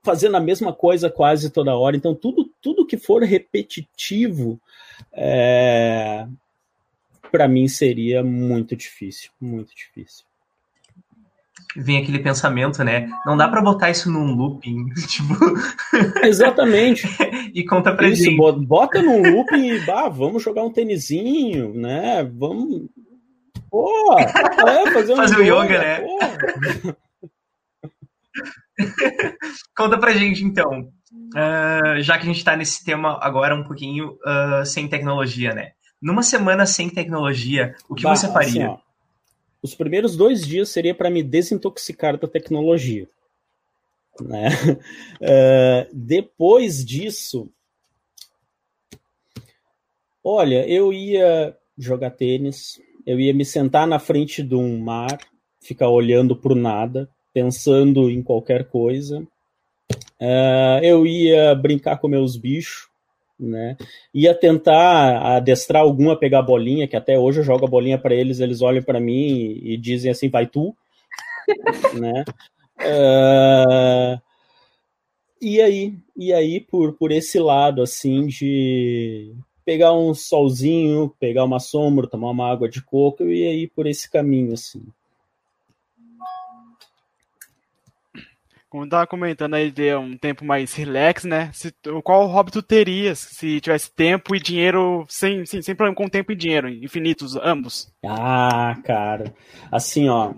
fazendo 0.05 0.37
a 0.37 0.40
mesma 0.40 0.73
coisa 0.73 1.11
quase 1.11 1.51
toda 1.51 1.75
hora. 1.75 1.97
Então, 1.97 2.14
tudo, 2.14 2.51
tudo 2.61 2.87
que 2.87 2.99
for 2.99 3.23
repetitivo, 3.23 4.61
é, 5.12 6.27
para 7.33 7.49
mim 7.49 7.67
seria 7.67 8.23
muito 8.23 8.77
difícil, 8.77 9.31
muito 9.40 9.75
difícil. 9.75 10.25
Vem 11.77 11.99
aquele 11.99 12.21
pensamento, 12.21 12.85
né? 12.85 13.11
Não 13.27 13.37
dá 13.37 13.49
para 13.49 13.61
botar 13.61 13.90
isso 13.90 14.09
num 14.09 14.33
looping, 14.33 14.90
tipo. 15.09 15.35
Exatamente. 16.23 17.09
e 17.53 17.64
conta 17.64 17.93
pra 17.93 18.09
isso, 18.09 18.23
gente. 18.23 18.67
Bota 18.67 19.03
num 19.03 19.21
looping 19.21 19.71
e 19.71 19.81
bah, 19.81 20.09
vamos 20.09 20.43
jogar 20.43 20.62
um 20.62 20.71
tênisinho, 20.71 21.75
né? 21.75 22.23
Vamos. 22.33 22.88
Pô, 23.69 24.17
é, 24.21 24.93
fazer 24.93 25.14
um 25.14 25.17
fazer 25.17 25.43
yoga, 25.43 25.64
yoga 25.64 25.79
né? 25.81 26.97
Conta 29.77 29.99
pra 29.99 30.13
gente, 30.13 30.45
então. 30.45 30.93
Uh, 31.35 32.01
já 32.01 32.17
que 32.17 32.25
a 32.25 32.27
gente 32.27 32.39
está 32.39 32.57
nesse 32.57 32.85
tema 32.85 33.19
agora 33.21 33.55
um 33.55 33.65
pouquinho 33.65 34.19
uh, 34.25 34.65
sem 34.65 34.89
tecnologia, 34.89 35.55
né? 35.55 35.73
Numa 36.01 36.23
semana 36.23 36.67
sem 36.67 36.91
tecnologia, 36.91 37.75
o 37.89 37.95
que 37.95 38.03
bah, 38.03 38.15
você 38.15 38.31
faria? 38.31 38.49
Assim, 38.49 38.65
ó, 38.65 38.79
os 39.63 39.75
primeiros 39.75 40.17
dois 40.17 40.47
dias 40.47 40.69
seria 40.69 40.95
para 40.95 41.09
me 41.09 41.23
desintoxicar 41.23 42.19
da 42.19 42.29
tecnologia. 42.29 43.09
Né? 44.21 44.49
Uh, 45.21 45.89
depois 45.95 46.85
disso, 46.85 47.49
olha, 50.23 50.69
eu 50.69 50.93
ia 50.93 51.57
jogar 51.77 52.11
tênis, 52.11 52.81
eu 53.07 53.19
ia 53.19 53.33
me 53.33 53.45
sentar 53.45 53.87
na 53.87 53.99
frente 53.99 54.43
de 54.43 54.55
um 54.55 54.79
mar, 54.79 55.19
ficar 55.61 55.89
olhando 55.89 56.37
para 56.37 56.53
o 56.53 56.57
nada, 56.57 57.09
pensando 57.35 58.09
em 58.09 58.23
qualquer 58.23 58.64
coisa. 58.64 59.27
Uh, 60.20 60.79
eu 60.83 61.05
ia 61.05 61.55
brincar 61.55 61.99
com 61.99 62.09
meus 62.09 62.37
bichos, 62.37 62.88
né? 63.38 63.77
Ia 64.14 64.33
tentar 64.33 65.37
adestrar 65.37 65.83
algum 65.83 66.11
a 66.11 66.16
pegar 66.16 66.40
bolinha, 66.40 66.87
que 66.87 66.97
até 66.97 67.18
hoje 67.18 67.40
eu 67.40 67.44
jogo 67.44 67.66
a 67.66 67.68
bolinha 67.68 67.99
para 67.99 68.14
eles, 68.14 68.38
eles 68.38 68.62
olham 68.62 68.83
para 68.83 69.01
mim 69.01 69.27
e, 69.29 69.75
e, 69.75 69.77
dizem 69.77 70.11
assim, 70.11 70.31
vai 70.31 70.47
tu, 70.47 70.75
né? 72.01 72.25
Uh, 72.81 74.20
e 75.40 75.61
aí, 75.61 75.94
e 76.16 76.33
aí 76.33 76.61
por, 76.61 76.94
por 76.94 77.11
esse 77.11 77.38
lado, 77.38 77.83
assim, 77.83 78.27
de 78.27 79.35
pegar 79.64 79.92
um 79.92 80.14
solzinho, 80.14 81.12
pegar 81.18 81.44
uma 81.44 81.59
sombra, 81.59 82.09
tomar 82.09 82.31
uma 82.31 82.51
água 82.51 82.68
de 82.68 82.83
coco, 82.83 83.25
e 83.25 83.47
aí 83.47 83.66
por 83.66 83.87
esse 83.87 84.11
caminho, 84.11 84.55
assim. 84.55 84.83
Como 88.75 88.89
tava 88.89 89.07
comentando 89.07 89.55
aí 89.55 89.71
de 89.71 89.95
um 89.95 90.19
tempo 90.19 90.45
mais 90.45 90.75
relax, 90.75 91.23
né? 91.23 91.49
Se, 91.53 91.73
qual 92.03 92.27
hobby 92.27 92.51
tu 92.51 92.61
terias 92.61 93.21
se 93.21 93.61
tivesse 93.61 93.89
tempo 93.95 94.35
e 94.35 94.41
dinheiro 94.41 95.07
sem, 95.09 95.47
sem, 95.47 95.63
sem 95.63 95.77
problema 95.77 95.95
com 95.95 96.09
tempo 96.09 96.33
e 96.33 96.35
dinheiro, 96.35 96.69
infinitos, 96.69 97.37
ambos? 97.37 97.87
Ah, 98.05 98.77
cara. 98.83 99.33
Assim, 99.71 100.09
ó. 100.09 100.35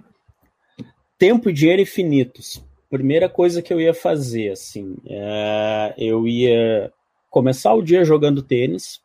Tempo 1.18 1.48
e 1.48 1.52
dinheiro 1.54 1.80
infinitos. 1.80 2.62
Primeira 2.90 3.26
coisa 3.26 3.62
que 3.62 3.72
eu 3.72 3.80
ia 3.80 3.94
fazer, 3.94 4.50
assim, 4.50 4.98
é, 5.08 5.94
eu 5.96 6.28
ia 6.28 6.92
começar 7.30 7.72
o 7.72 7.80
dia 7.80 8.04
jogando 8.04 8.42
tênis, 8.42 9.00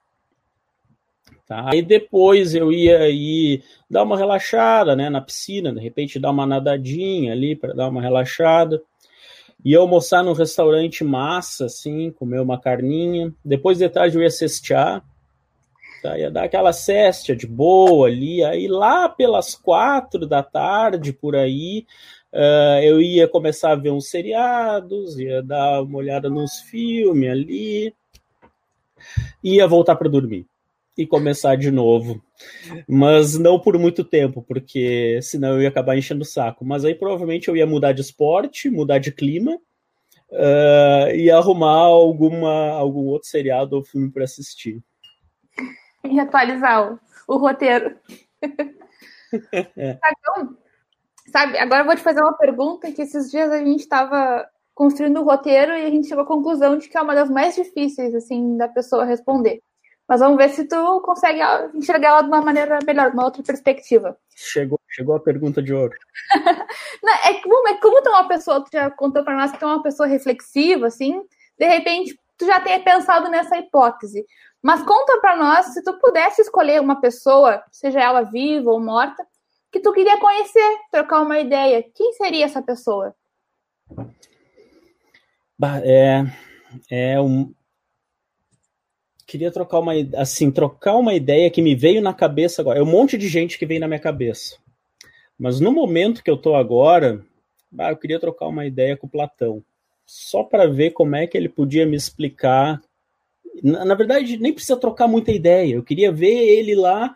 Tá? 1.48 1.70
Aí 1.70 1.82
depois 1.82 2.56
eu 2.56 2.72
ia 2.72 3.10
ir 3.10 3.62
dar 3.90 4.04
uma 4.04 4.18
relaxada 4.18 4.96
né, 4.96 5.10
na 5.10 5.20
piscina, 5.20 5.74
de 5.74 5.82
repente 5.82 6.18
dar 6.18 6.32
uma 6.32 6.46
nadadinha 6.46 7.34
ali 7.34 7.58
para 7.58 7.74
dar 7.74 7.90
uma 7.90 8.02
relaxada 8.02 8.82
ia 9.64 9.80
almoçar 9.80 10.24
num 10.24 10.34
restaurante 10.34 11.04
massa, 11.04 11.66
assim, 11.66 12.12
comer 12.12 12.40
uma 12.40 12.60
carninha. 12.60 13.34
Depois 13.44 13.78
de 13.78 13.88
tarde 13.90 14.18
eu 14.18 14.22
ia 14.22 14.30
cestear, 14.30 15.04
tá? 16.02 16.18
ia 16.18 16.32
dar 16.32 16.44
aquela 16.44 16.74
cesta 16.74 17.36
de 17.36 17.48
boa 17.48 18.08
ali. 18.08 18.44
Aí 18.44 18.68
lá 18.68 19.08
pelas 19.08 19.56
quatro 19.56 20.28
da 20.28 20.44
tarde, 20.44 21.14
por 21.14 21.36
aí, 21.36 21.86
Uh, 22.34 22.80
eu 22.82 23.02
ia 23.02 23.28
começar 23.28 23.74
a 23.74 23.76
ver 23.76 23.92
uns 23.92 24.10
seriados, 24.10 25.20
ia 25.20 25.44
dar 25.44 25.82
uma 25.82 25.98
olhada 25.98 26.30
nos 26.30 26.60
filmes 26.62 27.30
ali, 27.30 27.94
ia 29.44 29.68
voltar 29.68 29.98
para 29.98 30.08
dormir 30.08 30.48
e 31.02 31.08
começar 31.08 31.56
de 31.56 31.72
novo. 31.72 32.22
Mas 32.88 33.38
não 33.38 33.60
por 33.60 33.78
muito 33.78 34.04
tempo, 34.04 34.42
porque 34.42 35.20
senão 35.22 35.54
eu 35.54 35.62
ia 35.62 35.70
acabar 35.70 35.98
enchendo 35.98 36.22
o 36.22 36.26
saco. 36.26 36.66
Mas 36.66 36.86
aí 36.86 36.96
provavelmente 36.96 37.48
eu 37.48 37.56
ia 37.56 37.68
mudar 37.68 37.92
de 37.92 38.02
esporte, 38.02 38.70
mudar 38.70 39.00
de 39.00 39.12
clima 39.12 39.58
uh, 40.32 41.16
e 41.16 41.30
arrumar 41.30 41.78
alguma, 41.78 42.70
algum 42.72 43.06
outro 43.06 43.28
seriado 43.28 43.76
ou 43.76 43.84
filme 43.84 44.12
para 44.12 44.24
assistir. 44.24 44.82
E 46.04 46.20
atualizar 46.20 46.94
o, 46.94 47.00
o 47.28 47.38
roteiro. 47.38 47.96
é. 49.78 50.00
Então, 50.20 50.58
sabe, 51.32 51.58
agora 51.58 51.82
eu 51.82 51.86
vou 51.86 51.96
te 51.96 52.02
fazer 52.02 52.22
uma 52.22 52.38
pergunta 52.38 52.92
que 52.92 53.02
esses 53.02 53.30
dias 53.30 53.52
a 53.52 53.58
gente 53.58 53.82
estava 53.82 54.48
construindo 54.74 55.20
o 55.20 55.24
roteiro 55.24 55.74
e 55.74 55.86
a 55.86 55.90
gente 55.90 56.08
chegou 56.08 56.24
à 56.24 56.28
conclusão 56.28 56.78
de 56.78 56.90
que 56.90 56.98
é 56.98 57.02
uma 57.02 57.14
das 57.14 57.30
mais 57.30 57.56
difíceis, 57.56 58.16
assim, 58.16 58.58
da 58.58 58.68
pessoa 58.68 59.06
responder. 59.06 59.62
Mas 60.12 60.20
vamos 60.20 60.36
ver 60.36 60.50
se 60.50 60.68
tu 60.68 61.00
consegue 61.06 61.40
enxergar 61.74 62.10
ela 62.10 62.22
de 62.22 62.28
uma 62.28 62.42
maneira 62.42 62.80
melhor, 62.86 63.12
de 63.12 63.14
uma 63.14 63.24
outra 63.24 63.42
perspectiva. 63.42 64.18
Chegou, 64.36 64.78
chegou 64.90 65.16
a 65.16 65.22
pergunta 65.22 65.64
de 65.64 65.74
ouro. 65.74 65.96
Não, 67.02 67.14
é, 67.14 67.42
como, 67.42 67.68
é 67.70 67.78
como 67.78 68.02
tu 68.02 68.10
é 68.10 68.12
uma 68.12 68.28
pessoa, 68.28 68.62
tu 68.62 68.68
já 68.74 68.92
contou 68.92 69.24
para 69.24 69.38
nós 69.38 69.54
que 69.54 69.58
tu 69.58 69.64
é 69.64 69.68
uma 69.70 69.82
pessoa 69.82 70.10
reflexiva, 70.10 70.88
assim, 70.88 71.24
de 71.58 71.66
repente 71.66 72.20
tu 72.38 72.46
já 72.46 72.60
tenha 72.60 72.82
pensado 72.82 73.30
nessa 73.30 73.58
hipótese. 73.58 74.26
Mas 74.62 74.84
conta 74.84 75.18
para 75.22 75.38
nós, 75.38 75.68
se 75.68 75.82
tu 75.82 75.98
pudesse 75.98 76.42
escolher 76.42 76.82
uma 76.82 77.00
pessoa, 77.00 77.64
seja 77.72 78.02
ela 78.02 78.24
viva 78.24 78.70
ou 78.70 78.82
morta, 78.82 79.26
que 79.72 79.80
tu 79.80 79.94
queria 79.94 80.20
conhecer, 80.20 80.78
trocar 80.92 81.22
uma 81.22 81.40
ideia, 81.40 81.86
quem 81.96 82.12
seria 82.16 82.44
essa 82.44 82.62
pessoa? 82.62 83.16
É, 85.86 86.26
é 86.90 87.22
um, 87.22 87.54
queria 89.32 89.50
trocar 89.50 89.80
uma 89.80 89.94
assim 90.18 90.52
trocar 90.52 90.98
uma 90.98 91.14
ideia 91.14 91.50
que 91.50 91.62
me 91.62 91.74
veio 91.74 92.02
na 92.02 92.14
cabeça 92.14 92.62
agora. 92.62 92.80
É 92.80 92.84
um 92.84 92.86
monte 92.86 93.18
de 93.18 93.30
gente 93.30 93.58
que 93.58 93.66
veio 93.66 93.80
na 93.80 93.88
minha 93.88 94.00
cabeça. 94.00 94.58
Mas 95.40 95.62
no 95.62 95.72
momento 95.72 96.22
que 96.22 96.30
eu 96.30 96.36
tô 96.36 96.54
agora, 96.54 97.26
ah, 97.80 97.92
eu 97.92 97.98
queria 97.98 98.20
trocar 98.20 98.48
uma 98.48 98.66
ideia 98.66 98.98
com 98.98 99.08
o 99.08 99.10
Platão, 99.10 99.64
só 100.06 100.44
para 100.44 100.68
ver 100.68 100.92
como 100.92 101.16
é 101.16 101.26
que 101.26 101.38
ele 101.38 101.48
podia 101.48 101.86
me 101.86 101.96
explicar. 101.96 102.82
Na, 103.64 103.86
na, 103.86 103.96
verdade, 103.96 104.38
nem 104.38 104.52
precisa 104.52 104.76
trocar 104.76 105.08
muita 105.08 105.32
ideia. 105.32 105.76
Eu 105.76 105.84
queria 105.84 106.12
ver 106.12 106.50
ele 106.50 106.76
lá 106.76 107.16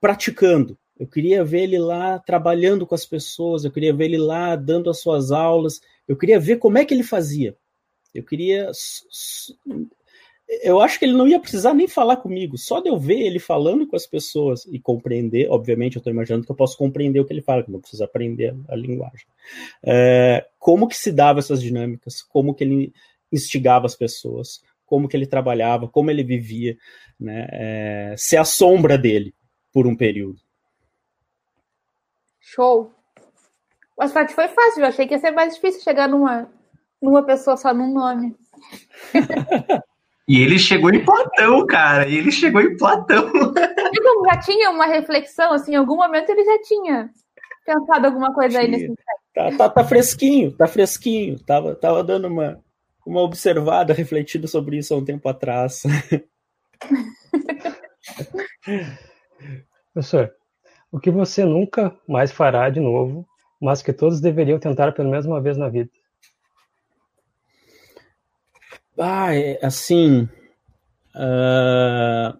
praticando. 0.00 0.78
Eu 0.96 1.08
queria 1.08 1.44
ver 1.44 1.62
ele 1.62 1.78
lá 1.78 2.20
trabalhando 2.20 2.86
com 2.86 2.94
as 2.94 3.04
pessoas. 3.04 3.64
Eu 3.64 3.72
queria 3.72 3.92
ver 3.92 4.04
ele 4.04 4.18
lá 4.18 4.54
dando 4.54 4.88
as 4.88 5.00
suas 5.00 5.32
aulas. 5.32 5.80
Eu 6.06 6.16
queria 6.16 6.38
ver 6.38 6.58
como 6.58 6.78
é 6.78 6.84
que 6.84 6.94
ele 6.94 7.02
fazia. 7.02 7.56
Eu 8.14 8.22
queria 8.22 8.70
eu 10.48 10.80
acho 10.80 10.98
que 10.98 11.04
ele 11.04 11.12
não 11.12 11.28
ia 11.28 11.38
precisar 11.38 11.74
nem 11.74 11.86
falar 11.86 12.16
comigo, 12.16 12.56
só 12.56 12.80
de 12.80 12.88
eu 12.88 12.98
ver 12.98 13.20
ele 13.20 13.38
falando 13.38 13.86
com 13.86 13.94
as 13.94 14.06
pessoas 14.06 14.64
e 14.66 14.78
compreender, 14.78 15.50
obviamente 15.50 15.96
eu 15.96 16.00
estou 16.00 16.12
imaginando 16.12 16.46
que 16.46 16.50
eu 16.50 16.56
posso 16.56 16.76
compreender 16.78 17.20
o 17.20 17.24
que 17.24 17.32
ele 17.32 17.42
fala, 17.42 17.62
que 17.62 17.70
não 17.70 17.80
precisa 17.80 18.06
aprender 18.06 18.56
a, 18.66 18.74
linguagem. 18.74 19.26
É, 19.84 20.46
como 20.58 20.88
que 20.88 20.96
se 20.96 21.12
dava 21.12 21.40
essas 21.40 21.60
dinâmicas, 21.60 22.22
como 22.22 22.54
que 22.54 22.64
ele 22.64 22.94
instigava 23.30 23.84
as 23.84 23.94
pessoas, 23.94 24.62
como 24.86 25.06
que 25.06 25.14
ele 25.14 25.26
trabalhava, 25.26 25.86
como 25.86 26.10
ele 26.10 26.24
vivia, 26.24 26.78
né, 27.20 27.46
é, 27.50 28.14
ser 28.16 28.38
a 28.38 28.44
sombra 28.44 28.96
dele 28.96 29.34
por 29.70 29.86
um 29.86 29.94
período. 29.94 30.40
Show! 32.40 32.90
Mas 33.98 34.12
foi 34.12 34.48
fácil, 34.48 34.80
eu 34.80 34.86
achei 34.86 35.06
que 35.06 35.12
ia 35.12 35.20
ser 35.20 35.32
mais 35.32 35.56
difícil 35.56 35.82
chegar 35.82 36.08
numa, 36.08 36.50
numa 37.02 37.22
pessoa 37.22 37.56
só 37.56 37.74
num 37.74 37.92
nome. 37.92 38.34
E 40.28 40.42
ele 40.42 40.58
chegou 40.58 40.92
em 40.92 41.02
Platão, 41.02 41.66
cara. 41.66 42.06
E 42.06 42.18
ele 42.18 42.30
chegou 42.30 42.60
em 42.60 42.76
Platão. 42.76 43.28
E 43.28 44.02
como 44.02 44.28
já 44.28 44.38
tinha 44.40 44.70
uma 44.70 44.84
reflexão, 44.86 45.54
assim, 45.54 45.72
em 45.72 45.76
algum 45.76 45.96
momento 45.96 46.28
ele 46.28 46.44
já 46.44 46.60
tinha 46.62 47.10
pensado 47.64 48.06
alguma 48.06 48.34
coisa 48.34 48.60
aí 48.60 48.68
nesse 48.68 48.94
tá, 49.34 49.50
tá, 49.56 49.68
tá, 49.70 49.84
fresquinho, 49.84 50.52
tá 50.52 50.66
fresquinho. 50.66 51.38
Tava, 51.40 51.74
tava 51.74 52.04
dando 52.04 52.28
uma, 52.28 52.62
uma 53.06 53.22
observada, 53.22 53.94
refletindo 53.94 54.46
sobre 54.46 54.76
isso 54.76 54.92
há 54.92 54.98
um 54.98 55.04
tempo 55.04 55.26
atrás. 55.28 55.82
Professor, 59.94 60.32
o 60.92 61.00
que 61.00 61.10
você 61.10 61.44
nunca 61.44 61.94
mais 62.06 62.30
fará 62.30 62.68
de 62.68 62.80
novo, 62.80 63.26
mas 63.60 63.82
que 63.82 63.92
todos 63.92 64.20
deveriam 64.20 64.58
tentar 64.58 64.92
pelo 64.92 65.10
menos 65.10 65.24
uma 65.24 65.40
vez 65.40 65.56
na 65.56 65.68
vida? 65.70 65.90
Ah, 68.98 69.34
é, 69.34 69.58
assim. 69.64 70.28
Uh, 71.14 72.38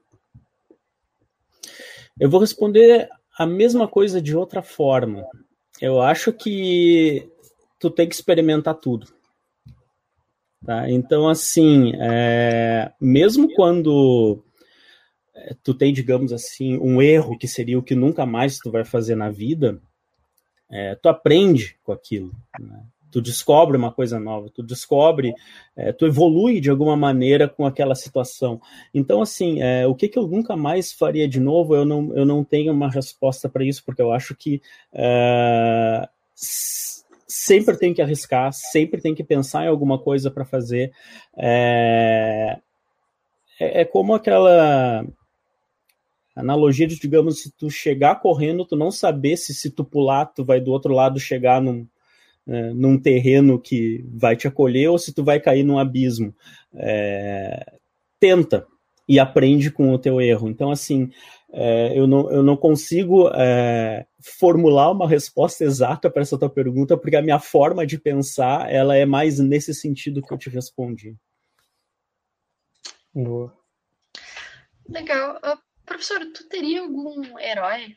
eu 2.18 2.28
vou 2.28 2.40
responder 2.40 3.08
a 3.38 3.46
mesma 3.46 3.86
coisa 3.86 4.20
de 4.20 4.36
outra 4.36 4.62
forma. 4.62 5.24
Eu 5.80 6.00
acho 6.00 6.32
que 6.32 7.30
tu 7.78 7.88
tem 7.90 8.08
que 8.08 8.14
experimentar 8.14 8.74
tudo. 8.74 9.06
Tá? 10.64 10.90
Então, 10.90 11.28
assim, 11.28 11.92
é, 12.00 12.92
mesmo 13.00 13.54
quando 13.54 14.42
é, 15.34 15.54
tu 15.62 15.72
tem, 15.72 15.92
digamos 15.92 16.32
assim, 16.32 16.76
um 16.78 17.00
erro 17.00 17.38
que 17.38 17.46
seria 17.46 17.78
o 17.78 17.82
que 17.82 17.94
nunca 17.94 18.26
mais 18.26 18.58
tu 18.58 18.70
vai 18.70 18.84
fazer 18.84 19.14
na 19.14 19.30
vida, 19.30 19.80
é, 20.70 20.96
tu 20.96 21.08
aprende 21.08 21.78
com 21.84 21.92
aquilo. 21.92 22.32
Né? 22.58 22.84
Tu 23.10 23.20
descobre 23.20 23.76
uma 23.76 23.92
coisa 23.92 24.18
nova, 24.18 24.50
tu 24.50 24.62
descobre, 24.62 25.34
é, 25.76 25.92
tu 25.92 26.06
evolui 26.06 26.60
de 26.60 26.70
alguma 26.70 26.96
maneira 26.96 27.48
com 27.48 27.66
aquela 27.66 27.94
situação. 27.94 28.60
Então, 28.92 29.22
assim, 29.22 29.60
é, 29.62 29.86
o 29.86 29.94
que, 29.94 30.08
que 30.08 30.18
eu 30.18 30.26
nunca 30.26 30.56
mais 30.56 30.92
faria 30.92 31.28
de 31.28 31.40
novo, 31.40 31.74
eu 31.74 31.84
não, 31.84 32.14
eu 32.16 32.24
não 32.24 32.44
tenho 32.44 32.72
uma 32.72 32.90
resposta 32.90 33.48
para 33.48 33.64
isso, 33.64 33.84
porque 33.84 34.02
eu 34.02 34.12
acho 34.12 34.34
que 34.34 34.60
é, 34.92 36.08
sempre 36.34 37.76
tem 37.76 37.92
que 37.92 38.02
arriscar, 38.02 38.52
sempre 38.52 39.00
tem 39.00 39.14
que 39.14 39.24
pensar 39.24 39.64
em 39.64 39.68
alguma 39.68 39.98
coisa 39.98 40.30
para 40.30 40.44
fazer. 40.44 40.92
É, 41.36 42.58
é, 43.60 43.80
é 43.80 43.84
como 43.84 44.14
aquela 44.14 45.04
analogia 46.36 46.86
de, 46.86 46.98
digamos, 46.98 47.42
se 47.42 47.50
tu 47.50 47.68
chegar 47.68 48.20
correndo, 48.20 48.64
tu 48.64 48.76
não 48.76 48.90
saber 48.90 49.36
se 49.36 49.52
se 49.52 49.70
tu 49.70 49.84
pular, 49.84 50.26
tu 50.26 50.44
vai 50.44 50.60
do 50.60 50.70
outro 50.70 50.94
lado 50.94 51.18
chegar 51.18 51.60
num, 51.60 51.86
é, 52.48 52.72
num 52.72 52.98
terreno 52.98 53.60
que 53.60 54.04
vai 54.08 54.34
te 54.36 54.48
acolher 54.48 54.88
ou 54.88 54.98
se 54.98 55.12
tu 55.12 55.22
vai 55.22 55.38
cair 55.38 55.62
num 55.62 55.78
abismo. 55.78 56.34
É, 56.74 57.74
tenta 58.18 58.66
e 59.08 59.18
aprende 59.18 59.70
com 59.70 59.92
o 59.92 59.98
teu 59.98 60.20
erro. 60.20 60.48
Então, 60.48 60.70
assim, 60.70 61.10
é, 61.50 61.98
eu, 61.98 62.06
não, 62.06 62.30
eu 62.30 62.42
não 62.42 62.56
consigo 62.56 63.30
é, 63.34 64.06
formular 64.20 64.90
uma 64.90 65.08
resposta 65.08 65.64
exata 65.64 66.10
para 66.10 66.22
essa 66.22 66.38
tua 66.38 66.50
pergunta, 66.50 66.96
porque 66.96 67.16
a 67.16 67.22
minha 67.22 67.38
forma 67.38 67.86
de 67.86 67.98
pensar 67.98 68.70
ela 68.72 68.96
é 68.96 69.06
mais 69.06 69.38
nesse 69.38 69.74
sentido 69.74 70.22
que 70.22 70.32
eu 70.32 70.38
te 70.38 70.50
respondi. 70.50 71.16
Boa. 73.14 73.56
Legal. 74.88 75.36
Uh, 75.36 75.58
professor, 75.84 76.20
tu 76.32 76.48
teria 76.48 76.82
algum 76.82 77.38
herói? 77.38 77.96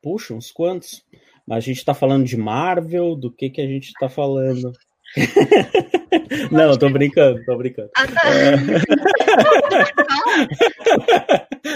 Puxa, 0.00 0.34
uns 0.34 0.50
quantos? 0.50 1.04
Mas 1.46 1.58
a 1.58 1.60
gente 1.60 1.78
está 1.78 1.94
falando 1.94 2.24
de 2.24 2.36
Marvel, 2.36 3.16
do 3.16 3.30
que 3.30 3.50
que 3.50 3.60
a 3.60 3.66
gente 3.66 3.88
está 3.88 4.08
falando? 4.08 4.72
Não, 6.50 6.78
tô 6.78 6.88
brincando, 6.88 7.44
tô 7.44 7.56
brincando. 7.56 7.90
Ah, 7.96 8.06
tá. 8.06 8.20
é... 8.34 8.56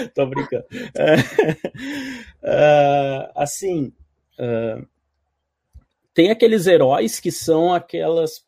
tô 0.15 0.25
brincando. 0.25 0.65
É... 0.95 1.15
Uh, 2.43 3.31
assim, 3.35 3.93
uh... 4.39 4.85
tem 6.13 6.31
aqueles 6.31 6.65
heróis 6.65 7.19
que 7.19 7.31
são 7.31 7.73
aquelas 7.73 8.45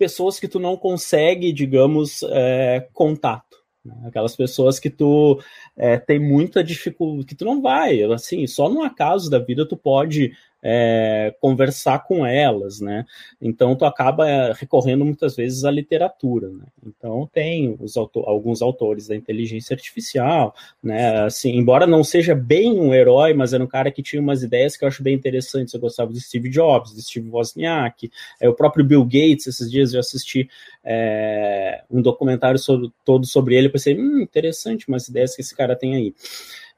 pessoas 0.00 0.40
que 0.40 0.48
tu 0.48 0.58
não 0.58 0.78
consegue, 0.78 1.52
digamos, 1.52 2.22
é, 2.30 2.88
contato. 2.94 3.59
Né? 3.84 3.94
Aquelas 4.04 4.36
pessoas 4.36 4.78
que 4.78 4.90
tu 4.90 5.40
é, 5.76 5.98
tem 5.98 6.18
muita 6.18 6.62
dificuldade, 6.62 7.26
que 7.26 7.34
tu 7.34 7.44
não 7.44 7.60
vai, 7.62 8.02
assim, 8.02 8.46
só 8.46 8.68
no 8.68 8.82
acaso 8.82 9.30
da 9.30 9.38
vida 9.38 9.66
tu 9.66 9.76
pode 9.76 10.32
é, 10.62 11.34
conversar 11.40 12.00
com 12.00 12.24
elas, 12.24 12.80
né? 12.80 13.06
Então 13.40 13.74
tu 13.74 13.84
acaba 13.84 14.28
é, 14.28 14.52
recorrendo 14.52 15.04
muitas 15.04 15.36
vezes 15.36 15.64
à 15.64 15.70
literatura, 15.70 16.48
né? 16.50 16.64
Então 16.86 17.28
tem 17.32 17.76
os 17.80 17.96
autor, 17.96 18.28
alguns 18.28 18.60
autores 18.60 19.08
da 19.08 19.16
inteligência 19.16 19.74
artificial, 19.74 20.54
né? 20.82 21.24
Assim, 21.24 21.56
embora 21.56 21.86
não 21.86 22.04
seja 22.04 22.34
bem 22.34 22.78
um 22.78 22.94
herói, 22.94 23.32
mas 23.32 23.52
era 23.52 23.64
um 23.64 23.66
cara 23.66 23.90
que 23.90 24.02
tinha 24.02 24.20
umas 24.20 24.42
ideias 24.42 24.76
que 24.76 24.84
eu 24.84 24.88
acho 24.88 25.02
bem 25.02 25.14
interessantes. 25.14 25.72
Eu 25.72 25.80
gostava 25.80 26.12
de 26.12 26.20
Steve 26.20 26.50
Jobs, 26.50 26.94
de 26.94 27.02
Steve 27.02 27.30
Wozniak, 27.30 28.10
é, 28.40 28.48
o 28.48 28.54
próprio 28.54 28.84
Bill 28.84 29.04
Gates. 29.04 29.46
Esses 29.46 29.70
dias 29.70 29.94
eu 29.94 30.00
assisti 30.00 30.48
é, 30.84 31.82
um 31.90 32.02
documentário 32.02 32.58
sobre, 32.58 32.90
todo 33.04 33.26
sobre 33.26 33.54
ele, 33.54 33.68
pensei, 33.68 33.98
hum, 33.98 34.20
interessante, 34.20 34.88
umas 34.88 35.08
ideias 35.08 35.34
que 35.34 35.42
esse 35.42 35.54
cara 35.54 35.76
tem 35.76 35.96
aí. 35.96 36.14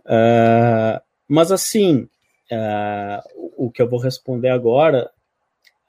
Uh, 0.04 1.00
mas 1.28 1.52
assim, 1.52 2.08
uh, 2.52 3.22
o 3.56 3.70
que 3.70 3.80
eu 3.80 3.88
vou 3.88 3.98
responder 3.98 4.50
agora 4.50 5.10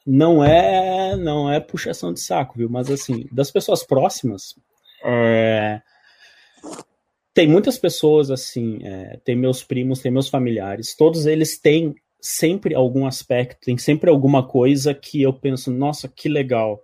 não 0.06 0.44
é 0.44 1.16
não 1.16 1.52
é 1.52 1.60
puxação 1.60 2.14
de 2.14 2.20
saco, 2.20 2.58
viu? 2.58 2.70
Mas 2.70 2.90
assim, 2.90 3.26
das 3.32 3.52
pessoas 3.52 3.84
próximas, 3.84 4.56
é, 5.04 5.82
tem 7.34 7.48
muitas 7.48 7.78
pessoas 7.78 8.30
assim, 8.30 8.80
é, 8.84 9.20
tem 9.24 9.36
meus 9.36 9.64
primos, 9.64 10.00
tem 10.00 10.12
meus 10.12 10.30
familiares, 10.30 10.96
todos 10.96 11.26
eles 11.26 11.60
têm 11.60 11.96
sempre 12.22 12.76
algum 12.76 13.06
aspecto, 13.06 13.66
tem 13.66 13.78
sempre 13.78 14.10
alguma 14.10 14.48
coisa 14.48 14.94
que 14.94 15.22
eu 15.22 15.34
penso, 15.34 15.72
nossa, 15.72 16.08
que 16.08 16.30
legal, 16.30 16.82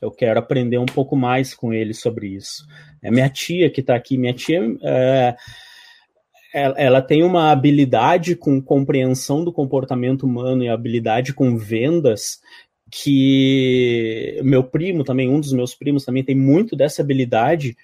eu 0.00 0.10
quero 0.10 0.38
aprender 0.38 0.78
um 0.78 0.86
pouco 0.86 1.16
mais 1.16 1.54
com 1.54 1.72
ele 1.72 1.94
sobre 1.94 2.28
isso. 2.28 2.66
É 3.02 3.10
minha 3.10 3.28
tia 3.30 3.70
que 3.70 3.80
está 3.80 3.94
aqui, 3.94 4.18
minha 4.18 4.34
tia 4.34 4.60
é, 4.82 5.36
ela, 6.54 7.02
tem 7.02 7.24
uma 7.24 7.50
habilidade 7.50 8.36
com 8.36 8.62
compreensão 8.62 9.44
do 9.44 9.52
comportamento 9.52 10.22
humano 10.22 10.62
e 10.62 10.68
habilidade 10.68 11.34
com 11.34 11.56
vendas 11.56 12.40
que 12.90 14.38
meu 14.44 14.62
primo 14.62 15.02
também, 15.02 15.28
um 15.28 15.40
dos 15.40 15.52
meus 15.52 15.74
primos 15.74 16.04
também 16.04 16.22
tem 16.22 16.36
muito 16.36 16.76
dessa 16.76 17.02
habilidade 17.02 17.76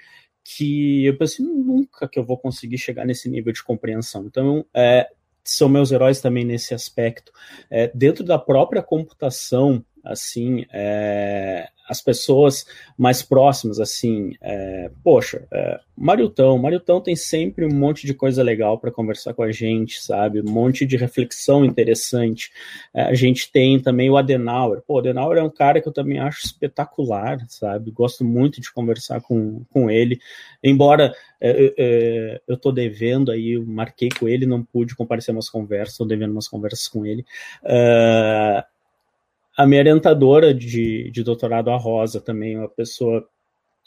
que 0.45 1.05
eu 1.05 1.17
pensei, 1.19 1.45
nunca 1.45 2.09
que 2.09 2.19
eu 2.19 2.25
vou 2.25 2.39
conseguir 2.39 2.79
chegar 2.79 3.05
nesse 3.05 3.29
nível 3.29 3.53
de 3.53 3.63
compreensão. 3.63 4.25
Então, 4.27 4.65
é, 4.73 5.09
são 5.45 5.69
meus 5.69 5.91
heróis 5.91 6.21
também 6.21 6.45
nesse 6.45 6.73
aspecto. 6.73 7.33
É, 7.69 7.91
dentro 7.93 8.25
da 8.25 8.39
própria 8.39 8.83
computação, 8.83 9.85
assim, 10.05 10.65
é, 10.73 11.69
as 11.91 12.01
pessoas 12.01 12.65
mais 12.97 13.21
próximas, 13.21 13.81
assim, 13.81 14.35
é, 14.41 14.91
poxa, 15.03 15.47
é, 15.53 15.81
Mariutão, 15.97 16.57
Mariutão 16.57 17.01
tem 17.01 17.17
sempre 17.17 17.67
um 17.67 17.75
monte 17.75 18.07
de 18.07 18.15
coisa 18.15 18.45
legal 18.45 18.79
para 18.79 18.93
conversar 18.93 19.35
com 19.35 19.43
a 19.43 19.51
gente, 19.51 20.01
sabe? 20.01 20.41
Um 20.41 20.51
monte 20.51 20.87
de 20.87 20.97
reflexão 20.97 21.65
interessante. 21.65 22.53
É, 22.95 23.03
a 23.03 23.15
gente 23.15 23.51
tem 23.51 23.81
também 23.81 24.09
o 24.09 24.17
Adenauer. 24.17 24.83
Pô, 24.87 24.95
o 24.95 24.99
Adenauer 25.01 25.39
é 25.39 25.43
um 25.43 25.51
cara 25.51 25.81
que 25.81 25.89
eu 25.89 25.93
também 25.93 26.21
acho 26.21 26.47
espetacular, 26.47 27.45
sabe? 27.49 27.91
Gosto 27.91 28.25
muito 28.25 28.61
de 28.61 28.73
conversar 28.73 29.21
com, 29.21 29.65
com 29.71 29.91
ele, 29.91 30.21
embora 30.63 31.13
é, 31.41 31.75
é, 31.77 32.41
eu 32.47 32.57
tô 32.57 32.71
devendo 32.71 33.33
aí, 33.33 33.53
eu 33.53 33.67
marquei 33.67 34.11
com 34.11 34.29
ele, 34.29 34.47
não 34.47 34.63
pude 34.63 34.95
comparecer 34.95 35.35
umas 35.35 35.49
conversas, 35.51 35.97
tô 35.97 36.05
devendo 36.05 36.31
umas 36.31 36.47
conversas 36.47 36.87
com 36.87 37.05
ele. 37.05 37.25
A 39.57 39.67
minha 39.67 39.81
orientadora 39.81 40.55
de, 40.55 41.11
de 41.11 41.23
doutorado, 41.23 41.71
a 41.71 41.77
Rosa, 41.77 42.21
também, 42.21 42.57
uma 42.57 42.69
pessoa 42.69 43.27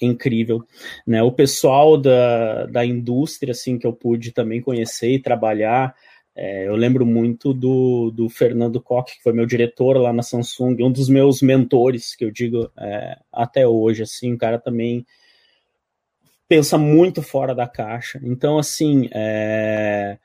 incrível, 0.02 0.64
né? 1.06 1.22
O 1.24 1.32
pessoal 1.32 1.98
da, 1.98 2.66
da 2.66 2.86
indústria, 2.86 3.52
assim, 3.52 3.78
que 3.78 3.88
eu 3.88 3.94
pude 3.94 4.32
também 4.32 4.62
conhecer 4.62 5.12
e 5.12 5.22
trabalhar, 5.22 5.96
é, 6.36 6.68
eu 6.68 6.76
lembro 6.76 7.06
muito 7.06 7.54
do, 7.54 8.12
do 8.12 8.28
Fernando 8.28 8.82
Koch, 8.82 9.16
que 9.16 9.22
foi 9.22 9.34
meu 9.34 9.46
diretor 9.46 9.98
lá 9.98 10.12
na 10.12 10.24
Samsung, 10.24 10.78
um 10.82 10.92
dos 10.92 11.08
meus 11.08 11.42
mentores, 11.42 12.16
que 12.16 12.26
eu 12.26 12.32
digo 12.32 12.72
é, 12.78 13.20
até 13.32 13.68
hoje, 13.68 14.04
assim, 14.04 14.34
um 14.34 14.38
cara 14.38 14.58
também 14.58 15.06
pensa 16.48 16.78
muito 16.78 17.22
fora 17.22 17.54
da 17.54 17.68
caixa. 17.68 18.20
Então, 18.24 18.58
assim, 18.58 19.10
é, 19.14 20.18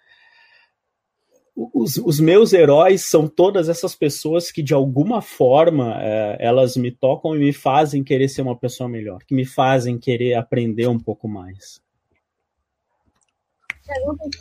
os, 1.75 1.97
os, 1.97 2.21
meus 2.21 2.53
heróis 2.53 3.05
são 3.05 3.27
todas 3.27 3.69
essas 3.69 3.93
pessoas 3.93 4.53
que 4.53 4.63
de 4.63 4.73
alguma 4.73 5.21
forma 5.21 6.01
é, 6.01 6.37
elas 6.39 6.77
me 6.77 6.93
tocam 6.93 7.35
e 7.35 7.39
me 7.41 7.53
fazem 7.53 8.05
querer 8.05 8.29
ser 8.29 8.43
uma 8.43 8.57
pessoa 8.57 8.89
melhor, 8.89 9.19
que 9.25 9.35
me 9.35 9.45
fazem 9.45 9.99
querer 9.99 10.35
aprender 10.35 10.87
um 10.87 11.01
pouco 11.01 11.27
mais. 11.27 11.83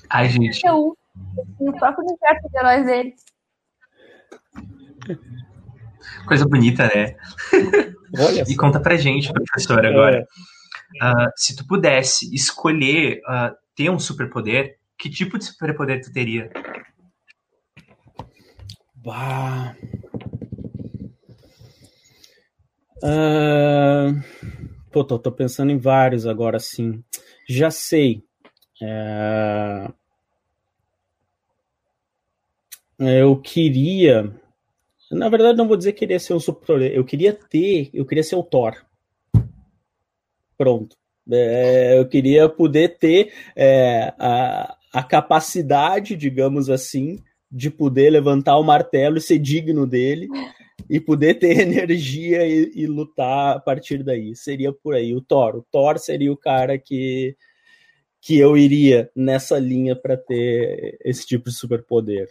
Ai, 0.10 0.30
gente. 0.30 0.62
O 0.70 0.96
próprio 1.80 2.06
universo 2.06 2.50
de 2.52 2.58
heróis 2.60 2.86
dele. 2.86 3.16
Coisa 6.28 6.46
bonita, 6.48 6.84
né? 6.84 7.16
Olha 8.20 8.44
e 8.48 8.56
conta 8.56 8.80
pra 8.80 8.96
gente, 8.96 9.34
professor, 9.34 9.84
agora. 9.84 10.28
É. 11.02 11.06
Uh, 11.06 11.32
se 11.36 11.56
tu 11.56 11.66
pudesse 11.66 12.34
escolher 12.36 13.22
uh, 13.28 13.56
ter 13.76 13.90
um 13.90 13.98
superpoder, 13.98 14.78
que 14.98 15.10
tipo 15.10 15.40
de 15.40 15.46
superpoder 15.46 16.02
tu 16.02 16.12
teria? 16.12 16.52
Bah. 19.08 19.74
Uh, 23.02 24.20
pô, 24.92 25.02
tô, 25.02 25.18
tô, 25.18 25.32
pensando 25.32 25.72
em 25.72 25.78
vários 25.78 26.28
agora, 26.28 26.60
sim. 26.60 27.02
Já 27.48 27.72
sei. 27.72 28.22
É... 28.82 29.88
Eu 33.00 33.40
queria. 33.40 34.30
Na 35.10 35.30
verdade, 35.30 35.58
não 35.58 35.70
vou 35.70 35.78
dizer 35.78 35.94
que 35.94 36.00
queria 36.00 36.20
ser 36.20 36.34
um 36.34 36.40
super 36.42 36.82
Eu 36.82 37.06
queria 37.06 37.32
ter. 37.32 37.90
Eu 37.94 38.06
queria 38.06 38.24
ser 38.24 38.36
o 38.36 38.44
Thor. 38.44 38.76
Pronto. 40.58 40.98
É, 41.32 41.98
eu 41.98 42.10
queria 42.10 42.50
poder 42.50 42.98
ter 42.98 43.32
é, 43.56 44.14
a, 44.20 44.76
a 44.92 45.02
capacidade, 45.02 46.18
digamos 46.18 46.70
assim, 46.70 47.24
de 47.52 47.70
poder 47.70 48.10
levantar 48.10 48.58
o 48.58 48.64
martelo 48.64 49.18
e 49.18 49.22
ser 49.22 49.40
digno 49.40 49.88
dele 49.88 50.28
e 50.90 51.00
poder 51.00 51.36
ter 51.36 51.60
energia 51.60 52.46
e, 52.46 52.72
e, 52.76 52.88
lutar 52.88 53.58
a 53.58 53.60
partir 53.60 54.04
daí. 54.04 54.36
Seria 54.36 54.72
por 54.72 54.94
aí 54.96 55.14
o 55.14 55.22
Thor. 55.22 55.58
O 55.58 55.66
Thor 55.72 55.98
seria 55.98 56.32
o 56.32 56.38
cara 56.38 56.78
que 56.78 57.36
que 58.20 58.38
eu 58.38 58.58
iria 58.58 59.10
nessa 59.16 59.58
linha 59.58 59.96
para 59.96 60.18
ter 60.18 60.98
esse 61.06 61.26
tipo 61.26 61.50
de 61.50 61.56
superpoder. 61.56 62.30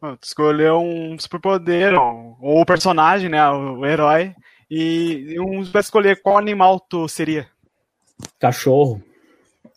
Tu 0.00 0.18
escolheu 0.22 0.80
um 0.80 1.18
superpoder, 1.18 1.94
ou 1.94 2.60
o 2.60 2.66
personagem, 2.66 3.28
né, 3.30 3.48
o, 3.50 3.86
herói, 3.86 4.34
e 4.70 5.34
um 5.40 5.64
para 5.64 5.80
escolher 5.80 6.20
qual 6.20 6.36
animal 6.36 6.78
tu 6.78 7.08
seria. 7.08 7.48
Cachorro. 8.38 9.02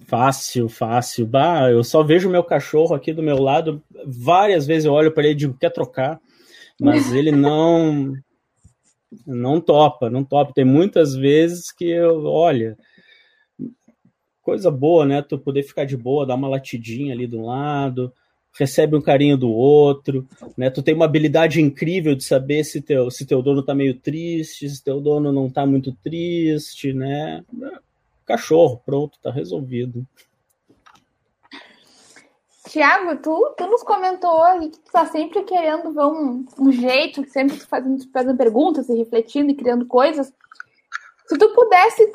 Fácil, 0.08 0.68
fácil. 0.68 1.26
Bah, 1.26 1.70
eu 1.72 1.84
só 1.84 2.04
vejo 2.04 2.30
meu 2.30 2.44
cachorro 2.44 2.94
aqui 2.94 3.14
do 3.14 3.24
meu 3.24 3.38
lado. 3.38 3.82
Várias 4.06 4.66
vezes 4.66 4.86
eu 4.86 4.94
olho 4.94 5.12
para 5.12 5.24
ele 5.24 5.34
e 5.34 5.36
digo, 5.36 5.58
quer 5.58 5.72
trocar? 5.72 6.20
Mas 6.80 7.12
ele 7.14 7.32
não 7.32 8.14
não 9.26 9.60
topa, 9.60 10.10
não 10.10 10.24
topa. 10.24 10.54
Tem 10.54 10.66
muitas 10.66 11.16
vezes 11.16 11.72
que 11.72 11.86
eu, 11.86 12.26
olha, 12.26 12.78
coisa 14.42 14.72
boa, 14.72 15.06
né? 15.06 15.22
Tu 15.22 15.38
poder 15.38 15.64
ficar 15.64 15.86
de 15.86 15.98
boa, 15.98 16.26
dar 16.26 16.36
uma 16.36 16.48
latidinha 16.48 17.14
ali 17.14 17.28
do 17.28 17.42
lado, 17.42 18.14
recebe 18.58 18.96
um 18.96 19.02
carinho 19.02 19.38
do 19.38 19.50
outro, 19.50 20.28
né? 20.58 20.70
Tu 20.70 20.82
tem 20.82 20.94
uma 20.94 21.06
habilidade 21.06 21.62
incrível 21.62 22.16
de 22.16 22.24
saber 22.24 22.64
se 22.64 22.82
teu, 22.82 23.10
se 23.10 23.26
teu 23.26 23.42
dono 23.42 23.64
tá 23.64 23.74
meio 23.74 23.96
triste, 23.96 24.70
se 24.70 24.84
teu 24.84 25.00
dono 25.00 25.32
não 25.32 25.50
tá 25.50 25.66
muito 25.66 25.94
triste, 26.04 26.94
né? 26.94 27.44
Cachorro, 28.26 28.82
pronto, 28.86 29.20
tá 29.20 29.32
resolvido. 29.32 30.06
Tiago, 32.72 33.18
tu, 33.18 33.54
tu 33.58 33.68
nos 33.68 33.84
comentou 33.84 34.44
que 34.62 34.70
tu 34.70 34.92
tá 34.92 35.06
sempre 35.06 35.44
querendo 35.44 35.92
ver 35.92 36.06
um, 36.06 36.46
um 36.58 36.72
jeito, 36.72 37.28
sempre 37.30 37.60
fazendo, 37.60 38.10
fazendo 38.12 38.38
perguntas 38.38 38.88
e 38.88 38.96
refletindo 38.96 39.52
e 39.52 39.56
criando 39.56 39.86
coisas. 39.86 40.34
Se 41.28 41.38
tu 41.38 41.54
pudesse 41.54 42.10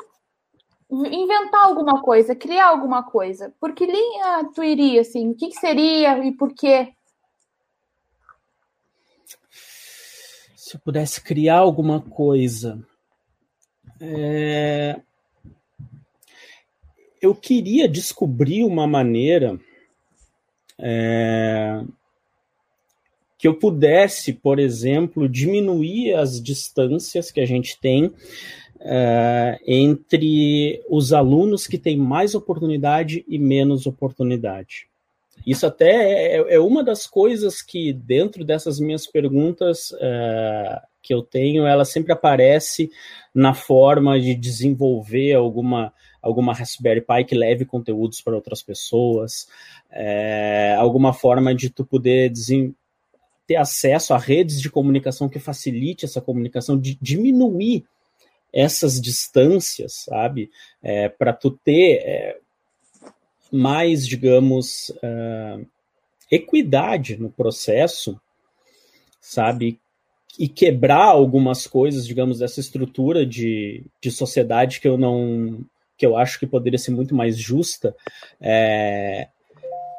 inventar 0.89 1.65
alguma 1.65 2.01
coisa, 2.01 2.35
criar 2.35 2.67
alguma 2.67 3.03
coisa, 3.03 3.53
por 3.59 3.73
que 3.73 3.85
linha 3.85 4.49
tu 4.55 4.63
iria, 4.63 5.01
assim? 5.01 5.29
O 5.29 5.35
que, 5.35 5.49
que 5.49 5.59
seria 5.59 6.25
e 6.25 6.31
por 6.31 6.53
quê? 6.53 6.93
Se 10.55 10.75
eu 10.75 10.79
pudesse 10.79 11.21
criar 11.21 11.59
alguma 11.59 12.01
coisa, 12.01 12.83
é 14.01 15.01
eu 17.21 17.33
queria 17.35 17.87
descobrir 17.87 18.63
uma 18.63 18.87
maneira 18.87 19.59
é, 20.79 21.81
que 23.37 23.47
eu 23.47 23.55
pudesse, 23.55 24.33
por 24.33 24.59
exemplo, 24.59 25.29
diminuir 25.29 26.13
as 26.13 26.41
distâncias 26.41 27.31
que 27.31 27.39
a 27.39 27.45
gente 27.45 27.79
tem 27.79 28.11
é, 28.79 29.59
entre 29.65 30.83
os 30.89 31.13
alunos 31.13 31.67
que 31.67 31.77
têm 31.77 31.97
mais 31.97 32.35
oportunidade 32.35 33.25
e 33.27 33.37
menos 33.37 33.85
oportunidade. 33.85 34.87
Isso 35.45 35.65
até 35.65 36.35
é, 36.35 36.55
é 36.55 36.59
uma 36.59 36.83
das 36.83 37.05
coisas 37.05 37.61
que, 37.61 37.93
dentro 37.93 38.43
dessas 38.43 38.79
minhas 38.79 39.05
perguntas 39.07 39.93
é, 39.99 40.81
que 41.01 41.13
eu 41.13 41.21
tenho, 41.21 41.65
ela 41.65 41.85
sempre 41.85 42.11
aparece 42.11 42.89
na 43.33 43.53
forma 43.53 44.19
de 44.19 44.35
desenvolver 44.35 45.33
alguma 45.33 45.93
alguma 46.27 46.53
Raspberry 46.53 47.01
Pi 47.01 47.25
que 47.25 47.35
leve 47.35 47.65
conteúdos 47.65 48.21
para 48.21 48.35
outras 48.35 48.61
pessoas, 48.61 49.47
é, 49.91 50.75
alguma 50.77 51.13
forma 51.13 51.55
de 51.55 51.69
tu 51.69 51.85
poder 51.85 52.31
ter 53.47 53.55
acesso 53.55 54.13
a 54.13 54.17
redes 54.17 54.61
de 54.61 54.69
comunicação 54.69 55.29
que 55.29 55.39
facilite 55.39 56.05
essa 56.05 56.21
comunicação, 56.21 56.77
de 56.77 56.97
diminuir 57.01 57.85
essas 58.53 58.99
distâncias, 58.99 60.05
sabe? 60.05 60.49
É, 60.81 61.09
para 61.09 61.33
tu 61.33 61.51
ter 61.51 62.01
é, 62.03 62.37
mais, 63.51 64.05
digamos, 64.05 64.89
uh, 64.89 65.65
equidade 66.31 67.17
no 67.17 67.29
processo, 67.29 68.19
sabe? 69.19 69.79
E 70.37 70.47
quebrar 70.47 71.05
algumas 71.05 71.65
coisas, 71.65 72.05
digamos, 72.05 72.39
dessa 72.39 72.59
estrutura 72.59 73.25
de, 73.25 73.83
de 74.01 74.11
sociedade 74.11 74.79
que 74.79 74.87
eu 74.87 74.97
não. 74.97 75.65
Que 75.97 76.05
eu 76.05 76.15
acho 76.15 76.39
que 76.39 76.45
poderia 76.45 76.77
ser 76.77 76.91
muito 76.91 77.15
mais 77.15 77.37
justa, 77.37 77.95
é, 78.39 79.27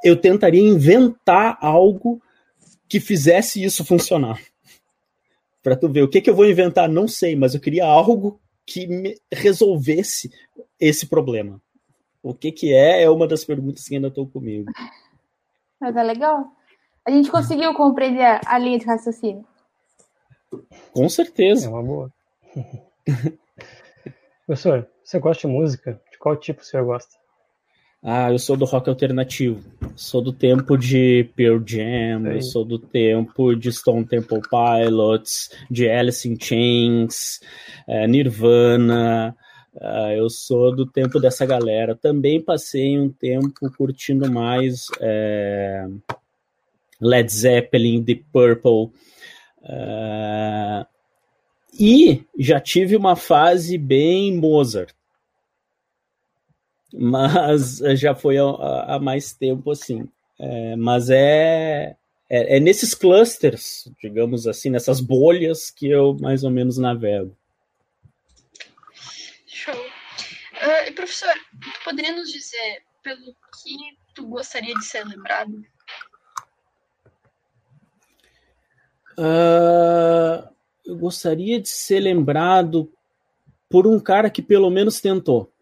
eu 0.05 0.17
tentaria 0.17 0.63
inventar 0.63 1.59
algo 1.61 2.23
que 2.89 3.01
fizesse 3.01 3.63
isso 3.63 3.85
funcionar. 3.85 4.41
Para 5.63 5.77
tu 5.77 5.89
ver, 5.89 6.03
o 6.03 6.09
que, 6.09 6.21
que 6.21 6.31
eu 6.31 6.35
vou 6.35 6.47
inventar, 6.47 6.89
não 6.89 7.09
sei, 7.09 7.35
mas 7.35 7.55
eu 7.55 7.61
queria 7.61 7.85
algo 7.85 8.41
que 8.65 9.17
resolvesse 9.33 10.31
esse 10.79 11.07
problema. 11.07 11.61
O 12.23 12.33
que 12.35 12.53
que 12.53 12.73
é, 12.73 13.03
é 13.03 13.11
uma 13.11 13.27
das 13.27 13.45
perguntas 13.45 13.85
que 13.85 13.95
ainda 13.95 14.09
estão 14.09 14.27
comigo. 14.27 14.71
Mas 15.81 15.97
é 15.97 16.03
legal. 16.03 16.53
A 17.05 17.11
gente 17.11 17.31
conseguiu 17.31 17.75
compreender 17.75 18.23
a, 18.23 18.41
a 18.45 18.59
linha 18.59 18.79
de 18.79 18.85
raciocínio. 18.85 19.45
Com 20.93 21.09
certeza. 21.09 21.67
É 21.67 21.71
uma 21.71 21.83
boa. 21.83 22.13
Professor, 24.47 24.89
você 25.09 25.19
gosta 25.19 25.49
de 25.49 25.55
música? 25.55 25.99
De 26.13 26.19
qual 26.19 26.37
tipo 26.37 26.63
senhor 26.63 26.85
gosta? 26.85 27.17
Ah, 28.03 28.31
eu 28.31 28.39
sou 28.39 28.59
do 28.59 28.67
rock 28.67 28.91
alternativo. 28.91 29.65
Sou 29.97 30.21
do 30.21 30.35
tempo 30.35 30.77
de 30.77 31.31
Pearl 31.35 31.63
Jam, 31.65 32.27
eu 32.27 32.43
sou 32.43 32.63
do 32.63 32.79
tempo 32.79 33.57
de 33.57 33.73
Stone 33.73 34.05
Temple 34.05 34.43
Pilots, 34.43 35.51
de 35.71 35.89
Alice 35.89 36.29
in 36.29 36.39
Chains, 36.39 37.41
é, 37.87 38.07
Nirvana. 38.07 39.35
Uh, 39.75 40.13
eu 40.17 40.29
sou 40.29 40.77
do 40.77 40.85
tempo 40.85 41.19
dessa 41.19 41.47
galera. 41.47 41.97
Também 41.97 42.41
passei 42.41 42.99
um 42.99 43.09
tempo 43.09 43.71
curtindo 43.77 44.31
mais 44.31 44.89
é, 45.01 45.87
Led 47.01 47.33
Zeppelin, 47.33 48.03
Deep 48.03 48.27
Purple. 48.31 48.93
Uh, 49.63 50.87
e 51.81 52.25
já 52.39 52.61
tive 52.61 52.95
uma 52.95 53.17
fase 53.17 53.79
bem 53.79 54.37
Mozart 54.37 54.98
mas 56.93 57.79
já 57.97 58.15
foi 58.15 58.37
há, 58.39 58.99
mais 59.01 59.33
tempo 59.33 59.71
assim. 59.71 60.09
É, 60.39 60.77
mas 60.77 61.11
é, 61.11 61.97
é, 62.29 62.57
é, 62.57 62.61
nesses 62.61 62.95
clusters, 62.95 63.91
digamos 64.01 64.47
assim, 64.47 64.71
nessas 64.71 65.01
bolhas 65.01 65.71
que 65.71 65.89
eu 65.89 66.17
mais 66.21 66.45
ou 66.45 66.51
menos 66.51 66.79
navego. 66.79 67.37
Show. 69.47 69.75
Uh, 69.75 70.93
professor, 70.95 71.35
tu 71.61 71.85
poderia 71.85 72.15
nos 72.15 72.31
dizer 72.31 72.83
pelo 73.03 73.35
que 73.35 73.99
tu 74.15 74.27
gostaria 74.27 74.75
de 74.75 74.85
ser 74.85 75.05
lembrado? 75.05 75.65
Uh, 79.19 80.49
eu 80.87 80.97
gostaria 80.97 81.61
de 81.61 81.69
ser 81.69 82.01
lembrado 82.01 82.93
por 83.69 83.87
um 83.87 83.99
cara 83.99 84.31
que 84.31 84.41
pelo 84.41 84.71
menos 84.71 85.01
tentou 85.01 85.53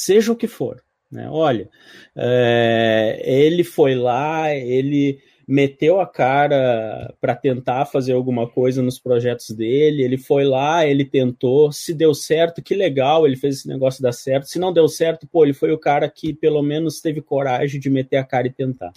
seja 0.00 0.32
o 0.32 0.36
que 0.36 0.46
for. 0.46 0.82
Né? 1.10 1.28
Olha, 1.30 1.68
é, 2.16 3.20
ele 3.24 3.64
foi 3.64 3.94
lá, 3.94 4.54
ele 4.54 5.20
meteu 5.46 5.98
a 5.98 6.06
cara 6.06 7.12
para 7.20 7.34
tentar 7.34 7.84
fazer 7.84 8.12
alguma 8.12 8.48
coisa 8.48 8.80
nos 8.80 9.00
projetos 9.00 9.50
dele, 9.50 10.04
ele 10.04 10.16
foi 10.16 10.44
lá, 10.44 10.86
ele 10.86 11.04
tentou, 11.04 11.72
se 11.72 11.92
deu 11.92 12.14
certo, 12.14 12.62
que 12.62 12.72
legal, 12.72 13.26
ele 13.26 13.34
fez 13.34 13.56
esse 13.56 13.68
negócio 13.68 14.00
dar 14.00 14.12
certo, 14.12 14.46
se 14.46 14.60
não 14.60 14.72
deu 14.72 14.86
certo, 14.86 15.26
pô, 15.26 15.42
ele 15.42 15.52
foi 15.52 15.72
o 15.72 15.78
cara 15.78 16.08
que 16.08 16.32
pelo 16.32 16.62
menos 16.62 17.00
teve 17.00 17.20
coragem 17.20 17.80
de 17.80 17.90
meter 17.90 18.18
a 18.18 18.24
cara 18.24 18.46
e 18.46 18.52
tentar. 18.52 18.92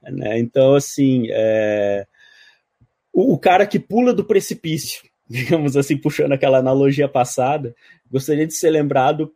Né? 0.00 0.38
Então, 0.38 0.76
assim, 0.76 1.26
é, 1.30 2.06
o, 3.12 3.34
o 3.34 3.38
cara 3.38 3.66
que 3.66 3.80
pula 3.80 4.14
do 4.14 4.24
precipício, 4.24 5.02
digamos 5.28 5.76
assim, 5.76 5.96
puxando 5.96 6.32
aquela 6.32 6.58
analogia 6.58 7.08
passada, 7.08 7.74
gostaria 8.08 8.46
de 8.46 8.54
ser 8.54 8.70
lembrado 8.70 9.34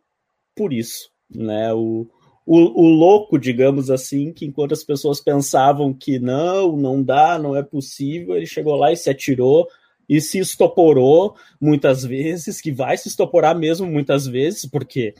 por 0.55 0.73
isso, 0.73 1.09
né? 1.29 1.73
O, 1.73 2.07
o, 2.45 2.57
o, 2.57 2.89
louco, 2.89 3.37
digamos 3.37 3.91
assim, 3.91 4.33
que 4.33 4.45
enquanto 4.45 4.73
as 4.73 4.83
pessoas 4.83 5.21
pensavam 5.21 5.93
que 5.93 6.17
não, 6.17 6.75
não 6.75 7.03
dá, 7.03 7.37
não 7.37 7.55
é 7.55 7.61
possível, 7.61 8.35
ele 8.35 8.47
chegou 8.47 8.75
lá 8.75 8.91
e 8.91 8.97
se 8.97 9.09
atirou 9.09 9.67
e 10.09 10.19
se 10.19 10.39
estoporou 10.39 11.35
muitas 11.61 12.03
vezes, 12.03 12.59
que 12.59 12.71
vai 12.71 12.97
se 12.97 13.07
estoporar 13.07 13.55
mesmo 13.55 13.85
muitas 13.85 14.25
vezes, 14.25 14.65
porque 14.65 15.13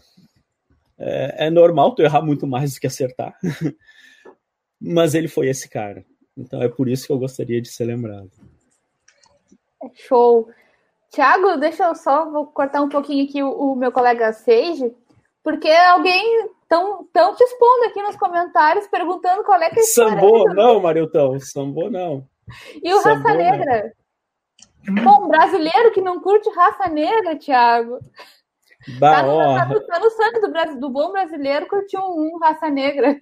é, 0.98 1.46
é 1.46 1.50
normal 1.52 1.94
tu 1.94 2.02
errar 2.02 2.24
muito 2.24 2.48
mais 2.48 2.74
do 2.74 2.80
que 2.80 2.88
acertar. 2.88 3.38
Mas 4.82 5.14
ele 5.14 5.28
foi 5.28 5.50
esse 5.50 5.70
cara. 5.70 6.04
Então 6.36 6.64
é 6.64 6.68
por 6.68 6.90
isso 6.90 7.06
que 7.06 7.14
eu 7.14 7.20
gostaria 7.20 7.62
de 7.62 7.70
ser 7.70 7.86
lembrado. 7.86 8.32
Show. 9.94 10.50
Tiago, 11.12 11.58
deixa 11.58 11.84
eu 11.84 11.94
só 11.96 12.30
vou 12.30 12.48
cortar 12.48 12.82
um 12.82 12.90
pouquinho 12.90 13.26
aqui 13.26 13.44
o, 13.44 13.52
o 13.52 13.76
meu 13.76 13.92
colega 13.92 14.34
Seiji 14.34 14.96
porque 15.44 15.70
alguém 15.70 16.50
tão, 16.68 17.06
tão 17.12 17.36
te 17.36 17.44
expondo 17.44 17.86
aqui 17.86 18.02
nos 18.02 18.16
comentários, 18.16 18.88
perguntando 18.88 19.44
qual 19.44 19.62
é 19.62 19.70
que 19.70 19.80
é 19.80 19.84
Sambô, 19.84 20.46
não, 20.54 20.80
Mariltão, 20.80 21.40
Sambô 21.40 21.90
não. 21.90 22.26
E 22.84 22.94
o 22.94 23.02
Sambô, 23.02 23.28
Raça 23.28 23.38
Negra? 23.38 23.94
Não. 24.88 25.04
Bom, 25.04 25.28
brasileiro 25.28 25.92
que 25.92 26.02
não 26.02 26.22
curte 26.22 26.50
raça 26.52 26.90
negra, 26.90 27.38
Thiago. 27.38 28.00
Bah, 28.98 29.22
tá, 29.22 29.24
no, 29.24 29.38
tá, 29.38 29.86
tá, 29.88 30.00
no 30.00 30.10
sangue 30.10 30.40
do, 30.40 30.52
Brasil, 30.52 30.80
do 30.80 30.90
bom 30.90 31.12
brasileiro 31.12 31.68
curtir 31.68 31.98
um, 31.98 32.36
um 32.36 32.40
raça 32.40 32.70
negra. 32.70 33.20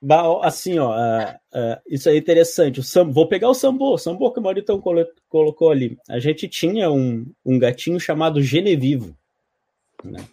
Bah, 0.00 0.40
assim, 0.42 0.78
ó, 0.78 0.90
uh, 0.90 1.30
uh, 1.54 1.80
isso 1.86 2.08
é 2.08 2.16
interessante. 2.16 2.80
O 2.80 2.82
Sam, 2.82 3.10
vou 3.10 3.28
pegar 3.28 3.48
o 3.48 3.54
Sambô, 3.54 3.94
o 3.94 3.98
Sambô 3.98 4.32
que 4.32 4.40
o 4.40 4.42
Mauritão 4.42 4.82
colocou 5.28 5.70
ali. 5.70 5.98
A 6.08 6.18
gente 6.18 6.48
tinha 6.48 6.90
um, 6.90 7.26
um 7.44 7.58
gatinho 7.58 8.00
chamado 8.00 8.42
Genevivo. 8.42 9.16
Né? 10.04 10.24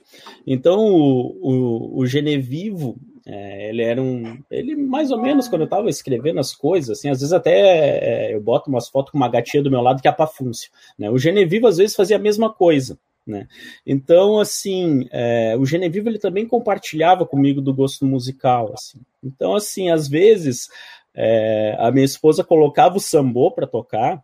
Então, 0.45 0.79
o, 0.79 1.37
o, 1.41 1.99
o 1.99 2.05
Genevivo, 2.05 2.97
é, 3.25 3.69
ele 3.69 3.81
era 3.81 4.01
um. 4.01 4.39
Ele, 4.49 4.75
mais 4.75 5.11
ou 5.11 5.21
menos, 5.21 5.47
quando 5.47 5.61
eu 5.61 5.65
estava 5.65 5.89
escrevendo 5.89 6.39
as 6.39 6.53
coisas, 6.53 6.97
assim, 6.97 7.09
às 7.09 7.19
vezes 7.19 7.33
até 7.33 8.29
é, 8.29 8.35
eu 8.35 8.41
boto 8.41 8.69
umas 8.69 8.89
fotos 8.89 9.11
com 9.11 9.17
uma 9.17 9.29
gatinha 9.29 9.63
do 9.63 9.71
meu 9.71 9.81
lado 9.81 10.01
que 10.01 10.07
é 10.07 10.11
a 10.11 10.13
Pafúncio. 10.13 10.71
Né? 10.97 11.09
O 11.09 11.17
Genevivo, 11.17 11.67
às 11.67 11.77
vezes, 11.77 11.95
fazia 11.95 12.17
a 12.17 12.19
mesma 12.19 12.51
coisa. 12.51 12.97
Né? 13.25 13.47
Então, 13.85 14.39
assim, 14.39 15.07
é, 15.11 15.55
o 15.57 15.65
Genevivo 15.65 16.09
ele 16.09 16.19
também 16.19 16.47
compartilhava 16.47 17.25
comigo 17.25 17.61
do 17.61 17.73
gosto 17.73 18.05
musical. 18.05 18.71
Assim. 18.73 18.99
Então, 19.23 19.55
assim, 19.55 19.89
às 19.89 20.07
vezes 20.07 20.67
é, 21.13 21.75
a 21.79 21.91
minha 21.91 22.05
esposa 22.05 22.43
colocava 22.43 22.97
o 22.97 23.01
sambô 23.01 23.51
para 23.51 23.67
tocar 23.67 24.23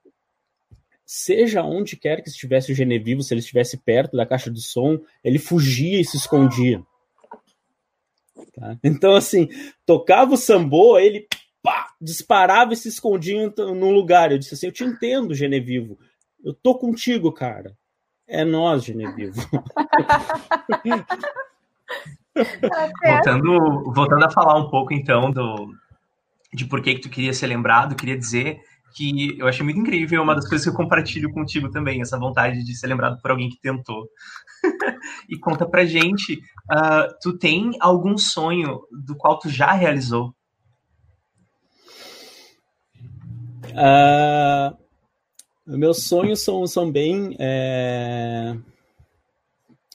seja 1.08 1.64
onde 1.64 1.96
quer 1.96 2.22
que 2.22 2.28
estivesse 2.28 2.70
o 2.70 2.76
Genevivo, 2.76 3.24
se 3.24 3.34
ele 3.34 3.40
estivesse 3.40 3.78
perto 3.78 4.18
da 4.18 4.26
caixa 4.26 4.52
de 4.52 4.62
som, 4.62 5.00
ele 5.24 5.40
fugia 5.40 6.02
e 6.02 6.06
se 6.06 6.18
escondia. 6.18 6.84
Tá? 8.54 8.78
Então, 8.84 9.16
assim, 9.16 9.48
tocava 9.86 10.34
o 10.34 10.38
sambô, 10.38 11.00
ele 11.00 11.26
pá, 11.64 11.94
disparava 12.02 12.74
e 12.74 12.76
se 12.76 12.90
escondia 12.90 13.54
num 13.58 13.92
lugar. 13.92 14.34
Eu 14.34 14.38
disse 14.38 14.54
assim: 14.54 14.68
Eu 14.68 14.74
te 14.74 14.84
entendo, 14.84 15.34
Genevivo. 15.34 15.98
Eu 16.44 16.54
tô 16.54 16.76
contigo, 16.76 17.32
cara. 17.32 17.74
É 18.28 18.44
nós, 18.44 18.84
Genevivo. 18.84 19.40
voltando, 23.02 23.94
voltando 23.94 24.26
a 24.26 24.30
falar 24.30 24.60
um 24.60 24.70
pouco, 24.70 24.94
então, 24.94 25.32
do, 25.32 25.74
de 26.54 26.66
por 26.66 26.82
que, 26.82 26.96
que 26.96 27.02
tu 27.02 27.10
queria 27.10 27.34
ser 27.34 27.48
lembrado, 27.48 27.96
queria 27.96 28.18
dizer 28.18 28.60
que 28.94 29.38
eu 29.38 29.48
achei 29.48 29.64
muito 29.64 29.80
incrível, 29.80 30.20
é 30.20 30.24
uma 30.24 30.36
das 30.36 30.48
coisas 30.48 30.66
que 30.66 30.72
eu 30.72 30.76
compartilho 30.76 31.32
contigo 31.32 31.70
também, 31.70 32.02
essa 32.02 32.18
vontade 32.18 32.64
de 32.64 32.76
ser 32.76 32.88
lembrado 32.88 33.22
por 33.22 33.32
alguém 33.32 33.50
que 33.50 33.60
tentou. 33.62 34.08
e 35.30 35.38
conta 35.38 35.68
pra 35.68 35.86
gente, 35.86 36.34
uh, 36.72 37.14
tu 37.22 37.38
tem 37.38 37.72
algum 37.80 38.18
sonho 38.18 38.82
do 39.06 39.16
qual 39.16 39.38
tu 39.38 39.50
já 39.50 39.72
realizou? 39.72 40.34
Uh, 43.68 44.76
meus 45.68 46.04
sonhos 46.04 46.42
são, 46.42 46.66
são 46.66 46.92
bem. 46.92 47.36
É... 47.38 48.56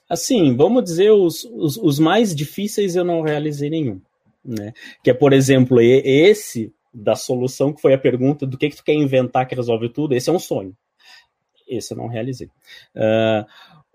Assim, 0.09 0.55
vamos 0.55 0.85
dizer, 0.85 1.11
os, 1.11 1.45
os, 1.45 1.79
os, 1.79 1.99
mais 1.99 2.35
difíceis 2.35 2.95
eu 2.95 3.05
não 3.05 3.23
realizei 3.23 3.71
nenhum. 3.71 4.01
Né? 4.45 4.75
Que 5.03 5.11
é, 5.11 5.15
por 5.15 5.33
exemplo, 5.33 5.81
esse 5.81 6.73
da 6.93 7.15
solução, 7.15 7.73
que 7.73 7.81
foi 7.81 7.95
a 7.95 7.99
pergunta 7.99 8.47
do 8.47 8.59
que, 8.59 8.71
que 8.71 8.77
tu 8.77 8.85
quer 8.85 8.95
inventar 8.95 9.47
que 9.47 9.55
resolve 9.55 9.89
tudo, 9.89 10.15
esse 10.15 10.29
é 10.29 10.33
um 10.33 10.39
sonho. 10.39 10.77
Esse 11.67 11.95
eu 11.95 11.97
não 11.97 12.07
realizei. 12.07 12.49
Uh, 12.95 13.47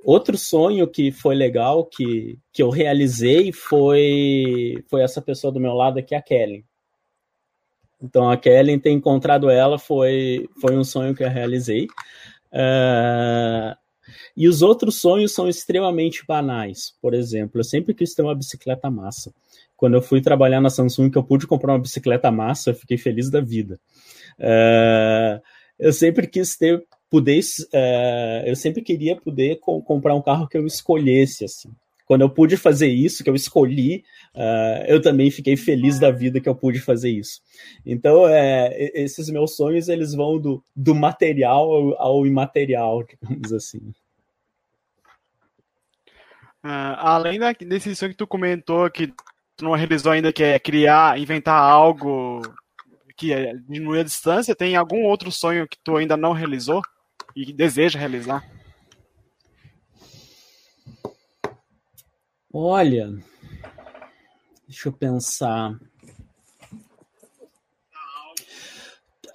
outro 0.03 0.37
sonho 0.37 0.87
que 0.87 1.11
foi 1.11 1.35
legal, 1.35 1.85
que, 1.85 2.39
que 2.51 2.63
eu 2.63 2.69
realizei, 2.69 3.51
foi, 3.51 4.83
foi 4.89 5.03
essa 5.03 5.21
pessoa 5.21 5.51
do 5.53 5.59
meu 5.59 5.73
lado 5.73 5.99
aqui, 5.99 6.15
a 6.15 6.21
Kelly. 6.21 6.65
Então, 8.01 8.29
a 8.29 8.37
Kelly, 8.37 8.79
ter 8.79 8.91
encontrado 8.91 9.49
ela 9.49 9.77
foi, 9.77 10.47
foi 10.61 10.77
um 10.77 10.83
sonho 10.83 11.15
que 11.15 11.23
eu 11.23 11.29
realizei. 11.29 11.85
Uh, 12.51 13.75
e 14.35 14.47
os 14.47 14.61
outros 14.61 15.01
sonhos 15.01 15.33
são 15.33 15.49
extremamente 15.49 16.25
banais. 16.25 16.95
Por 17.01 17.13
exemplo, 17.13 17.59
eu 17.59 17.63
sempre 17.63 17.93
quis 17.93 18.13
ter 18.13 18.21
uma 18.21 18.35
bicicleta 18.35 18.89
massa. 18.89 19.33
Quando 19.78 19.93
eu 19.93 20.01
fui 20.01 20.19
trabalhar 20.19 20.59
na 20.59 20.71
Samsung, 20.71 21.09
que 21.09 21.17
eu 21.17 21.23
pude 21.23 21.45
comprar 21.45 21.73
uma 21.73 21.80
bicicleta 21.80 22.32
massa, 22.32 22.71
eu 22.71 22.75
fiquei 22.75 22.97
feliz 22.97 23.30
da 23.30 23.39
vida. 23.39 23.80
Uh, 24.39 25.39
eu 25.80 25.93
sempre 25.93 26.28
quis 26.28 26.57
ter, 26.57 26.84
poder, 27.09 27.39
uh, 27.39 28.47
eu 28.47 28.55
sempre 28.55 28.82
queria 28.82 29.15
poder 29.15 29.59
co 29.59 29.82
comprar 29.84 30.15
um 30.15 30.21
carro 30.21 30.47
que 30.47 30.57
eu 30.57 30.65
escolhesse, 30.65 31.45
assim. 31.45 31.69
Quando 32.07 32.21
eu 32.21 32.30
pude 32.30 32.55
fazer 32.55 32.88
isso, 32.88 33.23
que 33.23 33.30
eu 33.30 33.36
escolhi, 33.36 34.03
uh, 34.34 34.86
eu 34.88 35.01
também 35.01 35.30
fiquei 35.30 35.57
feliz 35.57 35.99
da 35.99 36.09
vida 36.09 36.39
que 36.39 36.47
eu 36.47 36.55
pude 36.55 36.80
fazer 36.80 37.11
isso. 37.11 37.41
Então, 37.86 38.28
é, 38.28 38.91
esses 38.95 39.30
meus 39.30 39.55
sonhos, 39.55 39.89
eles 39.89 40.13
vão 40.13 40.39
do, 40.39 40.63
do 40.75 40.95
material 40.95 41.93
ao, 41.99 42.25
imaterial, 42.25 43.03
digamos 43.03 43.53
assim. 43.53 43.93
Uh, 46.63 46.95
além 46.97 47.38
da, 47.38 47.51
desse 47.51 47.93
sonho 47.95 48.11
que 48.11 48.17
tu 48.17 48.25
comentou, 48.25 48.89
que 48.89 49.13
não 49.64 49.74
realizou 49.74 50.12
ainda, 50.12 50.34
que 50.34 50.43
é 50.43 50.60
criar, 50.60 51.20
inventar 51.20 51.60
algo 51.60 52.41
que 53.16 53.34
é 53.34 53.55
diminuir 53.55 54.01
a 54.01 54.03
distância, 54.03 54.55
tem 54.55 54.76
algum 54.76 55.03
outro 55.03 55.32
sonho 55.32 55.68
que 55.68 55.78
tu 55.84 55.97
ainda 55.97 56.16
não 56.16 56.34
realizou 56.34 56.82
e 57.36 57.51
deseja 57.51 57.97
realizar? 57.97 58.47
Olha, 62.53 63.12
deixa 64.68 64.88
eu 64.88 64.93
pensar. 64.93 65.78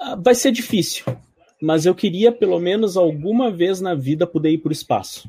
Ah, 0.00 0.16
vai 0.16 0.34
ser 0.34 0.52
difícil, 0.52 1.04
mas 1.60 1.86
eu 1.86 1.94
queria 1.94 2.32
pelo 2.32 2.58
menos 2.58 2.96
alguma 2.96 3.50
vez 3.50 3.80
na 3.80 3.94
vida 3.94 4.26
poder 4.26 4.50
ir 4.50 4.58
para 4.58 4.70
o 4.70 4.72
espaço. 4.72 5.28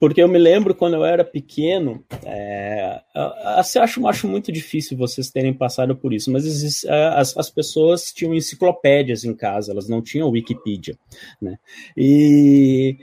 Porque 0.00 0.22
eu 0.22 0.28
me 0.28 0.38
lembro 0.38 0.74
quando 0.74 0.94
eu 0.94 1.04
era 1.04 1.22
pequeno, 1.22 2.02
é, 2.24 3.02
eu 3.14 3.82
acho, 3.82 4.06
acho 4.06 4.26
muito 4.26 4.50
difícil 4.50 4.96
vocês 4.96 5.30
terem 5.30 5.52
passado 5.52 5.94
por 5.94 6.14
isso, 6.14 6.32
mas 6.32 6.46
as, 6.86 7.36
as 7.36 7.50
pessoas 7.50 8.10
tinham 8.10 8.34
enciclopédias 8.34 9.24
em 9.24 9.34
casa, 9.34 9.72
elas 9.72 9.90
não 9.90 10.00
tinham 10.00 10.30
Wikipedia, 10.30 10.96
né? 11.38 11.58
E, 11.94 12.96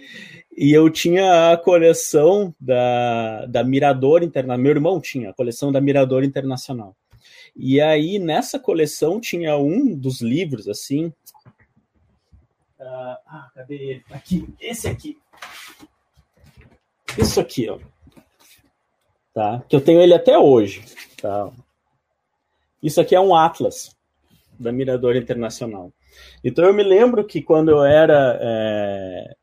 e 0.58 0.74
eu 0.74 0.89
tinha 0.89 1.52
a 1.54 1.58
coleção 1.58 2.52
da, 2.60 3.45
da 3.45 3.64
Mirador 3.64 4.24
Internacional. 4.24 4.58
Meu 4.58 4.72
irmão 4.72 5.00
tinha 5.00 5.30
a 5.30 5.34
coleção 5.34 5.72
da 5.72 5.80
Mirador 5.80 6.24
Internacional. 6.24 6.95
E 7.56 7.80
aí, 7.80 8.18
nessa 8.18 8.58
coleção, 8.58 9.22
tinha 9.22 9.56
um 9.56 9.95
dos 9.95 10.20
livros, 10.20 10.68
assim. 10.68 11.14
Uh, 12.80 13.18
ah, 13.28 13.52
cadê 13.54 13.76
ele? 13.76 14.04
Aqui, 14.10 14.48
esse 14.60 14.88
aqui. 14.88 15.16
Isso 17.18 17.39
aqui, 17.39 17.70
ó. 17.70 17.80
Tá? 19.34 19.63
Que 19.68 19.76
eu 19.76 19.82
tenho 19.82 20.01
ele 20.01 20.13
até 20.13 20.38
hoje. 20.38 20.84
Tá? 21.22 21.49
Isso 22.82 22.99
aqui 23.01 23.15
é 23.15 23.20
um 23.20 23.36
Atlas 23.36 23.95
da 24.59 24.72
Mirador 24.72 25.15
Internacional. 25.15 25.91
Então 26.43 26.65
eu 26.65 26.74
me 26.74 26.84
lembro 26.84 27.26
que 27.26 27.41
quando 27.41 27.70
eu 27.70 27.84
era 27.84 28.39
é, 28.41 29.36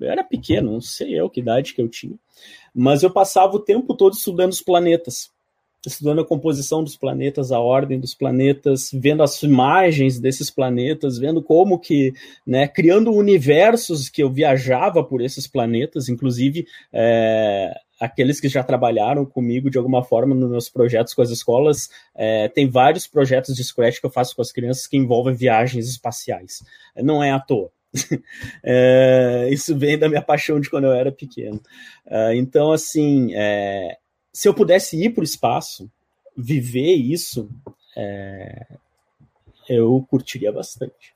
eu 0.00 0.10
era 0.10 0.22
pequeno, 0.22 0.72
não 0.72 0.80
sei 0.80 1.18
eu 1.18 1.30
que 1.30 1.40
idade 1.40 1.74
que 1.74 1.82
eu 1.82 1.88
tinha, 1.88 2.16
mas 2.74 3.02
eu 3.02 3.10
passava 3.10 3.54
o 3.56 3.60
tempo 3.60 3.94
todo 3.94 4.14
estudando 4.14 4.52
os 4.52 4.60
planetas, 4.60 5.32
estudando 5.88 6.20
a 6.20 6.24
composição 6.24 6.82
dos 6.82 6.96
planetas, 6.96 7.52
a 7.52 7.58
ordem 7.58 8.00
dos 8.00 8.14
planetas, 8.14 8.90
vendo 8.92 9.22
as 9.22 9.42
imagens 9.42 10.18
desses 10.18 10.50
planetas, 10.50 11.18
vendo 11.18 11.42
como 11.42 11.78
que, 11.78 12.12
né, 12.46 12.66
criando 12.66 13.12
universos 13.12 14.08
que 14.08 14.22
eu 14.22 14.30
viajava 14.30 15.02
por 15.04 15.20
esses 15.20 15.46
planetas, 15.46 16.08
inclusive 16.08 16.66
é, 16.92 17.74
aqueles 18.00 18.40
que 18.40 18.48
já 18.48 18.62
trabalharam 18.62 19.24
comigo 19.24 19.70
de 19.70 19.78
alguma 19.78 20.02
forma 20.02 20.34
nos 20.34 20.50
meus 20.50 20.68
projetos 20.68 21.14
com 21.14 21.22
as 21.22 21.30
escolas, 21.30 21.88
é, 22.14 22.48
tem 22.48 22.68
vários 22.68 23.06
projetos 23.06 23.54
de 23.54 23.62
Scratch 23.62 24.00
que 24.00 24.06
eu 24.06 24.10
faço 24.10 24.34
com 24.34 24.42
as 24.42 24.52
crianças 24.52 24.86
que 24.86 24.96
envolvem 24.96 25.34
viagens 25.34 25.88
espaciais. 25.88 26.62
Não 26.96 27.22
é 27.22 27.30
à 27.30 27.40
toa. 27.40 27.70
é, 28.64 29.48
isso 29.52 29.76
vem 29.76 29.98
da 29.98 30.08
minha 30.08 30.22
paixão 30.22 30.58
de 30.58 30.68
quando 30.68 30.84
eu 30.84 30.92
era 30.92 31.12
pequeno. 31.12 31.60
Então, 32.34 32.72
assim, 32.72 33.32
é, 33.34 33.96
se 34.34 34.48
eu 34.48 34.52
pudesse 34.52 35.00
ir 35.00 35.10
para 35.10 35.22
o 35.22 35.24
espaço, 35.24 35.88
viver 36.36 36.92
isso, 36.92 37.48
é, 37.96 38.66
eu 39.68 40.04
curtiria 40.10 40.50
bastante. 40.50 41.14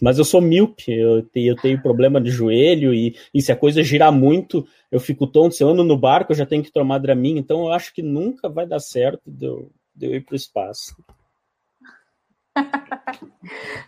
Mas 0.00 0.18
eu 0.18 0.24
sou 0.24 0.42
míope, 0.42 0.92
eu 0.92 1.22
tenho, 1.22 1.52
eu 1.52 1.56
tenho 1.56 1.80
problema 1.80 2.20
de 2.20 2.30
joelho 2.30 2.92
e, 2.92 3.16
e, 3.32 3.40
se 3.40 3.50
a 3.50 3.56
coisa 3.56 3.82
girar 3.82 4.12
muito, 4.12 4.66
eu 4.92 5.00
fico 5.00 5.26
tonto. 5.26 5.54
Se 5.54 5.64
eu 5.64 5.70
ando 5.70 5.82
no 5.82 5.96
barco, 5.96 6.32
eu 6.32 6.36
já 6.36 6.44
tenho 6.44 6.62
que 6.62 6.70
tomar 6.70 6.98
Dramin, 6.98 7.38
então 7.38 7.62
eu 7.64 7.72
acho 7.72 7.94
que 7.94 8.02
nunca 8.02 8.48
vai 8.48 8.66
dar 8.66 8.80
certo 8.80 9.22
de 9.26 9.46
eu, 9.46 9.70
de 9.94 10.06
eu 10.06 10.14
ir 10.14 10.20
para 10.20 10.34
o 10.34 10.36
espaço. 10.36 10.94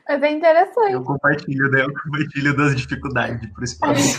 Mas 0.09 0.22
é 0.22 0.30
interessante. 0.30 0.92
Eu 0.92 1.02
compartilho, 1.02 1.70
né? 1.70 1.82
Eu 1.82 1.92
compartilho 1.92 2.57
das 2.57 2.76
dificuldades 2.76 3.50
para 3.50 3.61
o 3.61 3.64
espaço. 3.64 4.18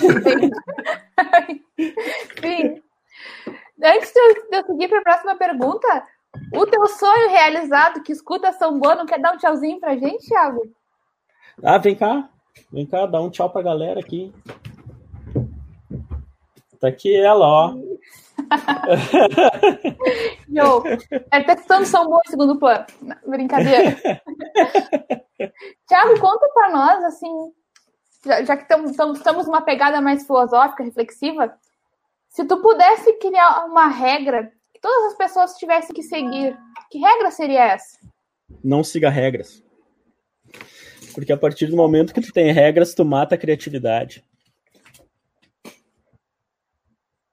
Sim. 2.39 2.81
Antes 3.84 4.11
de 4.11 4.57
eu, 4.57 4.65
seguir 4.65 4.88
para 4.88 4.99
a 4.99 5.03
próxima 5.03 5.36
pergunta, 5.36 6.03
o 6.53 6.65
teu 6.65 6.88
sonho 6.88 7.30
realizado 7.30 8.01
que 8.01 8.11
escuta 8.11 8.51
São 8.53 8.80
Boa, 8.80 8.95
não 8.95 9.05
quer 9.05 9.19
dar 9.19 9.34
um 9.34 9.38
tchauzinho 9.38 9.80
pra 9.80 9.95
gente, 9.95 10.28
Thiago? 10.28 10.63
Ah, 11.63 11.78
vem 11.78 11.95
cá. 11.95 12.30
Vem 12.71 12.88
cá, 12.88 13.05
dá 13.05 13.21
um 13.21 13.30
tchau 13.30 13.49
pra 13.49 13.61
galera 13.61 13.99
aqui. 13.99 14.34
Tá 16.80 16.88
aqui 16.88 17.15
ela, 17.15 17.45
ó. 17.45 17.75
Yo, 20.49 20.84
é 21.32 21.43
testando 21.43 21.86
São 21.86 22.19
em 22.25 22.30
segundo 22.30 22.57
plano. 22.57 22.86
Brincadeira. 23.25 23.95
Tiago, 25.88 26.19
conta 26.19 26.47
para 26.53 26.71
nós, 26.71 27.03
assim, 27.03 27.51
já, 28.25 28.43
já 28.43 28.57
que 28.57 28.73
estamos 28.73 29.47
numa 29.47 29.61
pegada 29.61 30.01
mais 30.01 30.25
filosófica, 30.25 30.84
reflexiva, 30.84 31.55
se 32.38 32.45
tu 32.45 32.61
pudesse 32.61 33.13
criar 33.13 33.65
uma 33.65 33.88
regra 33.88 34.53
que 34.71 34.79
todas 34.79 35.11
as 35.11 35.17
pessoas 35.17 35.57
tivessem 35.57 35.91
que 35.91 36.03
seguir, 36.03 36.55
que 36.91 36.99
regra 36.99 37.31
seria 37.31 37.63
essa? 37.73 37.97
Não 38.63 38.83
siga 38.83 39.09
regras. 39.09 39.63
Porque 41.15 41.33
a 41.33 41.38
partir 41.38 41.65
do 41.65 41.75
momento 41.75 42.13
que 42.13 42.21
tu 42.21 42.31
tem 42.31 42.51
regras, 42.51 42.93
tu 42.93 43.03
mata 43.03 43.33
a 43.33 43.38
criatividade. 43.39 44.23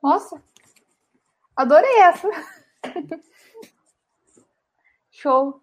Nossa, 0.02 0.42
adorei 1.54 1.98
essa. 1.98 2.30
Show. 5.12 5.60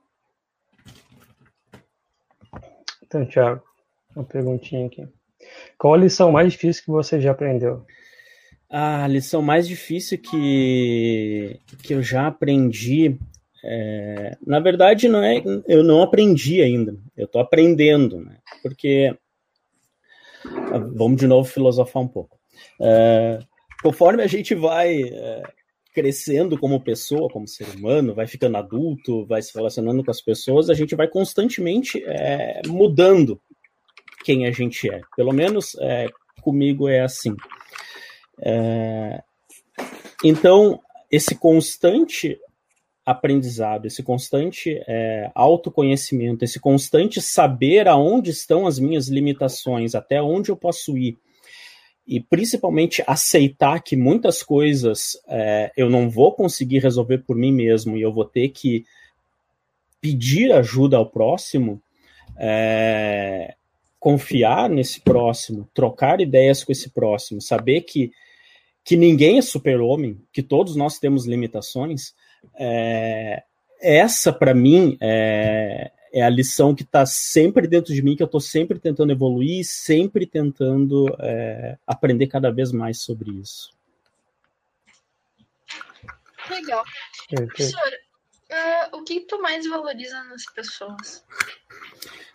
Então, 3.02 3.26
Thiago, 3.26 3.64
uma 4.16 4.24
perguntinha 4.24 4.86
aqui. 4.86 5.12
Qual 5.80 5.96
a 5.96 5.98
lição 5.98 6.32
mais 6.32 6.54
difícil 6.54 6.84
que 6.84 6.92
você 6.92 7.20
já 7.20 7.32
aprendeu? 7.32 7.84
A 8.72 9.06
lição 9.06 9.42
mais 9.42 9.68
difícil 9.68 10.18
que, 10.18 11.60
que 11.84 11.94
eu 11.94 12.02
já 12.02 12.28
aprendi, 12.28 13.20
é, 13.66 14.38
na 14.48 14.62
verdade, 14.62 15.10
não 15.10 15.22
é, 15.22 15.44
eu 15.68 15.84
não 15.84 16.02
aprendi 16.02 16.62
ainda, 16.62 16.96
eu 17.18 17.26
estou 17.26 17.42
aprendendo, 17.42 18.22
né? 18.22 18.38
Porque, 18.64 19.14
vamos 20.96 21.20
de 21.20 21.28
novo 21.28 21.50
filosofar 21.50 22.02
um 22.02 22.08
pouco. 22.08 22.40
É, 22.80 23.40
conforme 23.84 24.24
a 24.24 24.28
gente 24.28 24.56
vai 24.56 25.02
é, 25.02 25.44
crescendo 25.94 26.58
como 26.58 26.82
pessoa, 26.82 27.30
como 27.30 27.48
ser 27.48 27.68
humano, 27.76 28.16
vai 28.16 28.26
ficando 28.26 28.56
adulto, 28.56 29.26
vai 29.26 29.42
se 29.42 29.54
relacionando 29.54 30.02
com 30.02 30.12
as 30.12 30.22
pessoas, 30.22 30.70
a 30.70 30.74
gente 30.74 30.96
vai 30.96 31.10
constantemente 31.10 32.02
é, 32.06 32.62
mudando 32.68 33.38
quem 34.24 34.46
a 34.46 34.52
gente 34.52 34.90
é. 34.90 35.02
Pelo 35.16 35.34
menos 35.34 35.76
é, 35.80 36.08
comigo 36.42 36.88
é 36.88 37.02
assim. 37.02 37.36
É, 38.42 39.24
então, 40.24 40.80
esse 41.12 41.36
constante 41.36 42.40
aprendizado, 43.06 43.88
esse 43.88 44.04
constante 44.04 44.82
é, 44.88 45.32
autoconhecimento, 45.34 46.46
esse 46.46 46.60
constante 46.60 47.22
saber 47.22 47.88
aonde 47.88 48.30
estão 48.30 48.68
as 48.68 48.80
minhas 48.80 49.08
limitações, 49.08 49.96
até 49.96 50.22
onde 50.22 50.52
eu 50.52 50.56
posso 50.56 50.98
ir, 50.98 51.18
e 52.08 52.20
principalmente 52.20 53.04
aceitar 53.08 53.82
que 53.82 53.96
muitas 53.96 54.44
coisas 54.44 55.20
é, 55.28 55.72
eu 55.76 55.90
não 55.90 56.10
vou 56.10 56.34
conseguir 56.34 56.80
resolver 56.80 57.20
por 57.20 57.36
mim 57.36 57.52
mesmo 57.52 57.96
e 57.96 58.02
eu 58.02 58.12
vou 58.12 58.26
ter 58.26 58.50
que 58.50 58.86
pedir 60.00 60.52
ajuda 60.52 60.98
ao 60.98 61.06
próximo, 61.06 61.82
é, 62.38 63.56
confiar 64.00 64.68
nesse 64.68 65.00
próximo, 65.00 65.70
trocar 65.74 66.20
ideias 66.20 66.64
com 66.64 66.72
esse 66.72 66.90
próximo, 66.90 67.40
saber 67.40 67.82
que, 67.82 68.12
que 68.84 68.96
ninguém 68.96 69.38
é 69.38 69.42
super-homem, 69.42 70.22
que 70.32 70.42
todos 70.42 70.76
nós 70.76 71.00
temos 71.00 71.26
limitações, 71.26 72.14
é, 72.56 73.44
essa 73.80 74.32
para 74.34 74.54
mim 74.54 74.98
é, 75.00 75.92
é 76.14 76.22
a 76.22 76.30
lição 76.30 76.76
que 76.76 76.84
está 76.84 77.06
sempre 77.06 77.68
dentro 77.68 77.94
de 77.94 78.02
mim, 78.02 78.16
que 78.16 78.24
eu 78.24 78.26
estou 78.26 78.42
sempre 78.42 78.80
tentando 78.80 79.12
evoluir, 79.12 79.64
sempre 79.66 80.26
tentando 80.26 81.08
é, 81.20 81.78
aprender 81.86 82.28
cada 82.28 82.52
vez 82.52 82.72
mais 82.72 83.02
sobre 83.02 83.32
isso. 83.32 83.72
Legal. 86.50 86.84
Professor, 87.30 87.92
uh, 88.52 88.98
o 88.98 89.04
que 89.04 89.22
tu 89.22 89.42
mais 89.42 89.68
valoriza 89.68 90.24
nas 90.26 90.44
pessoas? 90.54 91.24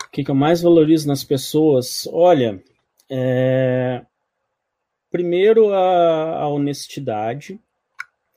O 0.04 0.10
que, 0.10 0.24
que 0.24 0.30
eu 0.30 0.34
mais 0.34 0.62
valorizo 0.62 1.06
nas 1.06 1.22
pessoas? 1.22 2.08
Olha, 2.10 2.62
é... 3.10 4.04
primeiro 5.16 5.72
a, 5.72 6.42
a 6.42 6.48
honestidade, 6.48 7.58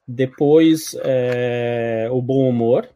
depois 0.08 0.96
é, 1.04 2.08
o 2.10 2.22
bom 2.22 2.48
humor, 2.48 2.88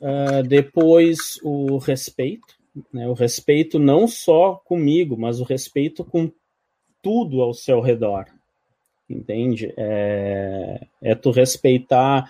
uh, 0.00 0.42
depois 0.44 1.38
o 1.44 1.78
respeito, 1.78 2.56
né? 2.92 3.06
o 3.06 3.12
respeito 3.12 3.78
não 3.78 4.08
só 4.08 4.56
comigo, 4.64 5.16
mas 5.16 5.38
o 5.38 5.44
respeito 5.44 6.04
com 6.04 6.28
tudo 7.00 7.40
ao 7.40 7.54
seu 7.54 7.80
redor, 7.80 8.26
entende? 9.08 9.72
É, 9.76 10.88
é 11.00 11.14
tu 11.14 11.30
respeitar 11.30 12.28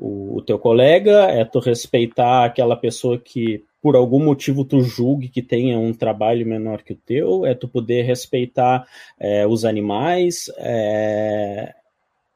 o, 0.00 0.38
o 0.38 0.42
teu 0.42 0.58
colega, 0.58 1.26
é 1.30 1.44
tu 1.44 1.60
respeitar 1.60 2.44
aquela 2.44 2.74
pessoa 2.74 3.16
que 3.20 3.64
por 3.82 3.96
algum 3.96 4.24
motivo 4.24 4.64
tu 4.64 4.80
julgue 4.80 5.28
que 5.28 5.42
tenha 5.42 5.76
um 5.76 5.92
trabalho 5.92 6.46
menor 6.46 6.82
que 6.82 6.92
o 6.92 6.96
teu, 6.96 7.44
é 7.44 7.52
tu 7.52 7.68
poder 7.68 8.02
respeitar 8.02 8.86
é, 9.18 9.44
os 9.44 9.64
animais, 9.64 10.48
é, 10.56 11.74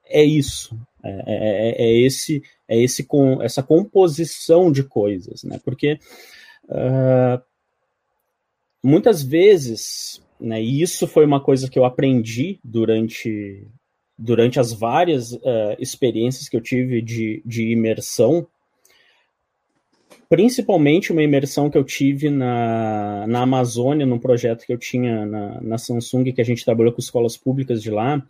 é 0.09 0.25
isso, 0.25 0.77
é, 1.05 1.09
é, 1.09 1.69
é, 1.69 1.83
é 1.85 2.01
esse, 2.01 2.43
é 2.69 2.77
esse 2.77 3.05
com 3.05 3.41
essa 3.41 3.63
composição 3.63 4.73
de 4.73 4.83
coisas, 4.83 5.45
né? 5.45 5.61
Porque 5.65 6.01
uh, 6.65 7.41
muitas 8.83 9.23
vezes, 9.23 10.21
né? 10.41 10.61
E 10.61 10.83
isso 10.83 11.07
foi 11.07 11.25
uma 11.25 11.41
coisa 11.41 11.71
que 11.71 11.79
eu 11.79 11.85
aprendi 11.85 12.59
durante 12.65 13.69
durante 14.19 14.59
as 14.59 14.73
várias 14.73 15.33
uh, 15.33 15.77
experiências 15.79 16.49
que 16.49 16.57
eu 16.57 16.61
tive 16.61 17.03
de, 17.03 17.43
de 17.45 17.71
imersão 17.71 18.49
principalmente 20.29 21.13
uma 21.13 21.23
imersão 21.23 21.71
que 21.71 21.79
eu 21.79 21.85
tive 21.85 22.31
na, 22.31 23.27
na 23.27 23.43
Amazônia, 23.43 24.07
num 24.07 24.19
projeto 24.19 24.65
que 24.65 24.73
eu 24.73 24.79
tinha 24.79 25.25
na, 25.25 25.61
na 25.61 25.79
Samsung, 25.79 26.33
que 26.33 26.41
a 26.41 26.45
gente 26.45 26.65
trabalhou 26.65 26.93
com 26.93 27.01
escolas 27.01 27.37
públicas 27.37 27.83
de 27.83 27.91
lá, 27.91 28.23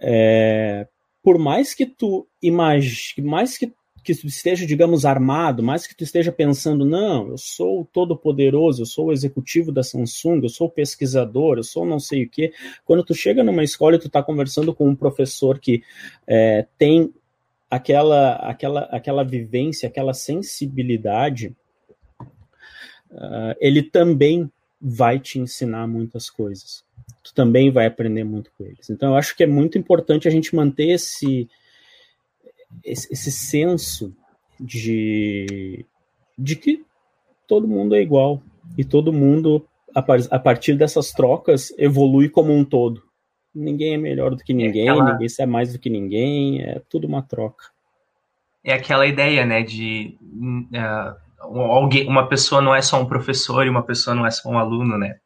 é, 0.00 0.86
por 1.22 1.38
mais 1.38 1.74
que 1.74 1.86
tu 1.86 2.28
imagine, 2.42 3.26
mais 3.26 3.56
que, 3.56 3.72
que 4.04 4.14
tu 4.14 4.26
esteja, 4.26 4.66
digamos, 4.66 5.04
armado, 5.04 5.62
mais 5.62 5.86
que 5.86 5.96
tu 5.96 6.04
esteja 6.04 6.30
pensando, 6.30 6.84
não, 6.84 7.30
eu 7.30 7.38
sou 7.38 7.88
todo 7.92 8.16
poderoso, 8.16 8.82
eu 8.82 8.86
sou 8.86 9.06
o 9.06 9.12
executivo 9.12 9.72
da 9.72 9.82
Samsung, 9.82 10.40
eu 10.42 10.48
sou 10.48 10.70
pesquisador, 10.70 11.56
eu 11.56 11.64
sou 11.64 11.84
não 11.84 11.98
sei 11.98 12.24
o 12.24 12.30
quê, 12.30 12.52
quando 12.84 13.04
tu 13.04 13.14
chega 13.14 13.42
numa 13.42 13.64
escola 13.64 13.96
e 13.96 13.98
tu 13.98 14.06
está 14.06 14.22
conversando 14.22 14.74
com 14.74 14.88
um 14.88 14.94
professor 14.94 15.58
que 15.58 15.82
é, 16.26 16.66
tem 16.78 17.12
aquela, 17.70 18.34
aquela, 18.36 18.80
aquela 18.84 19.24
vivência, 19.24 19.88
aquela 19.88 20.14
sensibilidade, 20.14 21.54
uh, 23.10 23.54
ele 23.60 23.82
também 23.82 24.50
vai 24.80 25.18
te 25.18 25.38
ensinar 25.38 25.86
muitas 25.86 26.30
coisas. 26.30 26.84
Tu 27.22 27.34
também 27.34 27.70
vai 27.70 27.86
aprender 27.86 28.24
muito 28.24 28.50
com 28.56 28.64
eles. 28.64 28.88
Então, 28.90 29.10
eu 29.10 29.16
acho 29.16 29.36
que 29.36 29.42
é 29.42 29.46
muito 29.46 29.76
importante 29.76 30.28
a 30.28 30.30
gente 30.30 30.54
manter 30.54 30.90
esse, 30.90 31.48
esse, 32.84 33.12
esse 33.12 33.32
senso 33.32 34.14
de, 34.60 35.84
de 36.38 36.56
que 36.56 36.84
todo 37.46 37.68
mundo 37.68 37.94
é 37.94 38.00
igual 38.00 38.42
e 38.76 38.84
todo 38.84 39.12
mundo, 39.12 39.66
a, 39.94 40.38
partir 40.38 40.74
dessas 40.76 41.10
trocas, 41.12 41.72
evolui 41.78 42.28
como 42.28 42.52
um 42.52 42.64
todo 42.64 43.05
ninguém 43.56 43.94
é 43.94 43.98
melhor 43.98 44.34
do 44.34 44.44
que 44.44 44.52
é 44.52 44.54
ninguém, 44.54 44.88
é 44.88 44.90
aquela... 44.90 45.12
ninguém 45.12 45.28
sabe 45.28 45.50
mais 45.50 45.72
do 45.72 45.78
que 45.78 45.88
ninguém, 45.88 46.62
é 46.62 46.80
tudo 46.88 47.06
uma 47.06 47.22
troca. 47.22 47.66
É 48.62 48.72
aquela 48.72 49.06
ideia, 49.06 49.46
né, 49.46 49.62
de 49.62 50.18
uh, 50.22 51.16
alguém, 51.40 52.06
uma 52.06 52.28
pessoa 52.28 52.60
não 52.60 52.74
é 52.74 52.82
só 52.82 53.00
um 53.00 53.06
professor 53.06 53.66
e 53.66 53.70
uma 53.70 53.82
pessoa 53.82 54.14
não 54.14 54.26
é 54.26 54.30
só 54.30 54.48
um 54.48 54.58
aluno, 54.58 54.98
né? 54.98 55.16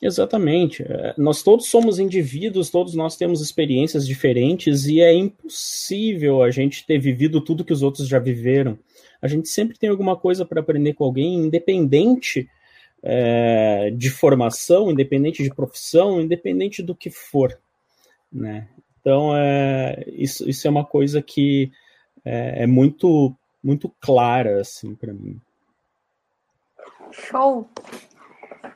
Exatamente. 0.00 0.82
É, 0.82 1.14
nós 1.18 1.42
todos 1.42 1.66
somos 1.66 1.98
indivíduos, 1.98 2.70
todos 2.70 2.94
nós 2.94 3.16
temos 3.16 3.40
experiências 3.40 4.06
diferentes 4.06 4.86
e 4.86 5.00
é 5.00 5.12
impossível 5.12 6.42
a 6.42 6.50
gente 6.50 6.86
ter 6.86 6.98
vivido 6.98 7.40
tudo 7.40 7.64
que 7.64 7.72
os 7.72 7.82
outros 7.82 8.06
já 8.06 8.18
viveram. 8.18 8.78
A 9.20 9.26
gente 9.26 9.48
sempre 9.48 9.76
tem 9.76 9.90
alguma 9.90 10.16
coisa 10.16 10.44
para 10.44 10.60
aprender 10.60 10.94
com 10.94 11.04
alguém, 11.04 11.34
independente 11.34 12.48
é, 13.02 13.90
de 13.90 14.10
formação, 14.10 14.90
independente 14.90 15.42
de 15.42 15.54
profissão, 15.54 16.20
independente 16.20 16.82
do 16.82 16.94
que 16.94 17.10
for, 17.10 17.58
né? 18.32 18.68
Então, 19.00 19.34
é, 19.36 20.04
isso, 20.08 20.48
isso 20.48 20.66
é 20.66 20.70
uma 20.70 20.84
coisa 20.84 21.22
que 21.22 21.70
é, 22.24 22.64
é 22.64 22.66
muito, 22.66 23.34
muito 23.62 23.88
clara, 24.00 24.60
assim, 24.60 24.94
para 24.94 25.12
mim. 25.12 25.40
Show! 27.10 27.68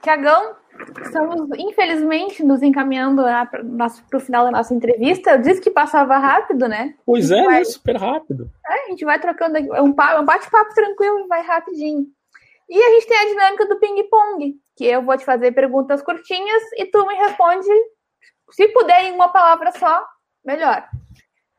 Tiagão, 0.00 0.56
estamos, 1.04 1.48
infelizmente, 1.58 2.42
nos 2.42 2.62
encaminhando 2.62 3.22
para 3.22 4.16
o 4.16 4.20
final 4.20 4.44
da 4.44 4.50
nossa 4.50 4.72
entrevista. 4.72 5.32
Eu 5.32 5.42
disse 5.42 5.60
que 5.60 5.70
passava 5.70 6.16
rápido, 6.16 6.66
né? 6.66 6.94
Pois 7.04 7.30
é, 7.30 7.44
vai... 7.44 7.64
super 7.64 7.96
rápido. 7.96 8.50
É, 8.66 8.86
a 8.86 8.88
gente 8.88 9.04
vai 9.04 9.20
trocando 9.20 9.58
aqui, 9.58 9.68
é 9.70 9.82
um, 9.82 9.88
um 9.88 10.24
bate-papo 10.24 10.74
tranquilo 10.74 11.20
e 11.20 11.26
vai 11.26 11.42
rapidinho. 11.42 12.06
E 12.72 12.82
a 12.82 12.90
gente 12.92 13.06
tem 13.06 13.18
a 13.18 13.26
dinâmica 13.26 13.66
do 13.66 13.78
ping-pong, 13.78 14.58
que 14.74 14.86
eu 14.86 15.04
vou 15.04 15.14
te 15.18 15.26
fazer 15.26 15.52
perguntas 15.52 16.00
curtinhas 16.00 16.62
e 16.78 16.86
tu 16.86 17.06
me 17.06 17.14
responde, 17.16 17.68
se 18.50 18.66
puder, 18.68 19.04
em 19.04 19.12
uma 19.12 19.30
palavra 19.30 19.70
só, 19.72 20.02
melhor. 20.42 20.88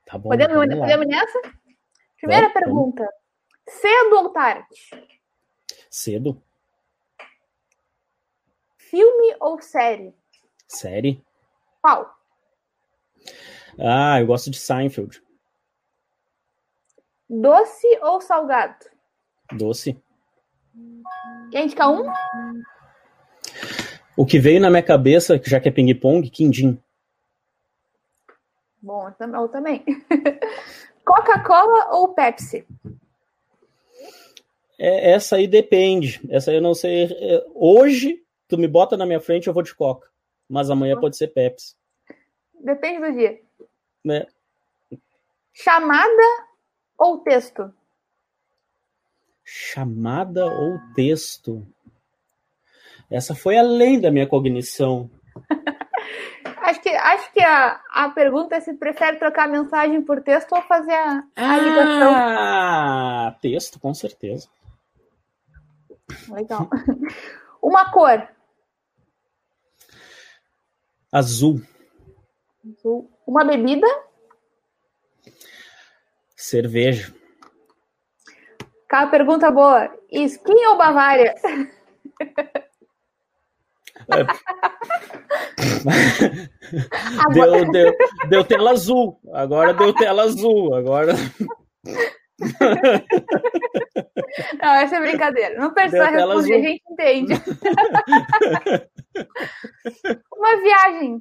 Tá 0.07 0.18
bom. 0.18 0.30
Podemos, 0.30 0.55
podemos 0.55 1.05
nessa? 1.07 1.39
Primeira 2.18 2.49
pergunta. 2.49 3.07
Cedo 3.70 4.16
ou 4.16 4.30
tarde? 4.32 4.66
Cedo. 5.88 6.41
Filme 8.76 9.36
ou 9.39 9.61
série? 9.61 10.16
Série. 10.68 11.24
Qual? 11.80 12.11
Ah, 13.80 14.20
eu 14.20 14.26
gosto 14.26 14.49
de 14.49 14.57
Seinfeld. 14.57 15.24
Doce 17.30 17.99
ou 18.01 18.20
salgado? 18.20 18.84
Doce. 19.51 20.02
Quem 21.51 21.65
indica 21.65 21.88
um? 21.88 22.11
O 24.15 24.26
que 24.26 24.39
veio 24.39 24.59
na 24.59 24.69
minha 24.69 24.84
cabeça, 24.84 25.39
já 25.43 25.59
que 25.59 25.69
é 25.69 25.71
ping-pong, 25.71 26.30
quindim. 26.30 26.82
Bom, 28.82 29.07
eu 29.07 29.47
também. 29.49 29.84
Coca-Cola 31.05 31.95
ou 31.95 32.13
Pepsi? 32.13 32.65
É, 34.78 35.11
essa 35.11 35.38
aí 35.38 35.47
depende. 35.47 36.21
Essa 36.30 36.51
aí 36.51 36.57
eu 36.57 36.61
não 36.61 36.74
sei. 36.74 37.05
É, 37.05 37.45
hoje, 37.53 38.24
tu 38.47 38.57
me 38.57 38.67
bota 38.67 38.97
na 38.97 39.05
minha 39.05 39.19
frente, 39.19 39.47
eu 39.47 39.53
vou 39.53 39.63
de 39.63 39.74
Coca. 39.74 40.09
Mas 40.49 40.69
amanhã 40.69 40.99
pode 40.99 41.15
ser 41.17 41.30
Pepsi. 41.30 41.76
Depende 42.53 42.99
do 42.99 43.13
dia. 43.13 43.41
Né? 44.03 44.28
Chamada 45.53 46.24
ou 46.97 47.19
texto? 47.19 47.74
Chamada 49.43 50.45
ou 50.45 50.79
texto. 50.95 51.65
Essa 53.09 53.35
foi 53.35 53.57
além 53.57 53.99
da 53.99 54.09
minha 54.09 54.27
cognição. 54.27 55.09
acho 56.63 56.81
que, 56.81 56.89
acho 56.89 57.33
que 57.33 57.41
a, 57.41 57.81
a 57.89 58.09
pergunta 58.09 58.55
é 58.55 58.59
se 58.59 58.73
prefere 58.73 59.17
trocar 59.17 59.47
mensagem 59.47 60.01
por 60.01 60.21
texto 60.21 60.53
ou 60.53 60.61
fazer 60.63 60.93
a, 60.93 61.23
a 61.35 61.57
ligação. 61.57 62.13
Ah, 62.15 63.35
texto, 63.41 63.79
com 63.79 63.93
certeza. 63.93 64.47
Legal. 66.29 66.69
Uma 67.61 67.91
cor. 67.91 68.27
Azul. 71.11 71.61
Azul. 72.65 73.09
Uma 73.27 73.45
bebida. 73.45 73.87
Cerveja. 76.35 77.13
Aquela 78.93 79.09
pergunta 79.09 79.49
boa. 79.49 79.89
Skin 80.11 80.67
ou 80.67 80.77
Bavária? 80.77 81.33
É. 84.03 84.23
deu, 87.33 87.71
deu, 87.71 87.97
deu 88.29 88.43
tela 88.45 88.69
azul. 88.69 89.19
Agora 89.33 89.73
deu 89.73 89.95
tela 89.95 90.21
azul. 90.21 90.75
Agora. 90.75 91.13
Não, 94.61 94.73
essa 94.75 94.97
é 94.97 95.01
brincadeira. 95.01 95.59
Não 95.59 95.73
precisa 95.73 96.11
responder, 96.11 96.53
a 96.53 96.61
gente 96.61 96.83
entende. 96.91 97.33
Uma 100.37 100.55
viagem. 100.61 101.19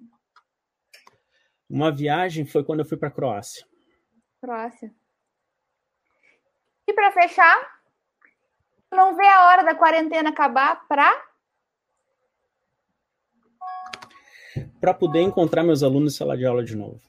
Uma 1.70 1.90
viagem 1.90 2.44
foi 2.44 2.62
quando 2.64 2.80
eu 2.80 2.86
fui 2.86 2.98
para 2.98 3.10
Croácia. 3.10 3.64
Croácia. 4.42 4.92
E 6.86 6.92
para 6.92 7.12
fechar, 7.12 7.56
não 8.90 9.16
vê 9.16 9.26
a 9.26 9.46
hora 9.46 9.62
da 9.62 9.74
quarentena 9.74 10.30
acabar 10.30 10.86
para 10.86 11.10
para 14.80 14.92
poder 14.92 15.20
encontrar 15.20 15.62
meus 15.62 15.82
alunos 15.82 16.14
em 16.14 16.16
sala 16.16 16.36
de 16.36 16.44
aula 16.44 16.64
de 16.64 16.76
novo. 16.76 17.00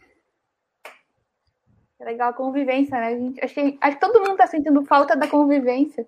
legal 1.99 2.29
a 2.29 2.33
convivência, 2.33 2.97
né? 2.99 3.17
Gente, 3.17 3.43
acho, 3.43 3.53
que, 3.53 3.77
acho 3.81 3.95
que 3.95 4.01
todo 4.01 4.19
mundo 4.21 4.37
tá 4.37 4.47
sentindo 4.47 4.85
falta 4.85 5.15
da 5.15 5.27
convivência. 5.27 6.07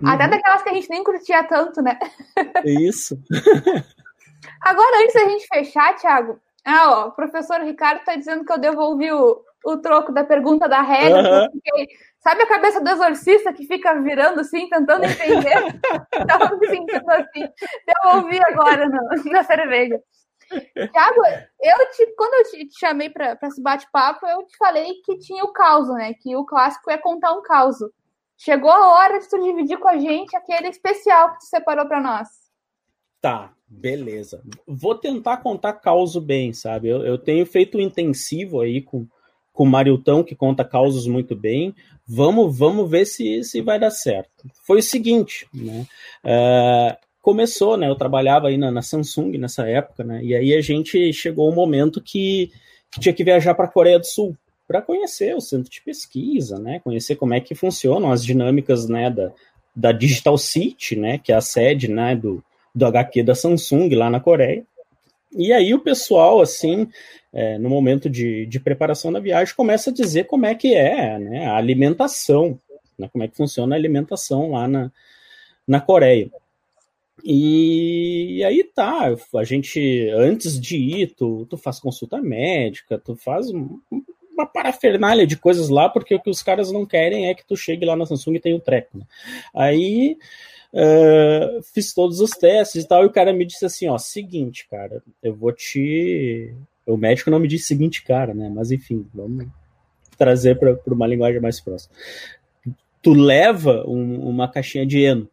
Uhum. 0.00 0.08
Até 0.08 0.28
daquelas 0.28 0.62
que 0.62 0.68
a 0.68 0.74
gente 0.74 0.90
nem 0.90 1.02
curtia 1.02 1.42
tanto, 1.44 1.80
né? 1.80 1.98
Isso. 2.64 3.18
Agora, 4.60 5.02
antes 5.02 5.14
da 5.14 5.28
gente 5.28 5.46
fechar, 5.46 5.96
Thiago, 5.96 6.40
ah, 6.64 6.90
ó, 6.90 7.08
o 7.08 7.12
professor 7.12 7.60
Ricardo 7.60 8.04
tá 8.04 8.14
dizendo 8.14 8.44
que 8.44 8.52
eu 8.52 8.58
devolvi 8.58 9.10
o, 9.12 9.42
o 9.64 9.78
troco 9.78 10.12
da 10.12 10.24
pergunta 10.24 10.68
da 10.68 10.80
regra, 10.80 11.20
uhum. 11.20 11.50
porque 11.50 11.88
sabe 12.22 12.42
a 12.42 12.48
cabeça 12.48 12.80
do 12.80 12.88
exorcista 12.88 13.52
que 13.52 13.66
fica 13.66 14.00
virando 14.00 14.40
assim, 14.40 14.68
tentando 14.68 15.04
entender? 15.04 15.80
Tava 16.26 16.56
me 16.56 16.68
sentindo 16.68 17.10
assim. 17.10 17.48
Devolvi 17.86 18.40
agora 18.46 18.88
no, 18.88 19.30
na 19.30 19.42
cerveja. 19.42 20.00
Thiago, 20.48 21.22
eu 21.60 21.90
te, 21.90 22.14
quando 22.16 22.34
eu 22.34 22.50
te, 22.50 22.68
te 22.68 22.78
chamei 22.78 23.10
para 23.10 23.38
esse 23.42 23.62
bate-papo, 23.62 24.26
eu 24.26 24.44
te 24.44 24.56
falei 24.56 24.94
que 25.04 25.18
tinha 25.18 25.42
o 25.44 25.52
caos, 25.52 25.88
né? 25.88 26.14
Que 26.14 26.36
o 26.36 26.44
clássico 26.44 26.90
é 26.90 26.98
contar 26.98 27.32
um 27.32 27.42
caos. 27.42 27.76
Chegou 28.36 28.70
a 28.70 28.94
hora 28.94 29.18
de 29.18 29.28
tu 29.28 29.38
dividir 29.40 29.78
com 29.78 29.88
a 29.88 29.96
gente 29.96 30.36
aquele 30.36 30.68
especial 30.68 31.32
que 31.32 31.38
tu 31.38 31.46
separou 31.46 31.86
para 31.86 32.00
nós. 32.00 32.28
Tá, 33.20 33.52
beleza. 33.66 34.42
Vou 34.66 34.96
tentar 34.96 35.38
contar 35.38 35.74
causo 35.74 36.20
bem, 36.20 36.52
sabe? 36.52 36.88
Eu, 36.88 37.04
eu 37.04 37.16
tenho 37.16 37.46
feito 37.46 37.80
intensivo 37.80 38.60
aí 38.60 38.82
com, 38.82 39.06
com 39.52 39.64
o 39.64 39.66
Mariltão, 39.66 40.22
que 40.22 40.34
conta 40.34 40.64
causos 40.64 41.06
muito 41.06 41.36
bem. 41.36 41.74
Vamos, 42.06 42.56
vamos 42.56 42.90
ver 42.90 43.06
se, 43.06 43.44
se 43.44 43.60
vai 43.60 43.78
dar 43.78 43.90
certo. 43.90 44.48
Foi 44.66 44.78
o 44.78 44.82
seguinte, 44.82 45.46
né? 45.52 45.86
Uh, 46.24 46.96
começou, 47.20 47.76
né? 47.76 47.88
Eu 47.88 47.94
trabalhava 47.94 48.48
aí 48.48 48.58
na, 48.58 48.70
na, 48.70 48.82
Samsung 48.82 49.38
nessa 49.38 49.66
época, 49.68 50.02
né? 50.02 50.22
E 50.22 50.34
aí 50.34 50.54
a 50.54 50.60
gente 50.60 51.12
chegou 51.12 51.50
um 51.50 51.54
momento 51.54 52.00
que, 52.00 52.50
que 52.90 53.00
tinha 53.00 53.12
que 53.12 53.24
viajar 53.24 53.54
para 53.54 53.66
a 53.66 53.70
Coreia 53.70 53.98
do 53.98 54.06
Sul 54.06 54.36
para 54.66 54.82
conhecer 54.82 55.34
o 55.36 55.40
centro 55.40 55.70
de 55.70 55.80
pesquisa, 55.82 56.58
né? 56.58 56.80
Conhecer 56.80 57.16
como 57.16 57.34
é 57.34 57.40
que 57.40 57.54
funcionam 57.54 58.10
as 58.10 58.24
dinâmicas, 58.24 58.88
né? 58.88 59.10
Da, 59.10 59.30
da 59.74 59.92
Digital 59.92 60.36
City, 60.38 60.96
né? 60.96 61.18
Que 61.18 61.32
é 61.32 61.36
a 61.36 61.40
sede, 61.40 61.88
né? 61.88 62.16
Do, 62.16 62.42
do 62.74 62.86
HQ 62.86 63.22
da 63.22 63.34
Samsung 63.34 63.94
lá 63.94 64.10
na 64.10 64.18
Coreia. 64.18 64.64
E 65.34 65.52
aí 65.52 65.72
o 65.74 65.80
pessoal, 65.80 66.40
assim, 66.40 66.88
é, 67.32 67.58
no 67.58 67.68
momento 67.68 68.10
de, 68.10 68.46
de 68.46 68.60
preparação 68.60 69.12
da 69.12 69.20
viagem, 69.20 69.54
começa 69.54 69.90
a 69.90 69.92
dizer 69.92 70.24
como 70.24 70.46
é 70.46 70.54
que 70.54 70.74
é 70.74 71.18
né, 71.18 71.46
a 71.46 71.56
alimentação, 71.56 72.60
né, 72.98 73.08
como 73.10 73.24
é 73.24 73.28
que 73.28 73.36
funciona 73.36 73.74
a 73.74 73.78
alimentação 73.78 74.52
lá 74.52 74.68
na, 74.68 74.92
na 75.66 75.80
Coreia. 75.80 76.30
E, 77.24 78.38
e, 78.38 78.44
aí 78.44 78.64
tá, 78.64 79.14
a 79.36 79.44
gente, 79.44 80.08
antes 80.10 80.60
de 80.60 80.76
ir, 80.76 81.14
tu, 81.14 81.46
tu 81.48 81.56
faz 81.56 81.78
consulta 81.78 82.20
médica, 82.20 82.98
tu 82.98 83.14
faz 83.14 83.46
uma 83.48 84.46
parafernália 84.46 85.26
de 85.26 85.36
coisas 85.36 85.68
lá, 85.68 85.88
porque 85.88 86.14
o 86.14 86.20
que 86.20 86.30
os 86.30 86.42
caras 86.42 86.72
não 86.72 86.84
querem 86.84 87.28
é 87.28 87.34
que 87.34 87.46
tu 87.46 87.56
chegue 87.56 87.84
lá 87.84 87.94
na 87.94 88.06
Samsung 88.06 88.34
e 88.34 88.40
tenha 88.40 88.56
um 88.56 88.60
treco. 88.60 88.98
Né? 88.98 89.04
Aí 89.54 90.18
uh, 90.72 91.62
fiz 91.74 91.92
todos 91.92 92.20
os 92.20 92.30
testes 92.30 92.84
e 92.84 92.88
tal, 92.88 93.02
e 93.02 93.06
o 93.06 93.12
cara 93.12 93.32
me 93.32 93.44
disse 93.44 93.64
assim, 93.64 93.88
ó, 93.88 93.98
seguinte, 93.98 94.66
cara, 94.68 95.02
eu 95.22 95.34
vou 95.34 95.52
te... 95.52 96.54
O 96.86 96.96
médico 96.96 97.30
não 97.30 97.38
me 97.38 97.48
disse 97.48 97.68
seguinte, 97.68 98.02
cara, 98.02 98.34
né? 98.34 98.50
Mas 98.52 98.72
enfim, 98.72 99.06
vamos 99.14 99.46
trazer 100.18 100.58
para 100.58 100.76
uma 100.86 101.06
linguagem 101.06 101.40
mais 101.40 101.60
próxima. 101.60 101.94
Tu 103.00 103.12
leva 103.12 103.84
um, 103.86 104.28
uma 104.28 104.48
caixinha 104.48 104.84
de 104.84 105.02
eno 105.02 105.28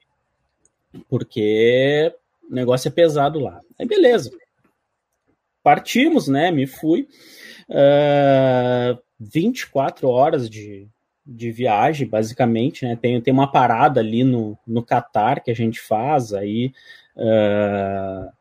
porque 1.08 2.14
o 2.50 2.54
negócio 2.54 2.88
é 2.88 2.92
pesado 2.92 3.40
lá. 3.40 3.62
Aí 3.80 3.86
beleza. 3.86 4.32
Partimos, 5.62 6.28
né? 6.28 6.52
Me 6.52 6.66
fui. 6.66 7.08
Uh, 7.70 8.98
ah, 8.98 9.00
24 9.20 10.08
horas 10.08 10.50
de, 10.50 10.88
de 11.30 11.52
viagem, 11.52 12.08
basicamente, 12.08 12.86
né? 12.86 12.98
Tem, 13.00 13.22
tem 13.22 13.34
uma 13.34 13.52
parada 13.52 14.00
ali 14.00 14.24
no, 14.24 14.58
no 14.66 14.82
Catar 14.82 15.42
que 15.42 15.52
a 15.52 15.56
gente 15.56 15.80
faz, 15.80 16.34
aí. 16.34 16.74
Uh, 17.16 18.32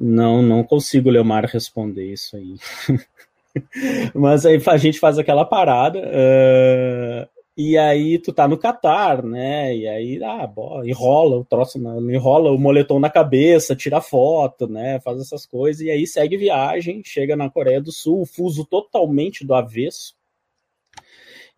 não, 0.00 0.42
não 0.42 0.64
consigo, 0.64 1.10
Leomar, 1.10 1.44
responder 1.44 2.12
isso 2.12 2.36
aí. 2.36 2.56
Mas 4.14 4.46
aí 4.46 4.60
a 4.64 4.76
gente 4.78 4.98
faz 4.98 5.18
aquela 5.18 5.44
parada. 5.44 5.98
Uh, 5.98 7.28
e 7.56 7.76
aí 7.76 8.18
tu 8.18 8.32
tá 8.32 8.46
no 8.48 8.56
Catar, 8.56 9.22
né? 9.22 9.76
E 9.76 9.86
aí 9.86 10.22
ah, 10.22 10.46
boa, 10.46 10.88
enrola 10.88 11.36
o 11.36 11.44
troço, 11.44 11.76
enrola 11.76 12.52
o 12.52 12.58
moletom 12.58 13.00
na 13.00 13.10
cabeça, 13.10 13.76
tira 13.76 14.00
foto, 14.00 14.68
né? 14.68 15.00
Faz 15.00 15.20
essas 15.20 15.44
coisas 15.44 15.82
e 15.82 15.90
aí 15.90 16.06
segue 16.06 16.36
viagem, 16.36 17.02
chega 17.04 17.36
na 17.36 17.50
Coreia 17.50 17.80
do 17.80 17.92
Sul, 17.92 18.24
fuso 18.24 18.64
totalmente 18.64 19.44
do 19.44 19.54
avesso. 19.54 20.17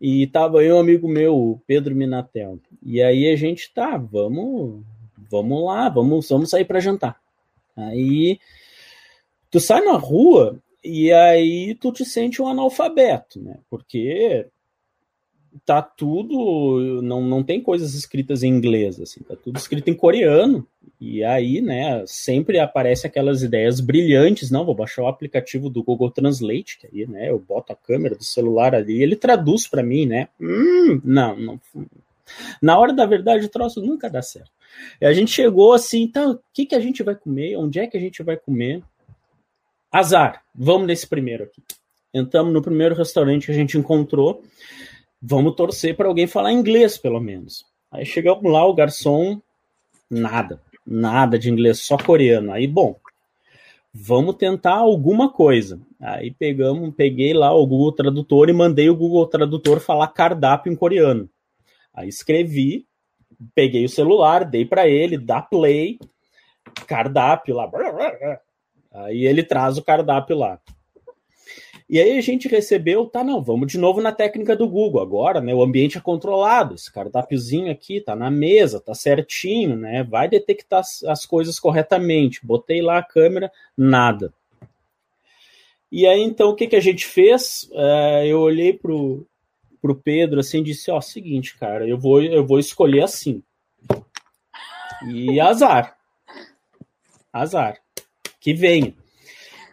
E 0.01 0.25
tava 0.25 0.63
eu, 0.63 0.77
um 0.77 0.79
amigo 0.79 1.07
meu, 1.07 1.61
Pedro 1.67 1.95
Minatel. 1.95 2.59
E 2.81 3.03
aí 3.03 3.31
a 3.31 3.35
gente 3.35 3.71
tá, 3.71 3.97
vamos, 3.97 4.83
vamos 5.29 5.63
lá, 5.63 5.89
vamos, 5.89 6.27
vamos 6.27 6.49
sair 6.49 6.65
para 6.65 6.79
jantar. 6.79 7.21
Aí 7.77 8.39
tu 9.51 9.59
sai 9.59 9.85
na 9.85 9.93
rua 9.93 10.59
e 10.83 11.11
aí 11.11 11.75
tu 11.75 11.91
te 11.91 12.03
sente 12.03 12.41
um 12.41 12.47
analfabeto, 12.47 13.39
né? 13.39 13.59
Porque 13.69 14.47
tá 15.65 15.81
tudo 15.81 17.01
não, 17.01 17.21
não 17.21 17.43
tem 17.43 17.61
coisas 17.61 17.93
escritas 17.93 18.43
em 18.43 18.47
inglês 18.47 18.99
assim 18.99 19.21
tá 19.21 19.35
tudo 19.35 19.57
escrito 19.57 19.89
em 19.89 19.93
coreano. 19.93 20.67
E 20.99 21.23
aí 21.23 21.61
né 21.61 22.03
sempre 22.05 22.59
aparece 22.59 23.07
aquelas 23.07 23.41
ideias 23.43 23.79
brilhantes 23.79 24.51
não 24.51 24.65
vou 24.65 24.75
baixar 24.75 25.03
o 25.03 25.07
aplicativo 25.07 25.69
do 25.69 25.83
Google 25.83 26.11
Translate 26.11 26.79
que 26.79 26.87
aí 26.87 27.07
né 27.07 27.29
eu 27.29 27.39
boto 27.39 27.73
a 27.73 27.75
câmera 27.75 28.15
do 28.15 28.23
celular 28.23 28.73
ali 28.75 29.01
ele 29.01 29.15
traduz 29.15 29.67
para 29.67 29.83
mim 29.83 30.05
né 30.05 30.27
hum, 30.39 31.01
não 31.03 31.35
não 31.37 31.59
na 32.61 32.77
hora 32.77 32.93
da 32.93 33.05
verdade 33.05 33.45
o 33.45 33.49
troço 33.49 33.81
nunca 33.81 34.09
dá 34.09 34.21
certo. 34.21 34.51
E 34.99 35.05
a 35.05 35.13
gente 35.13 35.31
chegou 35.31 35.73
assim 35.73 36.03
então 36.03 36.33
o 36.33 36.39
que 36.53 36.65
que 36.65 36.75
a 36.75 36.79
gente 36.79 37.03
vai 37.03 37.15
comer? 37.15 37.57
Onde 37.57 37.79
é 37.79 37.87
que 37.87 37.97
a 37.97 37.99
gente 37.99 38.23
vai 38.23 38.37
comer? 38.37 38.81
Azar 39.91 40.43
vamos 40.53 40.87
nesse 40.87 41.07
primeiro 41.07 41.43
aqui. 41.43 41.61
Entramos 42.13 42.53
no 42.53 42.61
primeiro 42.61 42.95
restaurante 42.95 43.45
que 43.45 43.51
a 43.51 43.55
gente 43.55 43.77
encontrou 43.77 44.43
Vamos 45.21 45.55
torcer 45.55 45.95
para 45.95 46.07
alguém 46.07 46.25
falar 46.25 46.51
inglês, 46.51 46.97
pelo 46.97 47.19
menos. 47.19 47.63
Aí 47.91 48.05
chegamos 48.05 48.51
lá, 48.51 48.65
o 48.65 48.73
garçom, 48.73 49.39
nada, 50.09 50.59
nada 50.85 51.37
de 51.37 51.49
inglês, 51.49 51.79
só 51.79 51.95
coreano. 51.95 52.51
Aí, 52.51 52.65
bom, 52.65 52.95
vamos 53.93 54.35
tentar 54.35 54.77
alguma 54.77 55.31
coisa. 55.31 55.79
Aí 55.99 56.31
pegamos, 56.31 56.95
peguei 56.95 57.33
lá 57.33 57.53
o 57.53 57.67
Google 57.67 57.91
Tradutor 57.91 58.49
e 58.49 58.53
mandei 58.53 58.89
o 58.89 58.95
Google 58.95 59.27
Tradutor 59.27 59.79
falar 59.79 60.07
cardápio 60.07 60.71
em 60.71 60.75
coreano. 60.75 61.29
Aí 61.93 62.07
escrevi, 62.07 62.87
peguei 63.53 63.85
o 63.85 63.89
celular, 63.89 64.43
dei 64.43 64.65
para 64.65 64.87
ele, 64.87 65.17
dá 65.17 65.41
play, 65.41 65.99
cardápio 66.87 67.55
lá. 67.55 67.69
Aí 68.91 69.25
ele 69.25 69.43
traz 69.43 69.77
o 69.77 69.83
cardápio 69.83 70.37
lá. 70.37 70.59
E 71.91 71.99
aí 71.99 72.17
a 72.17 72.21
gente 72.21 72.47
recebeu, 72.47 73.05
tá, 73.05 73.21
não, 73.21 73.43
vamos 73.43 73.69
de 73.69 73.77
novo 73.77 73.99
na 73.99 74.13
técnica 74.13 74.55
do 74.55 74.65
Google 74.65 75.01
agora, 75.01 75.41
né? 75.41 75.53
O 75.53 75.61
ambiente 75.61 75.97
é 75.97 76.01
controlado, 76.01 76.73
esse 76.73 76.89
cardápiozinho 76.89 77.69
aqui 77.69 77.99
tá 77.99 78.15
na 78.15 78.31
mesa, 78.31 78.79
tá 78.79 78.95
certinho, 78.95 79.75
né? 79.75 80.01
Vai 80.01 80.29
detectar 80.29 80.79
as, 80.79 81.03
as 81.03 81.25
coisas 81.25 81.59
corretamente. 81.59 82.45
Botei 82.45 82.81
lá 82.81 82.99
a 82.99 83.03
câmera, 83.03 83.51
nada. 83.77 84.33
E 85.91 86.07
aí 86.07 86.21
então 86.21 86.51
o 86.51 86.55
que, 86.55 86.67
que 86.67 86.77
a 86.77 86.79
gente 86.79 87.05
fez? 87.05 87.69
É, 87.73 88.25
eu 88.25 88.39
olhei 88.39 88.71
pro, 88.71 89.27
pro 89.81 89.93
Pedro 89.93 90.39
assim 90.39 90.63
disse: 90.63 90.89
Ó, 90.89 90.97
oh, 90.97 91.01
seguinte, 91.01 91.57
cara, 91.57 91.85
eu 91.85 91.97
vou, 91.97 92.23
eu 92.23 92.47
vou 92.47 92.57
escolher 92.57 93.03
assim. 93.03 93.43
E 95.09 95.41
azar. 95.41 95.97
Azar. 97.33 97.81
Que 98.39 98.53
venha. 98.53 98.95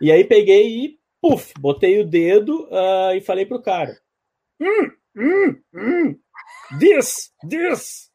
E 0.00 0.10
aí 0.10 0.24
peguei 0.24 0.84
e 0.84 0.97
puf, 1.20 1.52
botei 1.58 2.00
o 2.00 2.06
dedo 2.06 2.68
uh, 2.70 3.14
e 3.14 3.20
falei 3.20 3.46
pro 3.46 3.62
cara: 3.62 3.98
hum, 4.60 4.90
hum, 5.16 5.60
hum, 5.74 6.18
this, 6.78 7.32
this. 7.48 8.10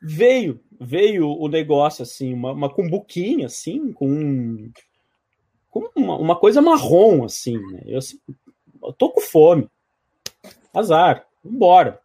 veio, 0.00 0.60
veio 0.80 1.28
o 1.28 1.48
negócio 1.48 2.02
assim, 2.02 2.32
uma, 2.32 2.52
uma 2.52 2.72
cumbuquinha 2.72 3.46
assim, 3.46 3.92
com, 3.92 4.70
com 5.68 5.90
uma, 5.94 6.16
uma, 6.16 6.36
coisa 6.36 6.62
marrom 6.62 7.24
assim, 7.24 7.58
né? 7.58 7.82
Eu, 7.86 7.98
assim, 7.98 8.18
eu 8.82 8.92
tô 8.92 9.10
com 9.10 9.20
fome. 9.20 9.68
Azar, 10.72 11.26
vambora. 11.44 12.00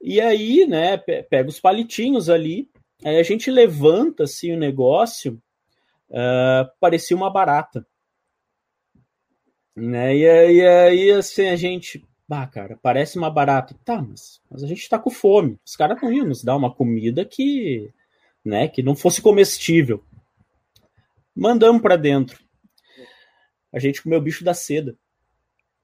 E 0.00 0.20
aí, 0.20 0.64
né, 0.66 0.96
pega 0.96 1.48
os 1.48 1.58
palitinhos 1.58 2.30
ali, 2.30 2.70
aí 3.04 3.18
a 3.18 3.22
gente 3.22 3.50
levanta 3.50 4.24
assim 4.24 4.52
o 4.52 4.58
negócio 4.58 5.40
uh, 6.10 6.70
parecia 6.80 7.16
uma 7.16 7.30
barata. 7.30 7.86
Né? 9.74 10.16
E 10.16 10.28
aí, 10.66 11.10
assim, 11.12 11.46
a 11.48 11.56
gente. 11.56 12.04
Bah, 12.28 12.46
cara, 12.46 12.78
parece 12.82 13.16
uma 13.16 13.30
barata. 13.30 13.74
Tá, 13.84 14.02
mas, 14.02 14.40
mas 14.50 14.62
a 14.62 14.66
gente 14.66 14.88
tá 14.88 14.98
com 14.98 15.10
fome. 15.10 15.58
Os 15.64 15.76
caras 15.76 16.00
não 16.02 16.12
iam 16.12 16.26
nos 16.26 16.42
dar 16.42 16.56
uma 16.56 16.74
comida 16.74 17.24
que, 17.24 17.92
né, 18.44 18.68
que 18.68 18.82
não 18.82 18.94
fosse 18.94 19.22
comestível. 19.22 20.04
Mandamos 21.34 21.80
para 21.80 21.96
dentro. 21.96 22.38
A 23.72 23.78
gente 23.78 24.02
comeu 24.02 24.18
o 24.18 24.22
bicho 24.22 24.44
da 24.44 24.52
seda. 24.52 24.96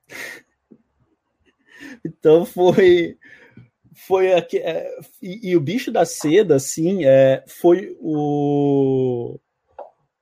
então 2.05 2.45
foi 2.45 3.16
foi 3.95 4.33
aqui, 4.33 4.59
é, 4.59 4.91
e, 5.22 5.51
e, 5.51 5.57
o 5.57 5.61
bicho 5.61 5.91
da 5.93 6.05
seda, 6.05 6.57
assim, 6.57 7.05
é, 7.05 7.45
foi 7.47 7.97
o, 8.01 9.39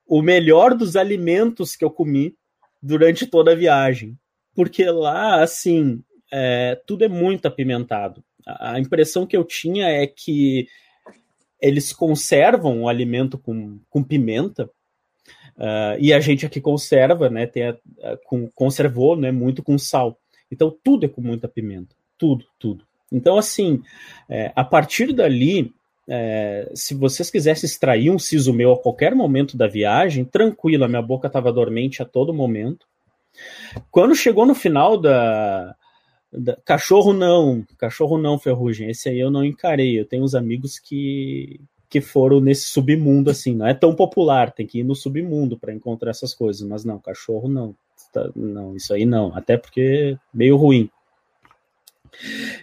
o 0.07 0.23
melhor 0.23 0.75
dos 0.75 0.97
alimentos 0.97 1.77
que 1.77 1.85
eu 1.85 1.91
comi 1.91 2.35
durante 2.83 3.27
toda 3.27 3.53
a 3.53 3.57
viagem. 3.57 4.19
Porque 4.55 4.85
lá, 4.85 5.43
assim, 5.43 6.03
é, 6.31 6.81
tudo 6.87 7.05
é 7.05 7.09
muito 7.09 7.47
apimentado. 7.47 8.23
A, 8.47 8.79
impressão 8.79 9.27
que 9.27 9.37
eu 9.37 9.45
tinha 9.45 9.87
é 9.87 10.07
que 10.07 10.67
eles 11.61 11.93
conservam 11.93 12.83
o 12.83 12.89
alimento 12.89 13.39
com, 13.39 13.79
com 13.89 14.03
pimenta, 14.03 14.65
uh, 15.57 15.97
e 15.99 16.13
a 16.13 16.19
gente 16.19 16.45
aqui 16.45 16.61
conserva, 16.61 17.31
né, 17.31 17.47
tem 17.47 17.69
a, 17.69 17.77
a, 18.03 18.17
com, 18.27 18.51
conservou, 18.51 19.17
né, 19.17 19.31
muito 19.31 19.63
com 19.63 19.79
sal. 19.79 20.19
Então 20.51 20.77
tudo 20.83 21.07
é 21.07 21.09
com 21.09 21.21
muita 21.21 21.47
pimenta, 21.47 21.95
tudo, 22.19 22.45
tudo. 22.59 22.85
Então, 23.13 23.37
assim, 23.37 23.83
é, 24.29 24.51
a 24.57 24.65
partir 24.65 25.13
dali, 25.13 25.73
é, 26.09 26.71
se 26.75 26.95
vocês 26.95 27.31
quisessem 27.31 27.67
extrair 27.67 28.11
um 28.11 28.19
siso 28.19 28.53
meu 28.53 28.73
a 28.73 28.79
qualquer 28.79 29.15
momento 29.15 29.57
da 29.57 29.67
viagem, 29.67 30.25
tranquilo, 30.25 30.85
a 30.85 30.89
minha 30.89 31.03
boca 31.03 31.27
estava 31.27 31.53
dormente 31.53 32.03
a 32.03 32.05
todo 32.05 32.35
momento. 32.35 32.87
Quando 33.91 34.15
chegou 34.15 34.45
no 34.45 34.55
final 34.55 34.99
da, 34.99 35.75
da, 36.33 36.57
Cachorro 36.65 37.13
não, 37.13 37.65
cachorro 37.79 38.19
não, 38.19 38.39
Ferrugem, 38.39 38.91
esse 38.91 39.09
aí 39.09 39.19
eu 39.19 39.31
não 39.31 39.45
encarei. 39.45 39.99
Eu 39.99 40.05
tenho 40.05 40.25
uns 40.25 40.35
amigos 40.35 40.79
que, 40.79 41.61
que 41.89 42.01
foram 42.01 42.41
nesse 42.41 42.67
submundo, 42.67 43.31
assim, 43.31 43.55
não 43.55 43.67
é 43.67 43.75
tão 43.75 43.95
popular, 43.95 44.53
tem 44.53 44.67
que 44.67 44.81
ir 44.81 44.85
no 44.85 44.95
submundo 44.95 45.59
para 45.59 45.73
encontrar 45.73 46.11
essas 46.11 46.35
coisas, 46.35 46.67
mas 46.67 46.85
não, 46.85 46.99
cachorro 46.99 47.49
não. 47.49 47.75
Tá, 48.13 48.31
não, 48.37 48.77
isso 48.77 48.93
aí 48.93 49.07
não, 49.07 49.35
até 49.35 49.57
porque 49.57 50.19
meio 50.35 50.57
ruim. 50.57 50.91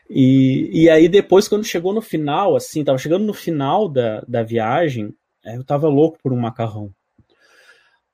E, 0.09 0.69
e 0.83 0.89
aí 0.89 1.07
depois, 1.07 1.47
quando 1.47 1.63
chegou 1.63 1.93
no 1.93 2.01
final, 2.01 2.55
assim, 2.55 2.83
tava 2.83 2.97
chegando 2.97 3.25
no 3.25 3.33
final 3.33 3.89
da, 3.89 4.21
da 4.27 4.43
viagem, 4.43 5.13
eu 5.45 5.63
tava 5.63 5.87
louco 5.87 6.19
por 6.21 6.33
um 6.33 6.39
macarrão. 6.39 6.93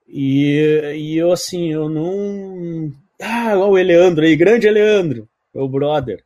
E, 0.08 0.94
e 0.96 1.18
eu, 1.18 1.32
assim, 1.32 1.72
eu 1.72 1.90
não... 1.90 2.92
Ah, 3.22 3.58
o 3.58 3.78
Eleandro 3.78 4.26
aí, 4.26 4.36
grande 4.36 4.68
Eleandro, 4.68 5.28
meu 5.54 5.68
brother. 5.68 6.24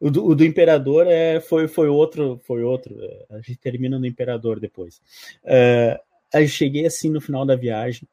O 0.00 0.10
do, 0.10 0.26
o 0.26 0.34
do, 0.34 0.44
Imperador 0.44 1.06
é, 1.06 1.40
foi, 1.40 1.68
foi 1.68 1.88
outro, 1.88 2.40
foi 2.44 2.62
outro. 2.62 2.96
É, 3.02 3.26
a 3.30 3.36
gente 3.38 3.56
termina 3.56 3.98
no 3.98 4.06
Imperador 4.06 4.60
depois. 4.60 5.00
É, 5.44 6.00
aí 6.32 6.48
cheguei 6.48 6.84
assim 6.86 7.08
no 7.10 7.20
final 7.20 7.46
da 7.46 7.56
viagem, 7.56 8.06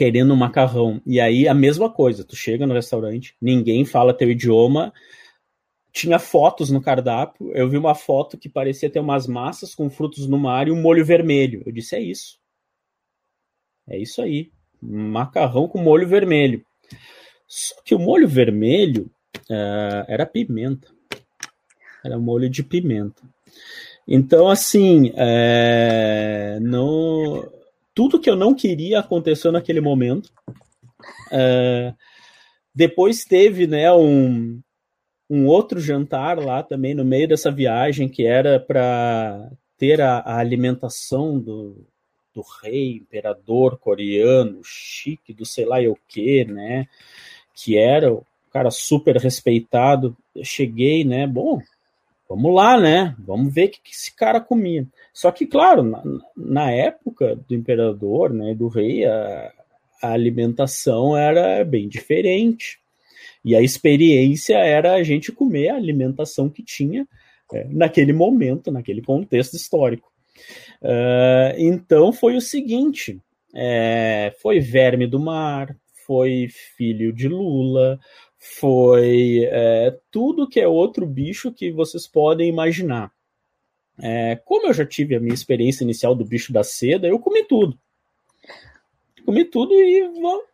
querendo 0.00 0.32
um 0.32 0.36
macarrão. 0.36 0.98
E 1.04 1.20
aí 1.20 1.46
a 1.46 1.52
mesma 1.52 1.92
coisa, 1.92 2.24
tu 2.24 2.34
chega 2.34 2.66
no 2.66 2.72
restaurante, 2.72 3.36
ninguém 3.38 3.84
fala 3.84 4.16
teu 4.16 4.30
idioma, 4.30 4.94
tinha 5.92 6.18
fotos 6.18 6.70
no 6.70 6.80
cardápio, 6.80 7.52
eu 7.52 7.68
vi 7.68 7.76
uma 7.76 7.94
foto 7.94 8.38
que 8.38 8.48
parecia 8.48 8.88
ter 8.88 8.98
umas 8.98 9.26
massas 9.26 9.74
com 9.74 9.90
frutos 9.90 10.26
no 10.26 10.38
mar 10.38 10.66
e 10.66 10.70
um 10.70 10.80
molho 10.80 11.04
vermelho. 11.04 11.62
Eu 11.66 11.72
disse, 11.72 11.96
é 11.96 12.00
isso. 12.00 12.40
É 13.86 13.98
isso 13.98 14.22
aí. 14.22 14.50
Macarrão 14.80 15.68
com 15.68 15.76
molho 15.76 16.08
vermelho. 16.08 16.64
Só 17.46 17.74
que 17.84 17.94
o 17.94 17.98
molho 17.98 18.26
vermelho 18.26 19.10
uh, 19.50 20.04
era 20.08 20.24
pimenta. 20.24 20.88
Era 22.02 22.18
molho 22.18 22.48
de 22.48 22.62
pimenta. 22.62 23.22
Então, 24.08 24.48
assim, 24.48 25.12
é, 25.14 26.58
não, 26.62 27.46
tudo 28.00 28.18
que 28.18 28.30
eu 28.30 28.34
não 28.34 28.54
queria 28.54 29.00
aconteceu 29.00 29.52
naquele 29.52 29.78
momento. 29.78 30.32
Uh, 31.30 31.94
depois 32.74 33.26
teve 33.26 33.66
né, 33.66 33.92
um, 33.92 34.58
um 35.28 35.46
outro 35.46 35.78
jantar 35.78 36.38
lá 36.38 36.62
também 36.62 36.94
no 36.94 37.04
meio 37.04 37.28
dessa 37.28 37.52
viagem 37.52 38.08
que 38.08 38.24
era 38.24 38.58
para 38.58 39.50
ter 39.76 40.00
a, 40.00 40.20
a, 40.20 40.38
alimentação 40.38 41.38
do, 41.38 41.86
do 42.32 42.42
rei, 42.62 42.92
imperador 42.92 43.78
coreano, 43.78 44.62
chique, 44.64 45.34
do 45.34 45.44
sei 45.44 45.66
lá 45.66 45.78
o 45.80 45.98
que, 46.08 46.46
né? 46.46 46.86
Que 47.54 47.76
era 47.76 48.10
o 48.10 48.24
cara 48.50 48.70
super 48.70 49.18
respeitado. 49.18 50.16
Eu 50.34 50.42
cheguei, 50.42 51.04
né? 51.04 51.26
Bom, 51.26 51.60
vamos 52.30 52.54
lá, 52.54 52.80
né? 52.80 53.16
Vamos 53.18 53.52
ver 53.52 53.66
o 53.66 53.70
que, 53.70 53.80
esse 53.90 54.14
cara 54.14 54.40
comia. 54.40 54.86
Só 55.12 55.32
que, 55.32 55.44
claro, 55.46 55.82
na, 55.82 56.02
na 56.36 56.70
época 56.70 57.34
do 57.34 57.54
imperador, 57.56 58.32
né, 58.32 58.54
do 58.54 58.68
rei, 58.68 59.04
a, 59.04 59.52
a 60.00 60.12
alimentação 60.12 61.16
era 61.16 61.64
bem 61.64 61.88
diferente. 61.88 62.78
E 63.44 63.56
a 63.56 63.60
experiência 63.60 64.58
era 64.58 64.94
a 64.94 65.02
gente 65.02 65.32
comer 65.32 65.70
a 65.70 65.76
alimentação 65.76 66.48
que 66.48 66.62
tinha 66.62 67.04
é, 67.52 67.66
naquele 67.68 68.12
momento, 68.12 68.70
naquele 68.70 69.02
contexto 69.02 69.56
histórico. 69.56 70.08
Uh, 70.80 71.52
então 71.58 72.12
foi 72.12 72.36
o 72.36 72.40
seguinte: 72.40 73.20
é, 73.52 74.32
foi 74.40 74.60
verme 74.60 75.06
do 75.06 75.18
mar, 75.18 75.74
foi 76.06 76.48
filho 76.76 77.12
de 77.12 77.28
Lula, 77.28 77.98
foi 78.40 79.46
é, 79.50 79.94
tudo 80.10 80.48
que 80.48 80.58
é 80.58 80.66
outro 80.66 81.04
bicho 81.04 81.52
que 81.52 81.70
vocês 81.70 82.06
podem 82.06 82.48
imaginar. 82.48 83.12
É, 84.02 84.36
como 84.46 84.66
eu 84.66 84.72
já 84.72 84.86
tive 84.86 85.14
a 85.14 85.20
minha 85.20 85.34
experiência 85.34 85.84
inicial 85.84 86.14
do 86.14 86.24
bicho 86.24 86.50
da 86.50 86.64
seda, 86.64 87.06
eu 87.06 87.18
comi 87.18 87.44
tudo. 87.44 87.78
Comi 89.26 89.44
tudo 89.44 89.74
e 89.74 90.08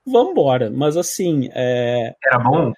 vamos 0.05 0.32
embora. 0.32 0.68
Mas 0.68 0.97
assim. 0.97 1.49
É... 1.55 2.16
Era 2.24 2.41
bom? 2.41 2.72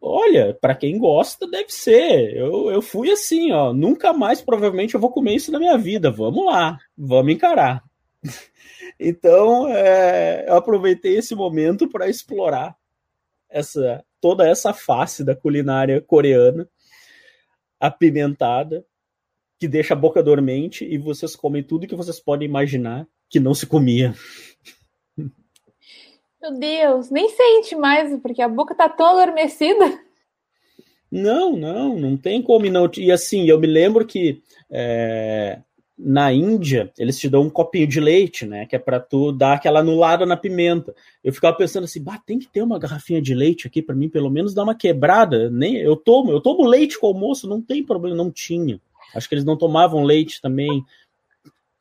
Olha, 0.00 0.56
para 0.58 0.74
quem 0.74 0.98
gosta, 0.98 1.46
deve 1.46 1.68
ser. 1.68 2.34
Eu, 2.34 2.70
eu 2.70 2.80
fui 2.80 3.10
assim, 3.10 3.52
ó. 3.52 3.70
Nunca 3.74 4.14
mais, 4.14 4.40
provavelmente, 4.40 4.94
eu 4.94 5.00
vou 5.00 5.10
comer 5.10 5.34
isso 5.34 5.52
na 5.52 5.58
minha 5.58 5.76
vida. 5.76 6.10
Vamos 6.10 6.46
lá, 6.46 6.78
vamos 6.96 7.34
encarar. 7.34 7.84
então, 8.98 9.68
é, 9.68 10.46
eu 10.48 10.54
aproveitei 10.56 11.18
esse 11.18 11.34
momento 11.34 11.86
para 11.86 12.08
explorar 12.08 12.79
essa 13.50 14.04
toda 14.20 14.48
essa 14.48 14.72
face 14.72 15.24
da 15.24 15.34
culinária 15.34 16.00
coreana 16.00 16.68
apimentada 17.78 18.84
que 19.58 19.66
deixa 19.66 19.94
a 19.94 19.96
boca 19.96 20.22
dormente 20.22 20.84
e 20.84 20.96
vocês 20.98 21.34
comem 21.34 21.62
tudo 21.62 21.86
que 21.86 21.94
vocês 21.94 22.20
podem 22.20 22.48
imaginar 22.48 23.06
que 23.28 23.40
não 23.40 23.54
se 23.54 23.66
comia. 23.66 24.14
Meu 26.42 26.58
Deus, 26.58 27.10
nem 27.10 27.28
sente 27.28 27.76
mais, 27.76 28.18
porque 28.20 28.40
a 28.40 28.48
boca 28.48 28.74
tá 28.74 28.88
tão 28.88 29.18
adormecida. 29.18 30.00
Não, 31.10 31.56
não, 31.56 31.98
não 31.98 32.16
tem 32.16 32.42
como 32.42 32.64
não. 32.70 32.90
E 32.96 33.12
assim, 33.12 33.46
eu 33.46 33.58
me 33.60 33.66
lembro 33.66 34.06
que 34.06 34.42
é, 34.70 35.60
na 36.02 36.32
Índia 36.32 36.90
eles 36.98 37.18
te 37.18 37.28
dão 37.28 37.42
um 37.42 37.50
copinho 37.50 37.86
de 37.86 38.00
leite, 38.00 38.46
né? 38.46 38.66
Que 38.66 38.76
é 38.76 38.78
para 38.78 38.98
tu 38.98 39.32
dar 39.32 39.54
aquela 39.54 39.80
anulada 39.80 40.24
na 40.24 40.36
pimenta. 40.36 40.94
Eu 41.22 41.32
ficava 41.32 41.56
pensando 41.56 41.84
assim, 41.84 42.02
bah, 42.02 42.20
tem 42.24 42.38
que 42.38 42.48
ter 42.48 42.62
uma 42.62 42.78
garrafinha 42.78 43.20
de 43.20 43.34
leite 43.34 43.66
aqui 43.66 43.82
para 43.82 43.94
mim, 43.94 44.08
pelo 44.08 44.30
menos 44.30 44.54
dar 44.54 44.62
uma 44.62 44.74
quebrada. 44.74 45.50
Nem 45.50 45.76
eu 45.76 45.96
tomo, 45.96 46.30
eu 46.30 46.40
tomo 46.40 46.66
leite 46.66 46.98
com 46.98 47.06
almoço, 47.06 47.48
não 47.48 47.60
tem 47.60 47.84
problema, 47.84 48.16
não 48.16 48.30
tinha. 48.30 48.80
Acho 49.14 49.28
que 49.28 49.34
eles 49.34 49.44
não 49.44 49.56
tomavam 49.56 50.02
leite 50.04 50.40
também. 50.40 50.84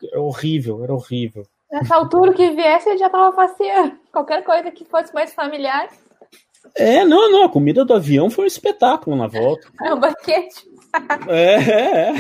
Era 0.04 0.22
horrível, 0.22 0.84
era 0.84 0.94
horrível. 0.94 1.46
Nessa 1.72 1.96
altura 1.96 2.34
que 2.34 2.50
viesse, 2.52 2.90
ele 2.90 2.98
já 2.98 3.10
tava 3.10 3.36
faceando. 3.36 3.98
Qualquer 4.12 4.44
coisa 4.44 4.72
que 4.72 4.84
fosse 4.86 5.14
mais 5.14 5.34
familiar. 5.34 5.90
É, 6.76 7.06
não, 7.06 7.32
não. 7.32 7.46
A 7.46 7.50
comida 7.50 7.86
do 7.86 7.94
avião 7.94 8.30
foi 8.30 8.46
um 8.46 8.48
espetáculo 8.48 9.16
na 9.16 9.28
volta. 9.28 9.68
É 9.82 9.94
um 9.94 10.00
banquete. 10.00 10.68
É, 11.28 11.54
é. 11.54 12.14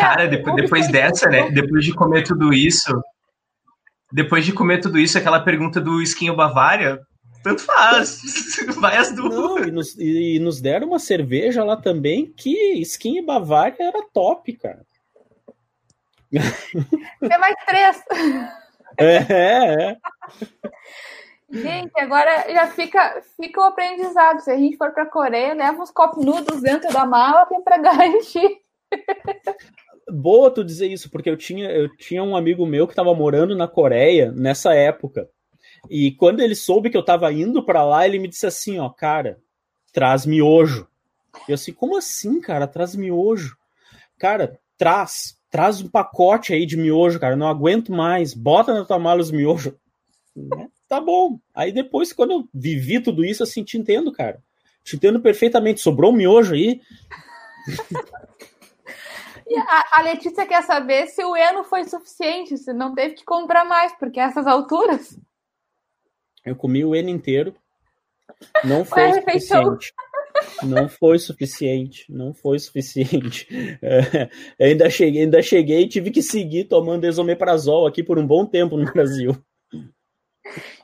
Cara, 0.00 0.26
depois, 0.26 0.56
depois 0.56 0.88
dessa, 0.88 1.28
né? 1.28 1.50
Depois 1.50 1.84
de 1.84 1.94
comer 1.94 2.22
tudo 2.24 2.52
isso, 2.52 3.02
depois 4.12 4.44
de 4.44 4.52
comer 4.52 4.80
tudo 4.80 4.98
isso, 4.98 5.18
aquela 5.18 5.40
pergunta 5.40 5.80
do 5.80 6.00
esquinho 6.00 6.36
Bavária, 6.36 7.00
tanto 7.42 7.62
faz. 7.62 8.20
Vai 8.80 8.96
as 8.96 9.14
duas. 9.14 9.34
Não, 9.34 9.58
e, 9.58 9.70
nos, 9.70 9.96
e, 9.98 10.38
nos, 10.40 10.60
deram 10.60 10.88
uma 10.88 10.98
cerveja 10.98 11.62
lá 11.62 11.76
também 11.76 12.32
que 12.36 12.80
Skin 12.80 13.24
Bavária 13.24 13.76
era 13.78 14.02
top, 14.12 14.52
cara. 14.54 14.84
É 17.22 17.38
mais 17.38 17.54
três. 17.64 18.02
É, 18.98 19.16
é, 19.16 19.90
é. 19.90 19.96
Gente, 21.48 21.92
agora 22.00 22.52
já 22.52 22.66
fica, 22.68 23.22
fica 23.40 23.60
o 23.60 23.64
aprendizado. 23.64 24.40
Se 24.40 24.50
a 24.50 24.56
gente 24.56 24.76
for 24.76 24.90
para 24.92 25.06
Coreia, 25.06 25.54
leva 25.54 25.80
uns 25.80 25.90
copos 25.90 26.24
nudos 26.24 26.60
dentro 26.60 26.92
da 26.92 27.06
mala 27.06 27.46
para 27.64 27.78
garantir. 27.78 28.60
Boa 30.10 30.50
tu 30.50 30.64
dizer 30.64 30.86
isso, 30.86 31.10
porque 31.10 31.28
eu 31.28 31.36
tinha, 31.36 31.68
eu 31.70 31.94
tinha 31.96 32.22
um 32.22 32.36
amigo 32.36 32.64
meu 32.64 32.86
que 32.86 32.92
estava 32.92 33.12
morando 33.14 33.56
na 33.56 33.66
Coreia 33.66 34.30
nessa 34.32 34.72
época. 34.72 35.28
E 35.90 36.12
quando 36.12 36.40
ele 36.40 36.54
soube 36.54 36.90
que 36.90 36.96
eu 36.96 37.04
tava 37.04 37.32
indo 37.32 37.64
para 37.64 37.84
lá, 37.84 38.06
ele 38.06 38.18
me 38.18 38.28
disse 38.28 38.46
assim, 38.46 38.78
ó, 38.78 38.88
cara, 38.88 39.38
traz 39.92 40.24
miojo. 40.24 40.86
Eu 41.48 41.54
assim, 41.54 41.72
como 41.72 41.96
assim, 41.96 42.40
cara? 42.40 42.66
Traz 42.66 42.94
miojo. 42.94 43.56
Cara, 44.18 44.58
traz, 44.78 45.38
traz 45.50 45.80
um 45.80 45.88
pacote 45.88 46.52
aí 46.52 46.66
de 46.66 46.76
miojo, 46.76 47.20
cara. 47.20 47.36
Não 47.36 47.48
aguento 47.48 47.92
mais. 47.92 48.32
Bota 48.32 48.72
na 48.72 48.84
tua 48.84 48.98
mala 48.98 49.20
os 49.20 49.30
miojos. 49.30 49.74
Né? 50.34 50.68
tá 50.88 51.00
bom. 51.00 51.38
Aí 51.54 51.72
depois, 51.72 52.12
quando 52.12 52.32
eu 52.32 52.48
vivi 52.52 53.00
tudo 53.00 53.24
isso, 53.24 53.42
assim, 53.42 53.64
te 53.64 53.76
entendo, 53.76 54.12
cara. 54.12 54.42
Te 54.84 54.96
entendo 54.96 55.20
perfeitamente. 55.20 55.80
Sobrou 55.80 56.12
um 56.12 56.16
miojo 56.16 56.54
aí. 56.54 56.80
E 59.48 59.56
a, 59.58 59.84
a, 59.92 60.02
Letícia 60.02 60.44
quer 60.44 60.62
saber 60.62 61.06
se 61.06 61.24
o 61.24 61.36
Eno 61.36 61.62
foi 61.62 61.84
suficiente, 61.84 62.58
se 62.58 62.72
não 62.72 62.94
teve 62.94 63.14
que 63.14 63.24
comprar 63.24 63.64
mais, 63.64 63.96
porque 63.96 64.18
essas 64.18 64.46
alturas. 64.46 65.16
Eu 66.44 66.56
comi 66.56 66.84
o 66.84 66.94
Eno 66.94 67.10
inteiro. 67.10 67.54
Não 68.64 68.84
foi 68.84 69.12
suficiente. 69.14 69.94
Não 70.62 70.88
foi 70.88 71.18
suficiente, 71.18 72.12
não 72.12 72.34
foi 72.34 72.58
suficiente. 72.58 73.46
É, 73.80 74.66
ainda 74.66 74.90
cheguei, 74.90 75.22
ainda 75.22 75.42
cheguei 75.42 75.82
e 75.82 75.88
tive 75.88 76.10
que 76.10 76.22
seguir 76.22 76.64
tomando 76.64 77.04
esomeprazol 77.04 77.86
aqui 77.86 78.02
por 78.02 78.18
um 78.18 78.26
bom 78.26 78.44
tempo 78.44 78.76
no 78.76 78.84
Brasil. 78.92 79.36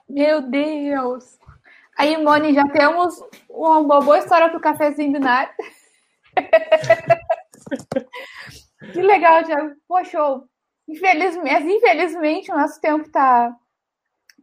Meu 0.08 0.40
Deus! 0.42 1.38
Aí, 1.98 2.16
Moni, 2.16 2.54
já 2.54 2.66
temos 2.68 3.14
uma 3.48 4.00
boa 4.00 4.18
história 4.18 4.48
para 4.48 4.58
o 4.58 4.62
cafezinho 4.62 5.12
binário. 5.12 5.52
que 8.92 9.02
legal, 9.02 9.44
Thiago. 9.44 9.74
Poxa, 9.88 10.18
infelizmente, 10.88 11.64
infelizmente 11.64 12.52
o 12.52 12.56
nosso 12.56 12.80
tempo 12.80 13.06
está 13.06 13.54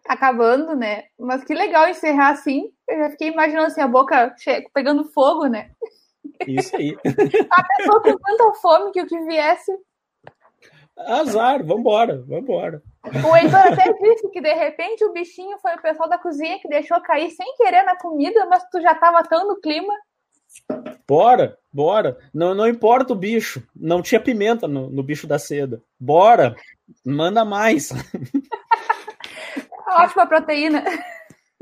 acabando, 0.08 0.76
né? 0.76 1.06
Mas 1.20 1.44
que 1.44 1.54
legal 1.54 1.90
encerrar 1.90 2.30
assim. 2.30 2.72
Eu 2.88 2.98
já 2.98 3.10
fiquei 3.12 3.30
imaginando 3.30 3.68
assim, 3.68 3.82
a 3.82 3.88
boca 3.88 4.36
pegando 4.74 5.12
fogo, 5.12 5.48
né? 5.48 5.72
Isso 6.48 6.76
aí. 6.76 6.98
a 7.52 7.64
pessoa 7.78 8.02
com 8.02 8.18
tanta 8.18 8.54
fome 8.62 8.92
que 8.92 9.02
o 9.02 9.08
que 9.08 9.20
viesse. 9.26 9.72
Azar, 10.98 11.64
vambora, 11.64 12.22
vambora. 12.28 12.82
O 13.06 13.36
Heitor 13.36 13.60
até 13.60 13.94
disse 13.94 14.30
que 14.30 14.42
de 14.42 14.54
repente 14.54 15.06
o 15.06 15.14
bichinho 15.14 15.58
foi 15.60 15.76
o 15.76 15.82
pessoal 15.82 16.10
da 16.10 16.18
cozinha 16.18 16.60
que 16.60 16.68
deixou 16.68 17.00
cair 17.02 17.32
sem 17.32 17.56
querer 17.56 17.84
na 17.84 17.98
comida, 17.98 18.46
mas 18.48 18.68
tu 18.70 18.82
já 18.82 18.94
tava 18.96 19.24
tão 19.24 19.48
no 19.48 19.60
clima. 19.62 19.94
Bora, 21.08 21.58
bora. 21.72 22.18
Não, 22.34 22.54
não 22.54 22.68
importa 22.68 23.14
o 23.14 23.16
bicho. 23.16 23.64
Não 23.76 24.02
tinha 24.02 24.22
pimenta 24.22 24.68
no, 24.68 24.90
no 24.90 25.04
bicho 25.04 25.26
da 25.26 25.40
seda. 25.40 25.82
Bora, 26.00 26.56
manda 27.06 27.44
mais. 27.44 27.90
Ótima 29.88 30.28
proteína. 30.28 30.84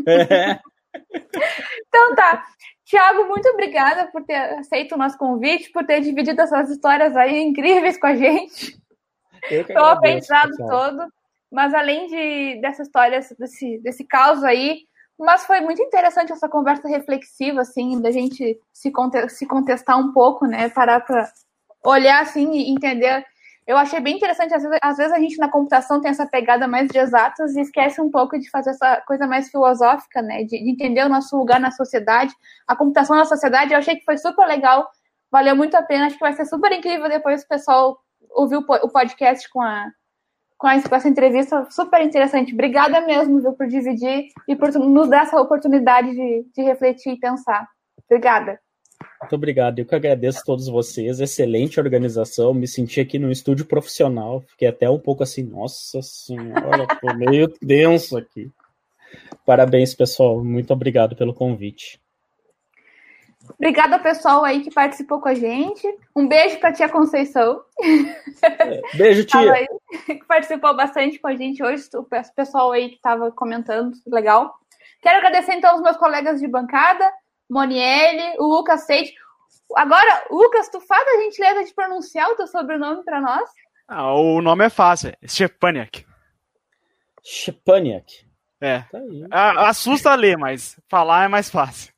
É. 0.06 0.60
Então 1.88 2.16
tá. 2.16 2.44
Tiago, 2.84 3.26
muito 3.26 3.48
obrigada 3.50 4.08
por 4.08 4.24
ter 4.24 4.36
aceito 4.36 4.96
o 4.96 4.98
nosso 4.98 5.18
convite, 5.18 5.72
por 5.72 5.86
ter 5.86 6.00
dividido 6.00 6.42
essas 6.42 6.70
histórias 6.70 7.16
aí 7.18 7.42
incríveis 7.42 8.00
com 8.00 8.08
a 8.08 8.16
gente. 8.16 8.78
Estou 9.50 9.86
aprendizado 9.86 10.56
todo. 10.58 11.06
Mas 11.52 11.74
além 11.74 12.08
de, 12.08 12.62
dessa 12.62 12.82
história, 12.82 13.20
desse, 13.40 13.78
desse 13.80 14.04
caos 14.06 14.44
aí, 14.44 14.82
mas 15.20 15.46
foi 15.46 15.62
muito 15.62 15.82
interessante 15.82 16.32
essa 16.32 16.48
conversa 16.48 16.88
reflexiva, 16.88 17.62
assim, 17.62 18.02
da 18.02 18.12
gente 18.12 18.60
se, 18.74 18.92
se 19.30 19.46
contestar 19.46 20.00
um 20.00 20.12
pouco, 20.14 20.46
né? 20.46 20.70
Parar 20.70 21.02
para 21.02 21.32
olhar 21.84 22.22
assim 22.22 22.52
e 22.52 22.72
entender 22.72 23.26
eu 23.68 23.78
achei 23.78 24.00
bem 24.00 24.16
interessante, 24.16 24.54
às 24.54 24.64
vezes, 24.64 24.80
às 24.82 24.96
vezes, 24.96 25.12
a 25.12 25.20
gente 25.20 25.38
na 25.38 25.52
computação 25.52 26.00
tem 26.00 26.10
essa 26.10 26.26
pegada 26.26 26.70
mais 26.70 26.88
de 26.88 26.98
exatas 26.98 27.54
e 27.54 27.60
esquece 27.60 28.00
um 28.00 28.10
pouco 28.10 28.40
de 28.40 28.50
fazer 28.50 28.70
essa 28.70 29.02
coisa 29.02 29.28
mais 29.28 29.50
filosófica, 29.50 30.22
né? 30.22 30.44
De, 30.46 30.58
de, 30.64 30.70
entender 30.72 31.04
o 31.04 31.10
nosso 31.10 31.38
lugar 31.38 31.60
na 31.60 31.70
sociedade. 31.70 32.34
A 32.66 32.78
computação 32.78 33.18
na 33.18 33.26
sociedade, 33.26 33.74
eu 33.74 33.78
achei 33.78 33.98
que 33.98 34.06
foi 34.06 34.18
super 34.18 34.48
legal, 34.48 34.90
valeu 35.30 35.54
muito 35.54 35.76
a 35.76 35.84
pena, 35.84 36.06
acho 36.06 36.16
que 36.16 36.24
vai 36.24 36.32
ser 36.32 36.46
super 36.46 36.72
incrível 36.72 37.10
depois 37.10 37.44
o 37.44 37.48
pessoal 37.50 37.98
ouvir 38.32 38.56
o 38.56 38.90
podcast 38.90 39.50
com 39.50 39.62
a, 39.62 39.88
com, 40.58 40.68
essa 40.68 41.08
entrevista, 41.08 41.68
super 41.70 42.02
interessante. 42.02 42.54
Obrigada 42.54 43.02
mesmo, 43.02 43.40
viu, 43.40 43.54
por 43.54 43.68
dividir 43.68 44.30
e 44.48 44.56
por 44.56 44.72
nos 44.74 45.10
dar 45.10 45.24
essa 45.24 45.40
oportunidade 45.40 46.12
de, 46.12 46.46
de 46.54 46.62
refletir 46.64 47.14
e 47.14 47.20
pensar. 47.20 47.68
Obrigada. 48.10 48.60
Muito 49.22 49.36
obrigado. 49.36 49.80
Eu 49.80 49.86
que 49.86 49.94
agradeço 49.94 50.40
a 50.40 50.44
todos 50.44 50.68
vocês. 50.68 51.20
Excelente 51.20 51.80
organização. 51.80 52.54
Me 52.54 52.68
senti 52.68 53.00
aqui 53.00 53.20
no 53.20 53.32
estúdio 53.32 53.66
profissional. 53.66 54.42
Fiquei 54.42 54.68
até 54.68 54.90
um 54.90 55.00
pouco 55.00 55.24
assim, 55.24 55.44
nossa 55.44 56.02
senhora, 56.02 56.88
tô 57.00 57.14
meio 57.14 57.54
denso 57.62 58.18
aqui. 58.18 58.50
Parabéns, 59.46 59.94
pessoal. 59.94 60.44
Muito 60.44 60.74
obrigado 60.74 61.16
pelo 61.16 61.34
convite. 61.34 62.00
Obrigada 63.54 63.96
ao 63.96 64.02
pessoal 64.02 64.44
aí 64.44 64.62
que 64.62 64.74
participou 64.74 65.20
com 65.20 65.30
a 65.30 65.34
gente. 65.34 65.88
Um 66.16 66.28
beijo 66.28 66.60
para 66.60 66.74
tia 66.74 66.90
Conceição. 66.90 67.62
É, 68.44 68.98
beijo, 68.98 69.26
tia. 69.26 69.52
Aí, 69.52 69.68
que 70.06 70.26
participou 70.26 70.76
bastante 70.76 71.20
com 71.20 71.28
a 71.28 71.36
gente 71.36 71.64
hoje. 71.64 71.88
O 71.96 72.04
pessoal 72.36 72.72
aí 72.72 72.90
que 72.90 72.96
estava 72.96 73.32
comentando. 73.32 73.94
Legal. 74.06 74.54
Quero 75.02 75.18
agradecer 75.18 75.54
então 75.54 75.72
aos 75.72 75.82
meus 75.82 75.98
colegas 75.98 76.40
de 76.40 76.48
bancada. 76.48 77.10
Monielle, 77.50 78.36
o 78.40 78.46
Lucas 78.46 78.86
Seite. 78.86 79.14
Agora, 79.76 80.26
Lucas, 80.30 80.70
tu 80.70 80.80
faz 80.82 81.08
a 81.08 81.22
gentileza 81.22 81.64
de 81.64 81.74
pronunciar 81.74 82.30
o 82.30 82.36
teu 82.36 82.48
sobrenome 82.48 83.04
para 83.04 83.22
nós? 83.22 83.50
Ah, 83.88 84.14
o 84.14 84.42
nome 84.42 84.66
é 84.66 84.70
fácil, 84.70 85.10
é 85.22 85.28
Shepaniak. 85.28 86.06
Shepaniak. 87.24 88.28
É. 88.60 88.80
Tá 88.80 89.00
ah, 89.32 89.70
assusta 89.70 90.14
ler, 90.16 90.38
mas 90.38 90.80
falar 90.90 91.26
é 91.26 91.28
mais 91.28 91.50
fácil. 91.50 91.94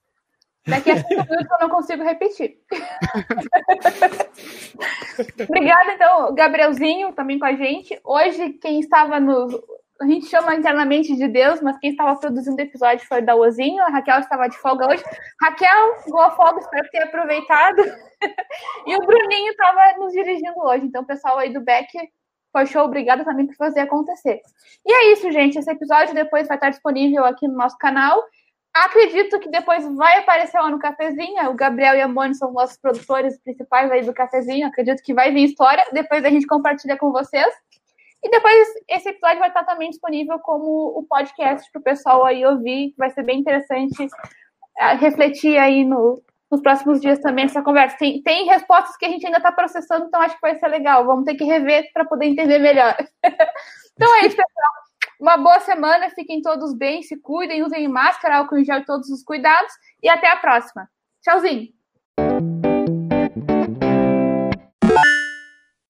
Daqui 0.70 0.92
a 0.92 0.98
cinco 0.98 1.24
minutos 1.30 1.52
eu 1.52 1.60
não 1.60 1.70
consigo 1.70 2.04
repetir. 2.04 2.58
Obrigada, 5.50 5.94
então, 5.94 6.34
Gabrielzinho, 6.36 7.14
também 7.14 7.40
com 7.40 7.46
a 7.46 7.54
gente. 7.54 8.00
Hoje, 8.04 8.54
quem 8.54 8.80
estava 8.80 9.20
no, 9.20 9.48
a 10.02 10.06
gente 10.06 10.28
chama 10.28 10.56
internamente 10.56 11.14
de 11.16 11.28
Deus, 11.28 11.62
mas 11.62 11.78
quem 11.80 11.92
estava 11.92 12.18
produzindo 12.18 12.56
o 12.56 12.62
episódio 12.62 13.06
foi 13.06 13.22
o 13.22 13.26
Daozinho, 13.26 13.84
a 13.84 13.90
Raquel 13.90 14.20
estava 14.20 14.48
de 14.48 14.58
folga 14.58 14.88
hoje. 14.90 15.04
Raquel, 15.42 15.96
boa 16.08 16.32
folga, 16.32 16.60
espero 16.60 16.90
ter 16.90 17.04
aproveitado. 17.04 17.82
e 18.88 18.96
o 18.96 19.06
Bruninho 19.06 19.52
estava 19.52 19.98
nos 19.98 20.14
dirigindo 20.14 20.58
hoje, 20.60 20.86
então 20.86 21.02
o 21.02 21.06
pessoal 21.06 21.38
aí 21.38 21.52
do 21.52 21.62
Beck 21.62 21.90
foi 22.52 22.66
show, 22.66 22.86
obrigado 22.86 23.26
também 23.26 23.46
por 23.46 23.56
fazer 23.56 23.82
acontecer. 23.82 24.40
E 24.86 24.92
é 24.92 25.12
isso, 25.12 25.30
gente, 25.32 25.60
esse 25.60 25.70
episódio 25.70 26.16
depois 26.16 26.48
vai 26.48 26.56
estar 26.56 26.70
disponível 26.70 27.26
aqui 27.26 27.46
no 27.48 27.56
nosso 27.56 27.78
canal. 27.78 28.24
Acredito 28.86 29.40
que 29.40 29.50
depois 29.50 29.86
vai 29.96 30.20
aparecer 30.20 30.58
lá 30.58 30.70
no 30.70 30.80
Cafezinho, 30.80 31.50
o 31.50 31.54
Gabriel 31.54 31.96
e 31.96 32.02
a 32.02 32.08
Moni 32.08 32.34
são 32.34 32.54
nossos 32.54 32.78
produtores 32.78 33.38
principais 33.40 33.92
aí 33.92 34.04
do 34.04 34.14
Cafezinho, 34.14 34.68
acredito 34.68 35.04
que 35.04 35.14
vai 35.14 35.34
vir 35.34 35.44
história, 35.44 35.84
depois 35.92 36.24
a 36.24 36.30
gente 36.30 36.48
compartilha 36.48 36.98
com 36.98 37.12
vocês. 37.12 37.54
E 38.24 38.30
depois 38.30 38.68
esse 38.88 39.10
episódio 39.10 39.40
vai 39.40 39.50
estar 39.50 39.66
também 39.66 39.90
disponível 39.90 40.40
como 40.40 40.98
o 40.98 41.06
podcast 41.10 41.70
para 41.72 41.80
o 41.80 41.84
pessoal 41.84 42.26
aí 42.26 42.46
ouvir, 42.46 42.94
vai 42.98 43.10
ser 43.10 43.24
bem 43.24 43.40
interessante 43.40 44.08
é, 44.78 44.94
refletir 44.94 45.58
aí 45.58 45.84
no, 45.84 46.22
nos 46.50 46.62
próximos 46.62 47.02
dias 47.02 47.20
também 47.20 47.46
essa 47.46 47.62
conversa. 47.62 47.98
Tem, 47.98 48.22
tem 48.22 48.46
respostas 48.46 48.96
que 48.96 49.06
a 49.06 49.10
gente 49.10 49.26
ainda 49.26 49.40
está 49.40 49.52
processando, 49.52 50.06
então 50.06 50.22
acho 50.22 50.36
que 50.36 50.42
vai 50.42 50.56
ser 50.56 50.68
legal. 50.70 51.06
Vamos 51.06 51.26
ter 51.26 51.36
que 51.36 51.44
rever 51.44 51.92
para 51.94 52.06
poder 52.06 52.28
entender 52.28 52.60
melhor. 52.60 52.96
então 53.94 54.16
é 54.16 54.26
isso, 54.26 54.38
pessoal. 54.38 54.89
Uma 55.20 55.36
boa 55.36 55.60
semana, 55.60 56.10
fiquem 56.12 56.42
todos 56.42 56.74
bem, 56.74 57.04
se 57.04 57.20
cuidem, 57.20 57.62
usem 57.62 57.90
máscara, 57.90 58.38
álcool 58.38 58.58
em 58.58 58.64
gel, 58.64 58.86
todos 58.86 59.10
os 59.10 59.22
cuidados 59.22 59.74
e 60.02 60.08
até 60.08 60.32
a 60.32 60.38
próxima. 60.38 60.90
Tchauzinho! 61.22 61.68